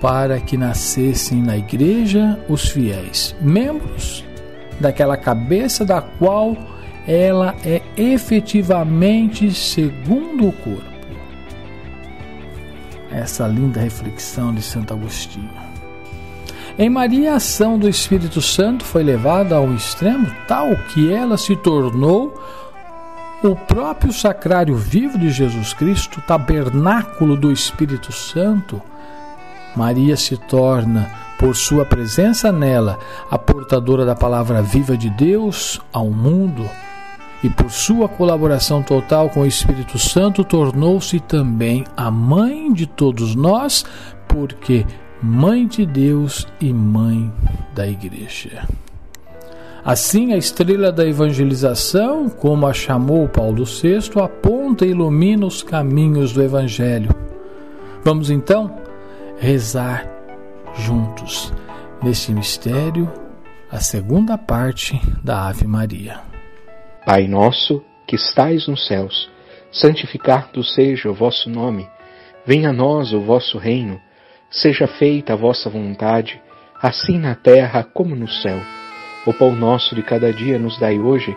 para 0.00 0.40
que 0.40 0.56
nascessem 0.56 1.42
na 1.42 1.58
igreja 1.58 2.40
os 2.48 2.66
fiéis, 2.70 3.36
membros 3.42 4.24
daquela 4.80 5.18
cabeça 5.18 5.84
da 5.84 6.00
qual 6.00 6.56
ela 7.06 7.54
é 7.62 7.82
efetivamente 7.94 9.52
segundo 9.52 10.48
o 10.48 10.52
corpo. 10.52 10.95
Essa 13.16 13.46
linda 13.46 13.80
reflexão 13.80 14.54
de 14.54 14.60
Santo 14.60 14.92
Agostinho. 14.92 15.48
Em 16.78 16.90
Maria, 16.90 17.32
a 17.32 17.36
ação 17.36 17.78
do 17.78 17.88
Espírito 17.88 18.42
Santo 18.42 18.84
foi 18.84 19.02
levada 19.02 19.56
ao 19.56 19.72
extremo 19.72 20.30
tal 20.46 20.76
que 20.92 21.10
ela 21.10 21.38
se 21.38 21.56
tornou 21.56 22.38
o 23.42 23.56
próprio 23.56 24.12
sacrário 24.12 24.76
vivo 24.76 25.18
de 25.18 25.30
Jesus 25.30 25.72
Cristo, 25.72 26.20
tabernáculo 26.26 27.38
do 27.38 27.50
Espírito 27.50 28.12
Santo. 28.12 28.82
Maria 29.74 30.14
se 30.14 30.36
torna, 30.36 31.10
por 31.38 31.56
sua 31.56 31.86
presença 31.86 32.52
nela, 32.52 32.98
a 33.30 33.38
portadora 33.38 34.04
da 34.04 34.14
palavra 34.14 34.60
viva 34.60 34.94
de 34.94 35.08
Deus 35.08 35.80
ao 35.90 36.10
mundo 36.10 36.68
e 37.46 37.50
por 37.50 37.70
sua 37.70 38.08
colaboração 38.08 38.82
total 38.82 39.30
com 39.30 39.42
o 39.42 39.46
Espírito 39.46 40.00
Santo 40.00 40.42
tornou-se 40.42 41.20
também 41.20 41.84
a 41.96 42.10
mãe 42.10 42.72
de 42.72 42.88
todos 42.88 43.36
nós, 43.36 43.86
porque 44.26 44.84
mãe 45.22 45.64
de 45.64 45.86
Deus 45.86 46.44
e 46.60 46.72
mãe 46.72 47.32
da 47.72 47.86
igreja. 47.86 48.66
Assim, 49.84 50.32
a 50.32 50.36
estrela 50.36 50.90
da 50.90 51.06
evangelização, 51.06 52.28
como 52.28 52.66
a 52.66 52.72
chamou 52.72 53.28
Paulo 53.28 53.64
VI, 53.64 54.20
aponta 54.20 54.84
e 54.84 54.90
ilumina 54.90 55.46
os 55.46 55.62
caminhos 55.62 56.32
do 56.32 56.42
evangelho. 56.42 57.14
Vamos 58.02 58.28
então 58.28 58.74
rezar 59.38 60.04
juntos 60.74 61.52
neste 62.02 62.32
mistério, 62.32 63.08
a 63.70 63.78
segunda 63.78 64.36
parte 64.36 65.00
da 65.22 65.46
Ave 65.46 65.64
Maria. 65.68 66.25
Pai 67.06 67.28
nosso, 67.28 67.84
que 68.04 68.16
estais 68.16 68.66
nos 68.66 68.84
céus, 68.88 69.30
santificado 69.70 70.64
seja 70.64 71.08
o 71.08 71.14
vosso 71.14 71.48
nome. 71.48 71.88
Venha 72.44 72.70
a 72.70 72.72
nós 72.72 73.12
o 73.12 73.20
vosso 73.20 73.58
reino. 73.58 74.00
Seja 74.50 74.88
feita 74.88 75.34
a 75.34 75.36
vossa 75.36 75.70
vontade, 75.70 76.42
assim 76.82 77.16
na 77.16 77.36
terra 77.36 77.84
como 77.84 78.16
no 78.16 78.26
céu. 78.26 78.58
O 79.24 79.32
pão 79.32 79.54
nosso 79.54 79.94
de 79.94 80.02
cada 80.02 80.32
dia 80.32 80.58
nos 80.58 80.80
dai 80.80 80.98
hoje. 80.98 81.36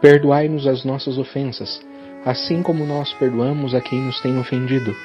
Perdoai-nos 0.00 0.66
as 0.66 0.86
nossas 0.86 1.18
ofensas, 1.18 1.82
assim 2.24 2.62
como 2.62 2.86
nós 2.86 3.12
perdoamos 3.12 3.74
a 3.74 3.80
quem 3.82 4.00
nos 4.00 4.18
tem 4.22 4.38
ofendido. 4.38 4.96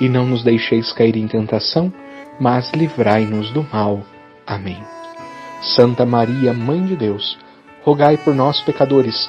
E 0.00 0.08
não 0.08 0.24
nos 0.24 0.44
deixeis 0.44 0.92
cair 0.92 1.16
em 1.16 1.26
tentação, 1.26 1.92
mas 2.38 2.70
livrai-nos 2.70 3.50
do 3.50 3.66
mal. 3.72 4.04
Amém. 4.46 4.80
Santa 5.62 6.06
Maria, 6.06 6.52
Mãe 6.52 6.80
de 6.84 6.94
Deus, 6.94 7.36
rogai 7.82 8.16
por 8.16 8.36
nós, 8.36 8.60
pecadores, 8.60 9.28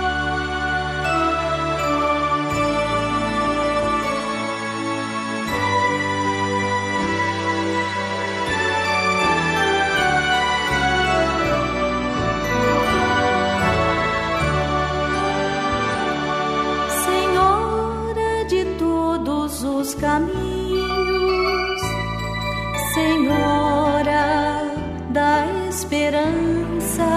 Esperança, 25.71 27.07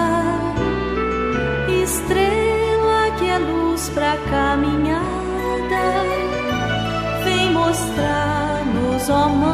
estrela 1.83 3.11
que 3.19 3.29
é 3.29 3.37
luz 3.37 3.89
pra 3.89 4.15
caminhada, 4.29 5.03
vem 7.25 7.51
mostrar-nos, 7.51 9.09
ó 9.09 9.27
Mãe, 9.27 9.44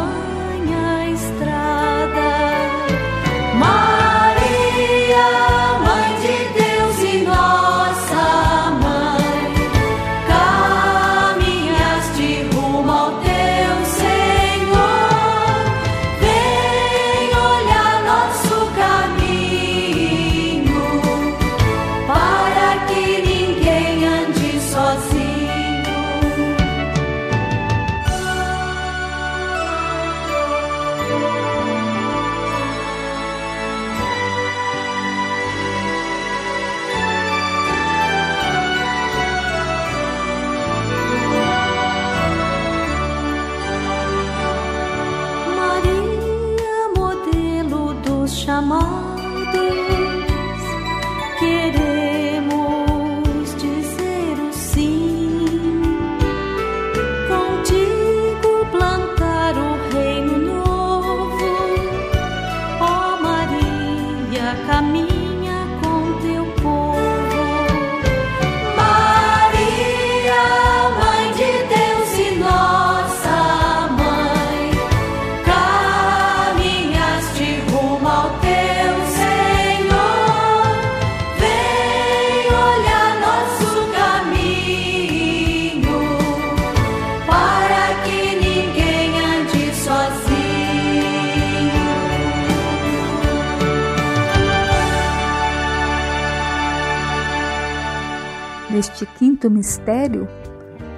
quinto 99.42 99.50
mistério, 99.50 100.28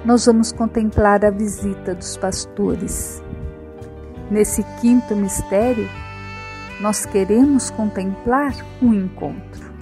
nós 0.04 0.26
vamos 0.26 0.52
contemplar 0.52 1.24
a 1.24 1.30
visita 1.30 1.94
dos 1.94 2.14
pastores. 2.14 3.22
Nesse 4.30 4.62
quinto 4.82 5.16
mistério, 5.16 5.88
nós 6.78 7.06
queremos 7.06 7.70
contemplar 7.70 8.54
um 8.82 8.92
encontro. 8.92 9.72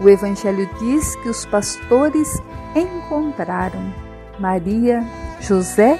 O 0.00 0.08
Evangelho 0.08 0.70
diz 0.78 1.16
que 1.16 1.28
os 1.28 1.44
pastores 1.44 2.40
encontraram 2.76 3.92
Maria, 4.38 5.02
José 5.40 5.98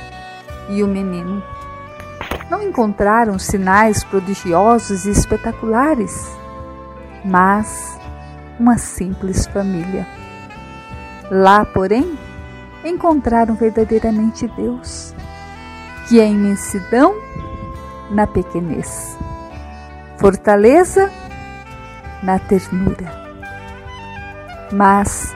e 0.71 0.85
o 0.85 0.87
menino. 0.87 1.43
Não 2.49 2.63
encontraram 2.63 3.41
sinais 3.41 4.05
prodigiosos 4.05 5.05
e 5.05 5.11
espetaculares, 5.11 6.31
mas 7.25 7.99
uma 8.61 8.79
simples 8.79 9.47
família. 9.49 10.22
Lá, 11.31 11.65
porém, 11.65 12.19
encontraram 12.85 13.55
verdadeiramente 13.55 14.47
Deus, 14.49 15.15
que 16.09 16.20
é 16.20 16.28
imensidão 16.28 17.15
na 18.11 18.27
pequenez, 18.27 19.16
fortaleza 20.19 21.11
na 22.23 22.39
ternura. 22.39 23.23
Mas 24.73 25.35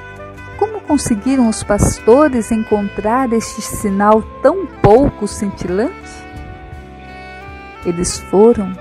como 0.59 0.81
conseguiram 0.81 1.49
os 1.49 1.63
pastores 1.63 2.51
encontrar 2.51 3.33
este 3.33 3.63
sinal 3.63 4.23
tão 4.43 4.67
pouco 4.67 5.27
cintilante? 5.27 6.27
Eles 7.85 8.19
foram 8.19 8.73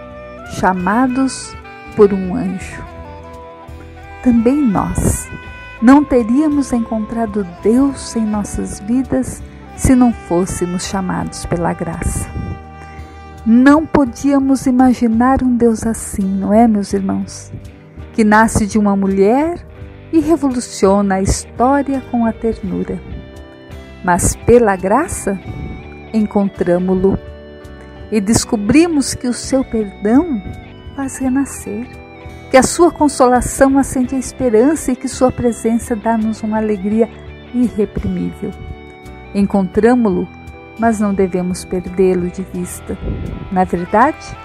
chamados 0.60 1.56
por 1.96 2.14
um 2.14 2.36
anjo. 2.36 2.84
Também 4.24 4.56
nós 4.56 5.28
não 5.86 6.04
teríamos 6.04 6.74
encontrado 6.74 7.46
Deus 7.62 8.16
em 8.16 8.26
nossas 8.26 8.80
vidas 8.80 9.44
se 9.78 9.94
não 9.94 10.12
fôssemos 10.12 10.88
chamados 10.88 11.46
pela 11.46 11.74
graça. 11.74 12.28
Não 13.46 13.86
podíamos 13.86 14.66
imaginar 14.66 15.44
um 15.44 15.56
Deus 15.56 15.86
assim, 15.86 16.26
não 16.26 16.52
é, 16.52 16.68
meus 16.68 16.92
irmãos? 16.92 17.52
Que 18.14 18.24
nasce 18.24 18.66
de 18.66 18.80
uma 18.80 18.96
mulher 18.96 19.64
e 20.12 20.20
revoluciona 20.20 21.16
a 21.16 21.22
história 21.22 22.02
com 22.10 22.26
a 22.26 22.34
ternura. 22.34 23.00
Mas 24.04 24.36
pela 24.36 24.76
graça, 24.76 25.40
encontramo-lo 26.12 27.16
e 28.12 28.20
descobrimos 28.20 29.14
que 29.14 29.28
o 29.28 29.34
seu 29.34 29.64
perdão 29.64 30.42
faz 30.96 31.20
renascer, 31.20 31.88
que 32.50 32.58
a 32.58 32.64
sua 32.64 32.92
consolação 32.92 33.78
acende 33.78 34.16
a 34.16 34.20
esperança 34.20 34.92
e 34.92 34.96
que 34.96 35.08
sua 35.08 35.32
presença 35.32 35.96
dá-nos 35.96 36.42
uma 36.42 36.58
alegria 36.58 37.10
irreprimível. 37.54 38.52
Encontramo-lo, 39.34 40.28
mas 40.80 41.00
não 41.00 41.14
devemos 41.14 41.66
perdê-lo 41.66 42.30
de 42.30 42.44
vista. 42.44 42.98
Na 43.52 43.64
verdade, 43.64 44.38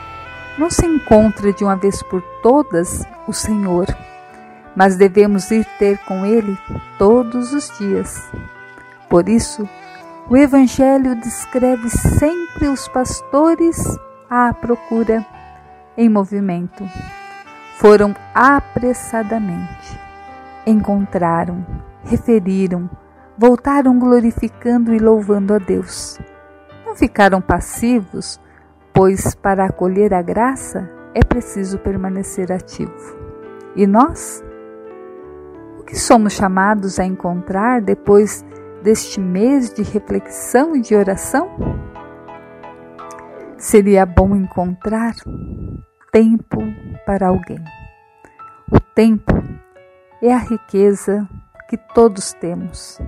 não 0.59 0.71
se 0.71 0.87
encontra 0.87 1.53
de 1.53 1.65
uma 1.65 1.77
vez 1.77 2.03
por 2.03 2.23
todas 2.43 3.05
o 3.27 3.33
Senhor, 3.33 3.87
mas 4.75 4.97
devemos 4.97 5.51
ir 5.51 5.65
ter 5.79 5.99
com 5.99 6.25
Ele 6.25 6.57
todos 6.99 7.53
os 7.53 7.71
dias. 7.79 8.31
Por 9.09 9.29
isso, 9.29 9.69
o 10.29 10.37
Evangelho 10.37 11.17
descreve 11.17 11.91
sempre 11.91 12.69
os 12.69 12.87
pastores 12.89 13.77
à 14.29 14.55
procura, 14.55 15.27
em 15.97 16.09
movimento. 16.09 16.85
Foram 17.81 18.15
apressadamente, 18.35 19.99
encontraram, 20.67 21.65
referiram, 22.05 22.91
voltaram 23.39 23.99
glorificando 23.99 24.93
e 24.93 24.99
louvando 24.99 25.55
a 25.55 25.59
Deus. 25.59 26.21
Não 26.85 26.95
ficaram 26.95 27.41
passivos, 27.41 28.39
pois 28.93 29.35
para 29.35 29.65
acolher 29.65 30.13
a 30.13 30.21
graça 30.21 30.91
é 31.15 31.25
preciso 31.25 31.79
permanecer 31.79 32.53
ativo. 32.53 33.17
E 33.75 33.87
nós? 33.87 34.45
O 35.79 35.83
que 35.83 35.99
somos 35.99 36.35
chamados 36.35 37.01
a 37.01 37.07
encontrar 37.07 37.81
depois 37.81 38.45
deste 38.83 39.19
mês 39.19 39.73
de 39.73 39.81
reflexão 39.81 40.77
e 40.77 40.83
de 40.83 40.95
oração? 40.95 41.49
Seria 43.57 44.05
bom 44.05 44.37
encontrar 44.37 45.15
tempo 46.13 46.59
para 47.07 47.29
alguém. 47.29 47.63
O 48.71 48.81
tempo 48.81 49.33
é 50.23 50.33
a 50.33 50.39
riqueza 50.39 51.29
que 51.69 51.77
todos 51.77 52.33
temos, 52.35 53.01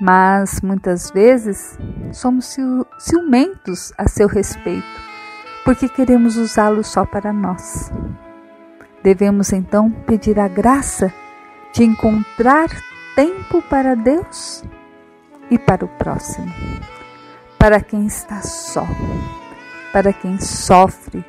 mas 0.00 0.60
muitas 0.62 1.10
vezes 1.10 1.78
somos 2.12 2.56
ciumentos 2.98 3.92
a 3.98 4.08
seu 4.08 4.26
respeito, 4.26 4.86
porque 5.64 5.88
queremos 5.88 6.36
usá-lo 6.36 6.82
só 6.82 7.04
para 7.04 7.32
nós. 7.32 7.92
Devemos 9.02 9.52
então 9.52 9.90
pedir 9.90 10.38
a 10.38 10.48
graça 10.48 11.12
de 11.72 11.84
encontrar 11.84 12.68
tempo 13.14 13.62
para 13.62 13.94
Deus 13.94 14.64
e 15.50 15.58
para 15.58 15.84
o 15.84 15.88
próximo, 15.88 16.52
para 17.58 17.80
quem 17.80 18.06
está 18.06 18.42
só, 18.42 18.86
para 19.92 20.12
quem 20.12 20.38
sofre, 20.40 21.24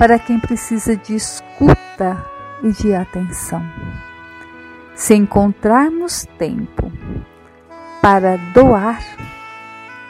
para 0.00 0.18
quem 0.18 0.40
precisa 0.40 0.96
de 0.96 1.14
escuta 1.14 2.24
e 2.62 2.72
de 2.72 2.94
atenção. 2.94 3.62
Se 4.94 5.14
encontrarmos 5.14 6.26
tempo 6.38 6.90
para 8.00 8.38
doar, 8.54 9.04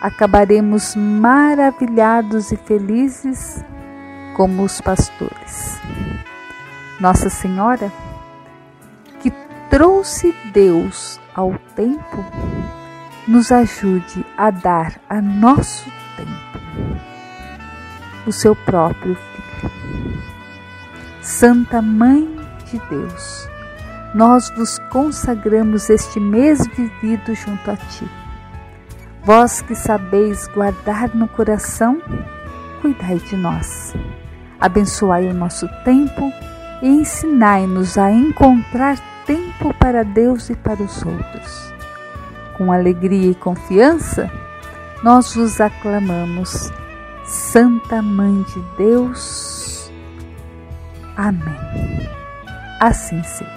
acabaremos 0.00 0.94
maravilhados 0.94 2.52
e 2.52 2.56
felizes 2.56 3.64
como 4.36 4.62
os 4.62 4.80
pastores. 4.80 5.80
Nossa 7.00 7.28
Senhora 7.28 7.90
trouxe 9.70 10.32
Deus 10.52 11.20
ao 11.34 11.52
tempo, 11.74 12.24
nos 13.26 13.50
ajude 13.50 14.24
a 14.36 14.50
dar 14.50 15.00
a 15.08 15.20
nosso 15.20 15.90
tempo 16.16 16.60
o 18.24 18.32
seu 18.32 18.54
próprio. 18.54 19.29
Santa 21.20 21.82
Mãe 21.82 22.28
de 22.66 22.80
Deus, 22.88 23.48
nós 24.14 24.50
vos 24.56 24.78
consagramos 24.90 25.90
este 25.90 26.18
mês 26.18 26.66
vivido 26.66 27.34
junto 27.34 27.70
a 27.70 27.76
Ti. 27.76 28.08
Vós 29.22 29.60
que 29.60 29.74
sabeis 29.74 30.48
guardar 30.48 31.14
no 31.14 31.28
coração, 31.28 32.00
cuidai 32.80 33.18
de 33.18 33.36
nós. 33.36 33.94
Abençoai 34.58 35.26
o 35.26 35.34
nosso 35.34 35.68
tempo 35.84 36.32
e 36.82 36.88
ensinai-nos 36.88 37.98
a 37.98 38.10
encontrar 38.10 38.98
tempo 39.26 39.72
para 39.74 40.02
Deus 40.02 40.50
e 40.50 40.56
para 40.56 40.82
os 40.82 41.04
outros. 41.04 41.72
Com 42.56 42.72
alegria 42.72 43.30
e 43.30 43.34
confiança, 43.34 44.30
nós 45.02 45.34
vos 45.34 45.60
aclamamos, 45.60 46.70
Santa 47.24 48.02
Mãe 48.02 48.42
de 48.42 48.60
Deus. 48.76 49.79
Amém. 51.20 52.08
Assim 52.80 53.22
seja. 53.22 53.50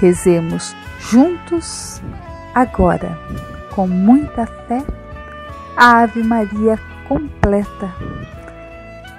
Rezemos 0.00 0.74
juntos, 0.98 2.02
agora, 2.54 3.16
com 3.74 3.86
muita 3.86 4.46
fé, 4.46 4.82
a 5.76 6.02
Ave 6.02 6.24
Maria 6.24 6.76
completa, 7.06 7.94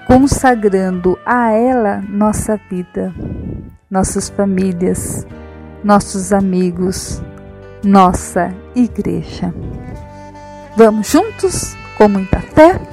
consagrando 0.05 1.17
a 1.25 1.51
ela 1.51 2.03
nossa 2.09 2.59
vida 2.69 3.13
nossas 3.93 4.27
famílias, 4.27 5.25
nossos 5.83 6.33
amigos, 6.33 7.21
nossa 7.83 8.51
igreja. 8.75 9.53
Vamos 10.75 11.11
juntos 11.11 11.75
com 11.95 12.09
muita 12.09 12.39
fé? 12.39 12.92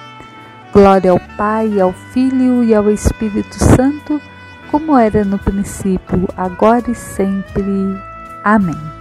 Glória 0.73 1.11
ao 1.11 1.19
Pai, 1.37 1.79
ao 1.79 1.93
Filho 2.13 2.63
e 2.63 2.73
ao 2.73 2.89
Espírito 2.89 3.55
Santo, 3.55 4.21
como 4.69 4.97
era 4.97 5.25
no 5.25 5.37
princípio, 5.37 6.27
agora 6.37 6.89
e 6.89 6.95
sempre. 6.95 7.63
Amém. 8.43 8.91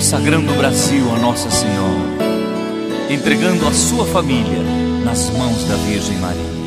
consagrando 0.00 0.50
o 0.50 0.56
Brasil 0.56 1.04
a 1.14 1.18
Nossa 1.18 1.50
Senhora, 1.50 2.24
entregando 3.10 3.68
a 3.68 3.72
sua 3.72 4.06
família 4.06 4.62
nas 5.04 5.28
mãos 5.28 5.62
da 5.64 5.76
Virgem 5.76 6.16
Maria. 6.16 6.60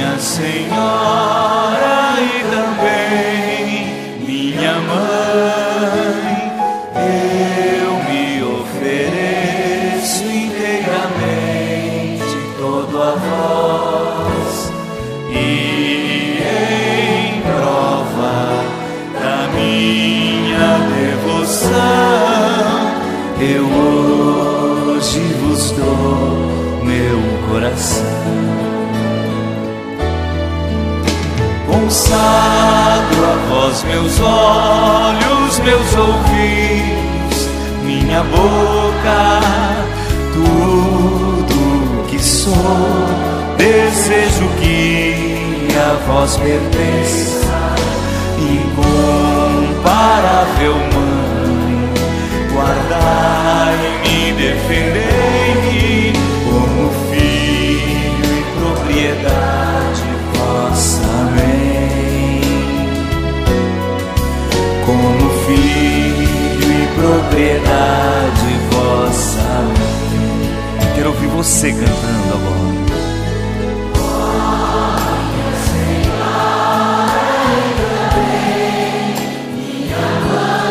Minha 0.00 0.18
Senhora 0.18 1.98
e 2.22 2.42
também 2.50 3.84
minha 4.26 4.72
mãe, 4.80 5.59
Consagro 32.10 33.22
a 33.24 33.34
vós 33.48 33.84
meus 33.84 34.18
olhos, 34.18 35.60
meus 35.60 35.94
ouvidos, 35.94 37.48
minha 37.84 38.24
boca, 38.24 39.38
tudo 40.34 42.04
que 42.08 42.18
sou. 42.18 43.06
Desejo 43.56 44.48
que 44.60 45.68
a 45.76 45.94
vós 46.08 46.36
pertença, 46.36 47.76
incomparável 48.40 50.74
mãe, 50.74 51.92
guardai-me, 52.52 54.32
defendei-me 54.32 56.12
como 56.44 56.90
filho 57.12 58.30
e 58.36 58.42
propriedade 58.58 60.09
propriedade 67.00 68.52
vossa. 68.70 69.64
Quero 70.94 71.08
ouvir 71.08 71.28
você 71.28 71.72
cantando 71.72 72.34
agora. 72.34 72.60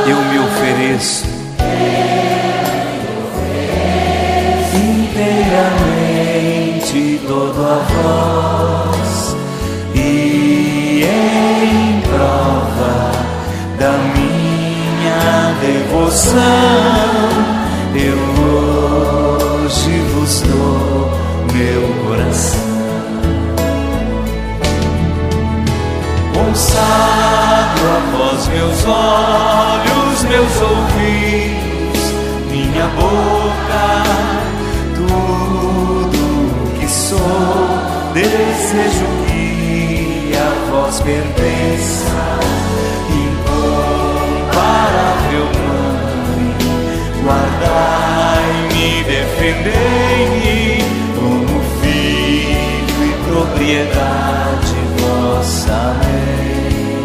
Eu 0.08 0.18
me 0.26 0.40
ofereço 0.40 1.26
inteiramente 4.76 5.80
todo 7.28 7.60
a 7.66 7.80
vós 7.90 9.36
e 9.96 11.04
em 11.04 11.99
devoção 16.00 16.40
eu 17.94 18.18
hoje 19.66 20.00
vos 20.14 20.42
dou 20.42 21.12
meu 21.54 21.82
coração. 22.06 22.70
Consagro 26.34 27.88
a 27.90 28.00
vós 28.18 28.48
meus 28.48 28.86
olhos 28.86 30.24
meus 30.24 30.62
ouvidos 30.62 32.14
minha 32.50 32.88
boca 32.88 34.04
tudo 34.96 36.20
desejo 38.14 39.06
que 39.28 40.32
a 40.36 40.72
vós 40.72 41.00
pertença. 41.02 42.40
Defendei-me 49.50 50.84
como 51.16 51.62
filho 51.82 53.06
e 53.06 53.14
propriedade 53.26 54.76
vossa. 55.00 55.74
Amém. 55.74 57.04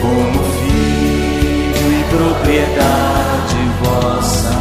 Como 0.00 0.44
filho 0.54 1.92
e 1.92 2.04
propriedade 2.10 3.56
vossa. 3.82 4.58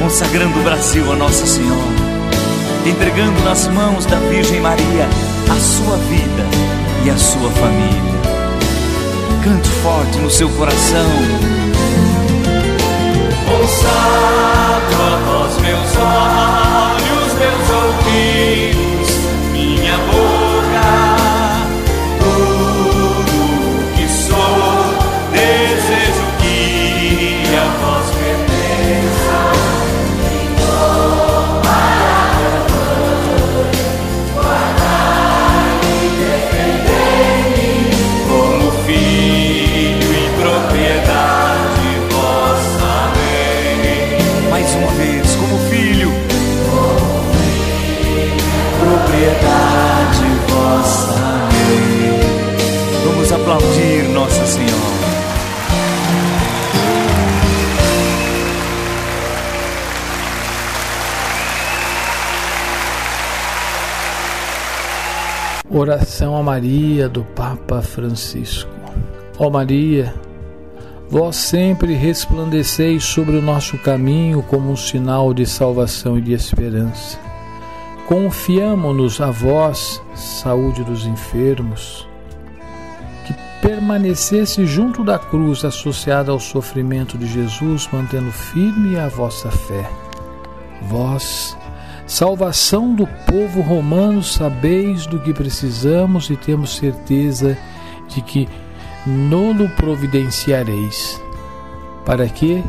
consagrando 0.00 0.58
o 0.58 0.62
Brasil 0.62 1.12
a 1.12 1.16
Nossa 1.16 1.46
Senhora, 1.46 1.78
entregando 2.84 3.38
nas 3.44 3.68
mãos 3.68 4.04
da 4.06 4.16
Virgem 4.16 4.60
Maria 4.60 5.08
a 5.48 5.60
sua 5.60 5.96
vida 5.96 6.44
e 7.04 7.10
a 7.10 7.16
sua 7.16 7.50
família. 7.50 8.20
Cante 9.44 9.68
forte 9.82 10.18
no 10.18 10.30
seu 10.30 10.48
coração. 10.50 11.59
Consagro 13.50 15.02
a 15.02 15.16
vós 15.26 15.58
meus 15.58 15.96
olhos, 15.96 17.34
meus 17.34 17.70
ouvidos, 17.82 18.89
Oração 65.72 66.36
a 66.36 66.42
Maria 66.42 67.08
do 67.08 67.22
Papa 67.22 67.80
Francisco. 67.80 68.68
Ó 69.38 69.48
Maria, 69.48 70.12
vós 71.08 71.36
sempre 71.36 71.94
resplandeceis 71.94 73.04
sobre 73.04 73.36
o 73.36 73.42
nosso 73.42 73.78
caminho 73.78 74.42
como 74.42 74.72
um 74.72 74.76
sinal 74.76 75.32
de 75.32 75.46
salvação 75.46 76.18
e 76.18 76.22
de 76.22 76.32
esperança. 76.32 77.16
Confiamo-nos 78.08 79.20
a 79.20 79.30
vós, 79.30 80.02
saúde 80.12 80.82
dos 80.82 81.06
enfermos, 81.06 82.04
que 83.24 83.32
permanecesse 83.62 84.66
junto 84.66 85.04
da 85.04 85.20
cruz 85.20 85.64
associada 85.64 86.32
ao 86.32 86.40
sofrimento 86.40 87.16
de 87.16 87.28
Jesus, 87.28 87.88
mantendo 87.92 88.32
firme 88.32 88.98
a 88.98 89.06
vossa 89.06 89.48
fé. 89.52 89.88
Vós, 90.82 91.56
salvação 92.10 92.92
do 92.92 93.06
povo 93.06 93.60
romano, 93.60 94.20
sabeis 94.20 95.06
do 95.06 95.20
que 95.20 95.32
precisamos 95.32 96.28
e 96.28 96.34
temos 96.34 96.74
certeza 96.74 97.56
de 98.08 98.20
que 98.20 98.48
nolo 99.06 99.68
providenciareis, 99.76 101.22
para 102.04 102.26
que, 102.28 102.64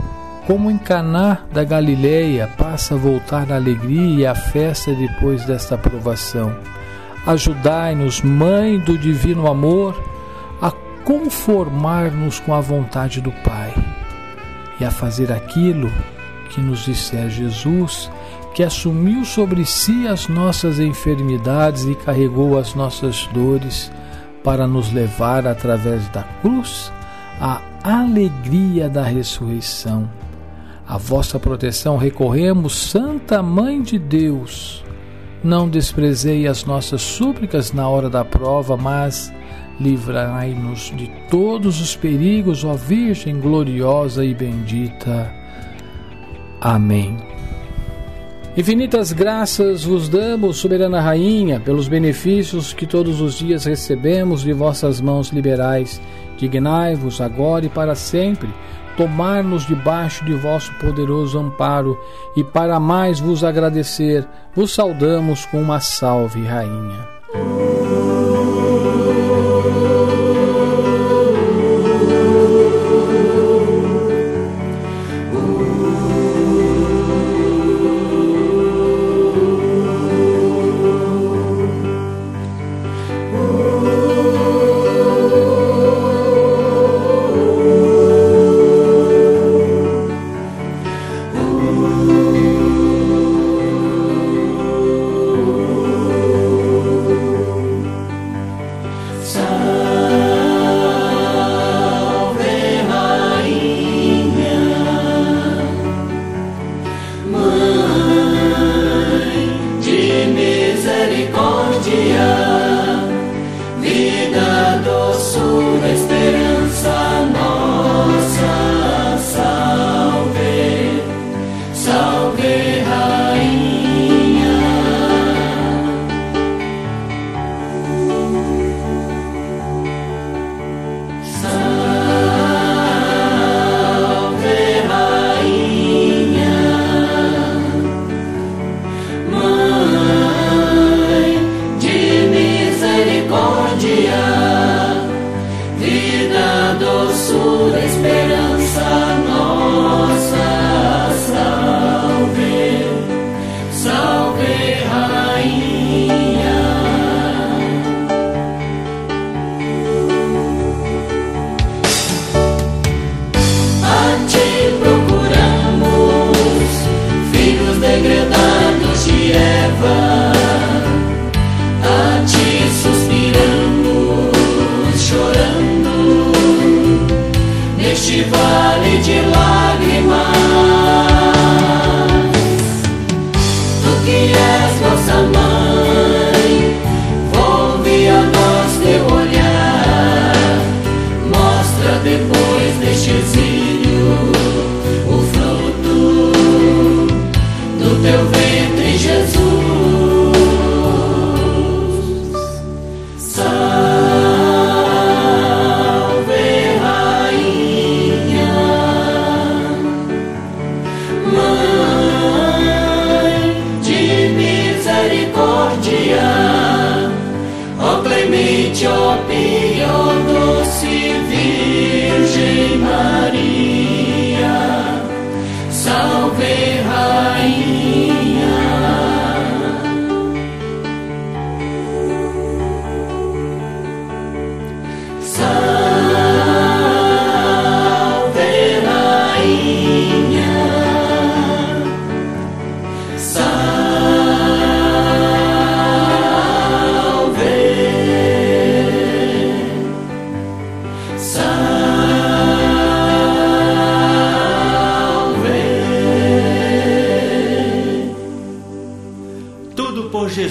como 0.45 0.69
em 0.69 0.77
Caná 0.77 1.39
da 1.51 1.63
Galileia, 1.63 2.47
passa 2.55 2.93
a 2.93 2.97
voltar 2.97 3.51
a 3.51 3.55
alegria 3.55 4.19
e 4.19 4.26
a 4.27 4.35
festa 4.35 4.93
depois 4.93 5.43
desta 5.43 5.76
provação. 5.76 6.55
Ajudai-nos, 7.26 8.22
Mãe 8.22 8.77
do 8.77 8.95
Divino 8.95 9.47
Amor, 9.47 9.99
a 10.61 10.69
conformar-nos 11.03 12.39
com 12.39 12.53
a 12.53 12.61
vontade 12.61 13.19
do 13.19 13.31
Pai 13.31 13.73
e 14.80 14.85
a 14.85 14.91
fazer 14.91 15.31
aquilo 15.31 15.91
que 16.51 16.61
nos 16.61 16.85
disser 16.85 17.27
Jesus, 17.31 18.07
que 18.53 18.63
assumiu 18.63 19.23
sobre 19.23 19.65
si 19.65 20.07
as 20.07 20.27
nossas 20.27 20.79
enfermidades 20.79 21.85
e 21.85 21.95
carregou 21.95 22.57
as 22.57 22.75
nossas 22.75 23.27
dores 23.33 23.91
para 24.43 24.67
nos 24.67 24.91
levar 24.91 25.47
através 25.47 26.07
da 26.09 26.23
cruz 26.41 26.91
à 27.39 27.61
alegria 27.83 28.89
da 28.89 29.03
ressurreição. 29.03 30.09
A 30.87 30.97
vossa 30.97 31.39
proteção 31.39 31.95
recorremos, 31.95 32.75
Santa 32.75 33.41
Mãe 33.41 33.81
de 33.81 33.97
Deus. 33.97 34.83
Não 35.43 35.69
desprezei 35.69 36.47
as 36.47 36.65
nossas 36.65 37.01
súplicas 37.01 37.71
na 37.71 37.87
hora 37.87 38.09
da 38.09 38.25
prova, 38.25 38.75
mas 38.75 39.33
livrai-nos 39.79 40.91
de 40.95 41.07
todos 41.29 41.81
os 41.81 41.95
perigos, 41.95 42.63
ó 42.63 42.73
Virgem 42.73 43.39
gloriosa 43.39 44.23
e 44.23 44.35
bendita. 44.35 45.33
Amém. 46.59 47.17
Infinitas 48.55 49.13
graças 49.13 49.85
vos 49.85 50.09
damos, 50.09 50.57
soberana 50.57 50.99
rainha, 50.99 51.57
pelos 51.57 51.87
benefícios 51.87 52.73
que 52.73 52.85
todos 52.85 53.21
os 53.21 53.35
dias 53.35 53.63
recebemos 53.63 54.41
de 54.41 54.51
vossas 54.51 54.99
mãos 54.99 55.29
liberais. 55.29 56.01
Dignai-vos 56.37 57.21
agora 57.21 57.65
e 57.65 57.69
para 57.69 57.95
sempre 57.95 58.49
tomar-nos 58.97 59.65
debaixo 59.65 60.25
de 60.25 60.33
vosso 60.33 60.73
poderoso 60.79 61.39
amparo 61.39 61.97
e 62.35 62.43
para 62.43 62.77
mais 62.77 63.21
vos 63.21 63.41
agradecer, 63.41 64.27
vos 64.53 64.73
saudamos 64.73 65.45
com 65.45 65.61
uma 65.61 65.79
salve, 65.79 66.43
rainha. 66.43 67.70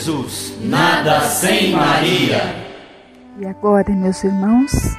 Jesus. 0.01 0.57
Nada 0.63 1.21
sem 1.21 1.73
Maria. 1.73 2.41
E 3.39 3.47
agora, 3.47 3.91
meus 3.91 4.25
irmãos, 4.25 4.97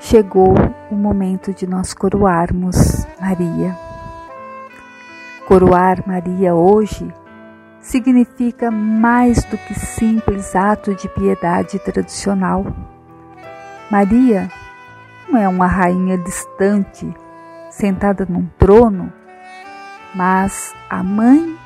chegou 0.00 0.54
o 0.90 0.94
momento 0.96 1.54
de 1.54 1.68
nós 1.68 1.94
coroarmos 1.94 3.06
Maria. 3.20 3.78
Coroar 5.46 6.02
Maria 6.04 6.52
hoje 6.52 7.14
significa 7.80 8.72
mais 8.72 9.44
do 9.44 9.56
que 9.56 9.74
simples 9.74 10.56
ato 10.56 10.96
de 10.96 11.08
piedade 11.08 11.78
tradicional. 11.78 12.66
Maria 13.88 14.50
não 15.28 15.38
é 15.38 15.48
uma 15.48 15.68
rainha 15.68 16.18
distante, 16.18 17.08
sentada 17.70 18.26
num 18.28 18.48
trono, 18.58 19.12
mas 20.12 20.74
a 20.90 21.04
mãe 21.04 21.61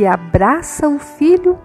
que 0.00 0.06
abraça 0.06 0.88
o 0.88 0.98
filho 0.98 1.58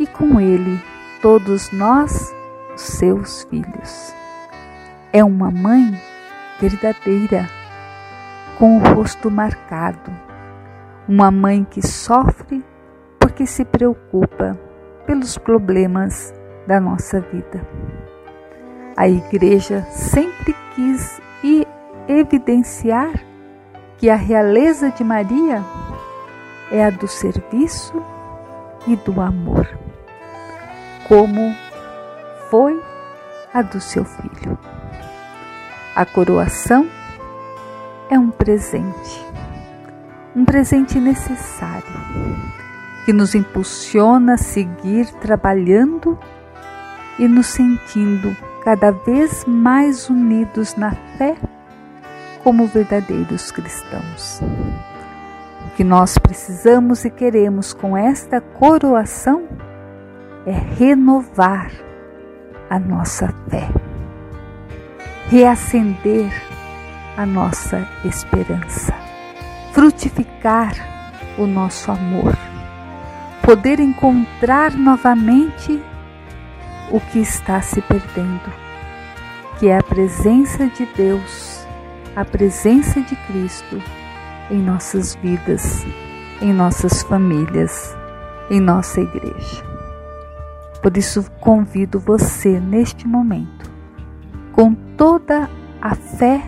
e 0.00 0.06
com 0.08 0.40
ele 0.40 0.82
todos 1.22 1.70
nós, 1.70 2.34
seus 2.74 3.44
filhos. 3.44 4.12
É 5.12 5.22
uma 5.22 5.48
mãe 5.52 5.96
verdadeira, 6.60 7.48
com 8.58 8.78
o 8.78 8.80
rosto 8.80 9.30
marcado, 9.30 10.10
uma 11.08 11.30
mãe 11.30 11.62
que 11.62 11.86
sofre 11.86 12.64
porque 13.20 13.46
se 13.46 13.64
preocupa 13.64 14.58
pelos 15.06 15.38
problemas 15.38 16.34
da 16.66 16.80
nossa 16.80 17.20
vida. 17.20 17.64
A 18.96 19.08
igreja 19.08 19.82
sempre 19.82 20.52
quis 20.74 21.22
evidenciar 22.08 23.12
que 23.98 24.10
a 24.10 24.16
realeza 24.16 24.90
de 24.90 25.04
Maria 25.04 25.62
é 26.70 26.84
a 26.84 26.90
do 26.90 27.06
serviço 27.06 28.02
e 28.86 28.96
do 28.96 29.20
amor, 29.20 29.68
como 31.08 31.54
foi 32.50 32.80
a 33.52 33.62
do 33.62 33.80
seu 33.80 34.04
filho. 34.04 34.58
A 35.94 36.04
coroação 36.04 36.88
é 38.10 38.18
um 38.18 38.30
presente, 38.30 39.24
um 40.34 40.44
presente 40.44 41.00
necessário, 41.00 41.84
que 43.04 43.12
nos 43.12 43.34
impulsiona 43.34 44.34
a 44.34 44.38
seguir 44.38 45.06
trabalhando 45.14 46.18
e 47.18 47.26
nos 47.26 47.46
sentindo 47.46 48.36
cada 48.62 48.90
vez 48.90 49.44
mais 49.46 50.10
unidos 50.10 50.74
na 50.74 50.90
fé 51.16 51.36
como 52.42 52.66
verdadeiros 52.66 53.50
cristãos. 53.50 54.40
Que 55.76 55.84
nós 55.84 56.16
precisamos 56.16 57.04
e 57.04 57.10
queremos 57.10 57.74
com 57.74 57.94
esta 57.94 58.40
coroação 58.40 59.46
é 60.46 60.52
renovar 60.52 61.70
a 62.70 62.78
nossa 62.78 63.28
fé, 63.50 63.68
reacender 65.28 66.32
a 67.14 67.26
nossa 67.26 67.86
esperança, 68.06 68.94
frutificar 69.72 70.72
o 71.36 71.46
nosso 71.46 71.92
amor, 71.92 72.34
poder 73.42 73.78
encontrar 73.78 74.72
novamente 74.72 75.78
o 76.90 76.98
que 77.00 77.18
está 77.18 77.60
se 77.60 77.82
perdendo, 77.82 78.50
que 79.58 79.68
é 79.68 79.76
a 79.76 79.82
presença 79.82 80.68
de 80.68 80.86
Deus, 80.96 81.66
a 82.14 82.24
presença 82.24 83.02
de 83.02 83.14
Cristo 83.26 83.82
em 84.50 84.62
nossas 84.62 85.14
vidas, 85.16 85.84
em 86.40 86.52
nossas 86.52 87.02
famílias, 87.02 87.96
em 88.50 88.60
nossa 88.60 89.00
igreja. 89.00 89.64
Por 90.82 90.96
isso 90.96 91.28
convido 91.40 91.98
você 91.98 92.60
neste 92.60 93.06
momento, 93.06 93.70
com 94.52 94.74
toda 94.96 95.50
a 95.80 95.94
fé 95.94 96.42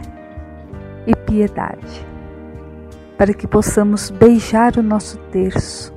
e 1.07 1.15
piedade, 1.15 2.07
para 3.16 3.35
que 3.35 3.47
possamos 3.47 4.11
beijar 4.11 4.77
o 4.77 4.83
nosso 4.83 5.19
terço 5.33 5.93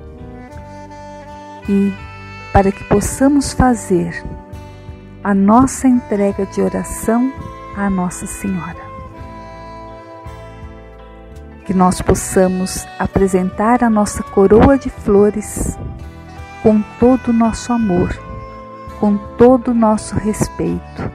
e 1.68 1.92
para 2.52 2.72
que 2.72 2.84
possamos 2.84 3.52
fazer 3.52 4.22
a 5.22 5.32
nossa 5.34 5.86
entrega 5.86 6.44
de 6.46 6.60
oração 6.60 7.32
à 7.76 7.88
Nossa 7.88 8.26
Senhora. 8.26 8.91
Que 11.72 11.78
nós 11.78 12.02
possamos 12.02 12.86
apresentar 12.98 13.82
a 13.82 13.88
nossa 13.88 14.22
coroa 14.22 14.76
de 14.76 14.90
flores 14.90 15.78
com 16.62 16.82
todo 17.00 17.28
o 17.28 17.32
nosso 17.32 17.72
amor, 17.72 18.14
com 19.00 19.16
todo 19.38 19.68
o 19.68 19.74
nosso 19.74 20.14
respeito, 20.16 21.10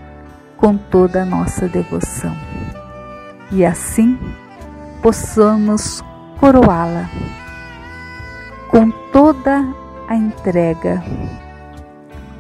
com 0.58 0.76
toda 0.76 1.22
a 1.22 1.26
nossa 1.26 1.68
devoção. 1.68 2.36
E 3.52 3.64
assim 3.64 4.18
possamos 5.00 6.04
coroá-la 6.40 7.08
com 8.72 8.90
toda 9.14 9.64
a 10.08 10.16
entrega, 10.16 11.04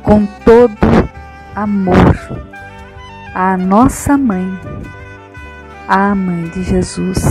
com 0.02 0.26
todo 0.44 1.07
amor 1.56 2.18
à 3.35 3.56
nossa 3.56 4.18
mãe, 4.18 4.60
à 5.88 6.15
mãe 6.15 6.45
de 6.49 6.64
Jesus, 6.64 7.22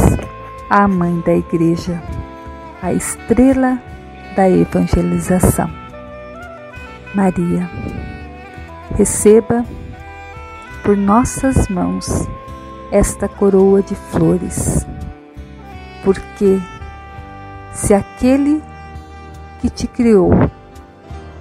à 0.68 0.86
mãe 0.86 1.20
da 1.20 1.34
igreja, 1.34 2.02
a 2.82 2.92
estrela 2.92 3.80
da 4.34 4.48
evangelização. 4.48 5.70
Maria, 7.14 7.70
receba 8.96 9.64
por 10.82 10.96
nossas 10.96 11.68
mãos 11.68 12.28
esta 12.92 13.28
coroa 13.28 13.82
de 13.82 13.94
flores, 13.94 14.86
porque 16.04 16.60
se 17.72 17.94
aquele 17.94 18.62
que 19.60 19.70
te 19.70 19.86
criou 19.86 20.30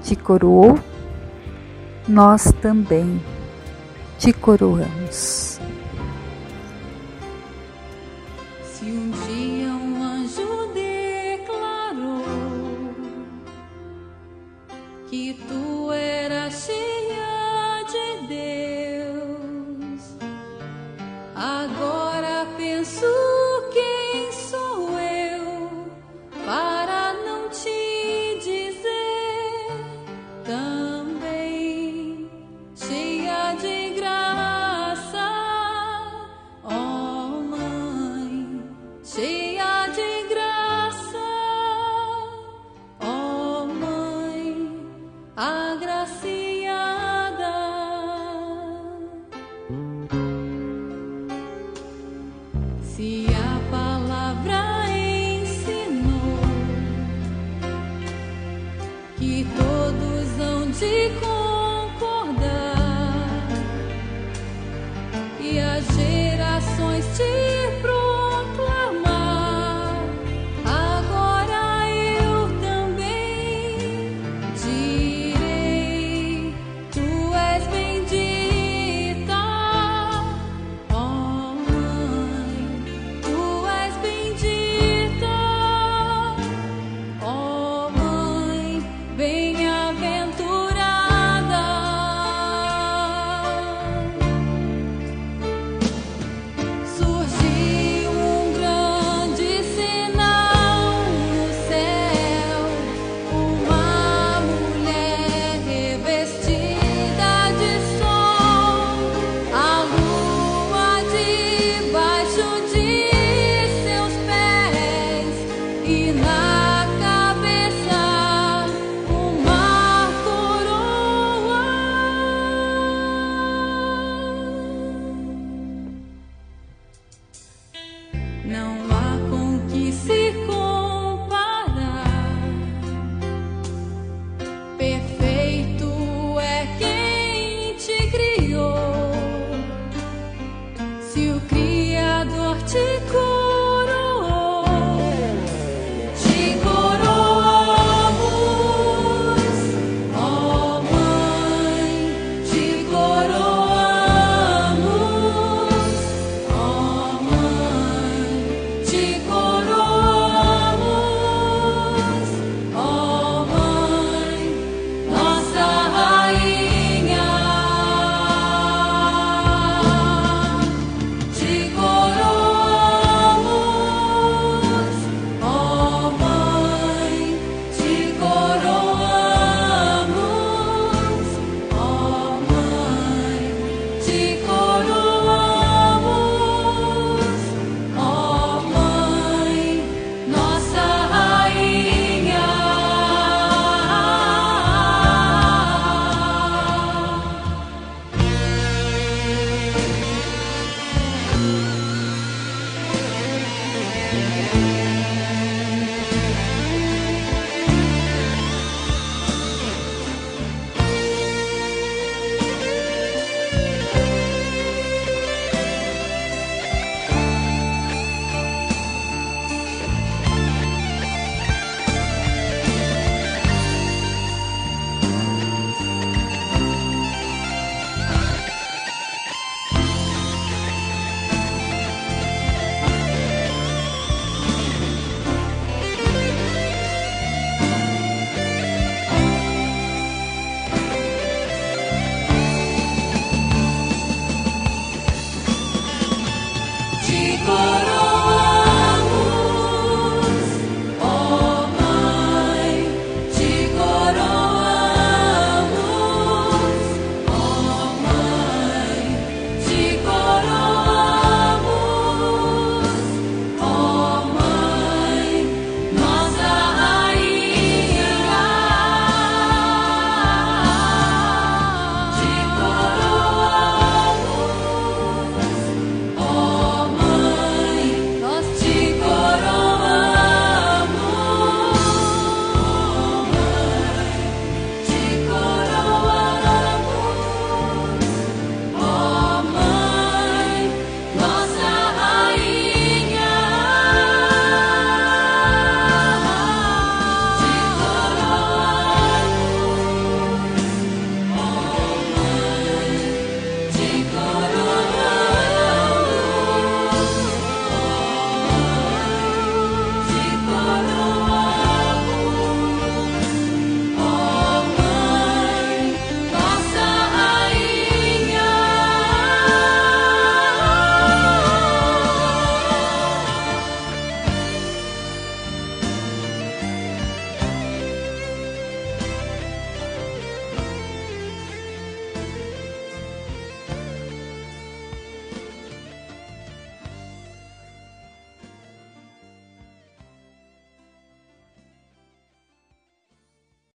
te 0.06 0.16
coroou, 0.16 0.78
nós 2.08 2.54
também 2.62 3.20
te 4.20 4.32
coroamos. 4.32 5.55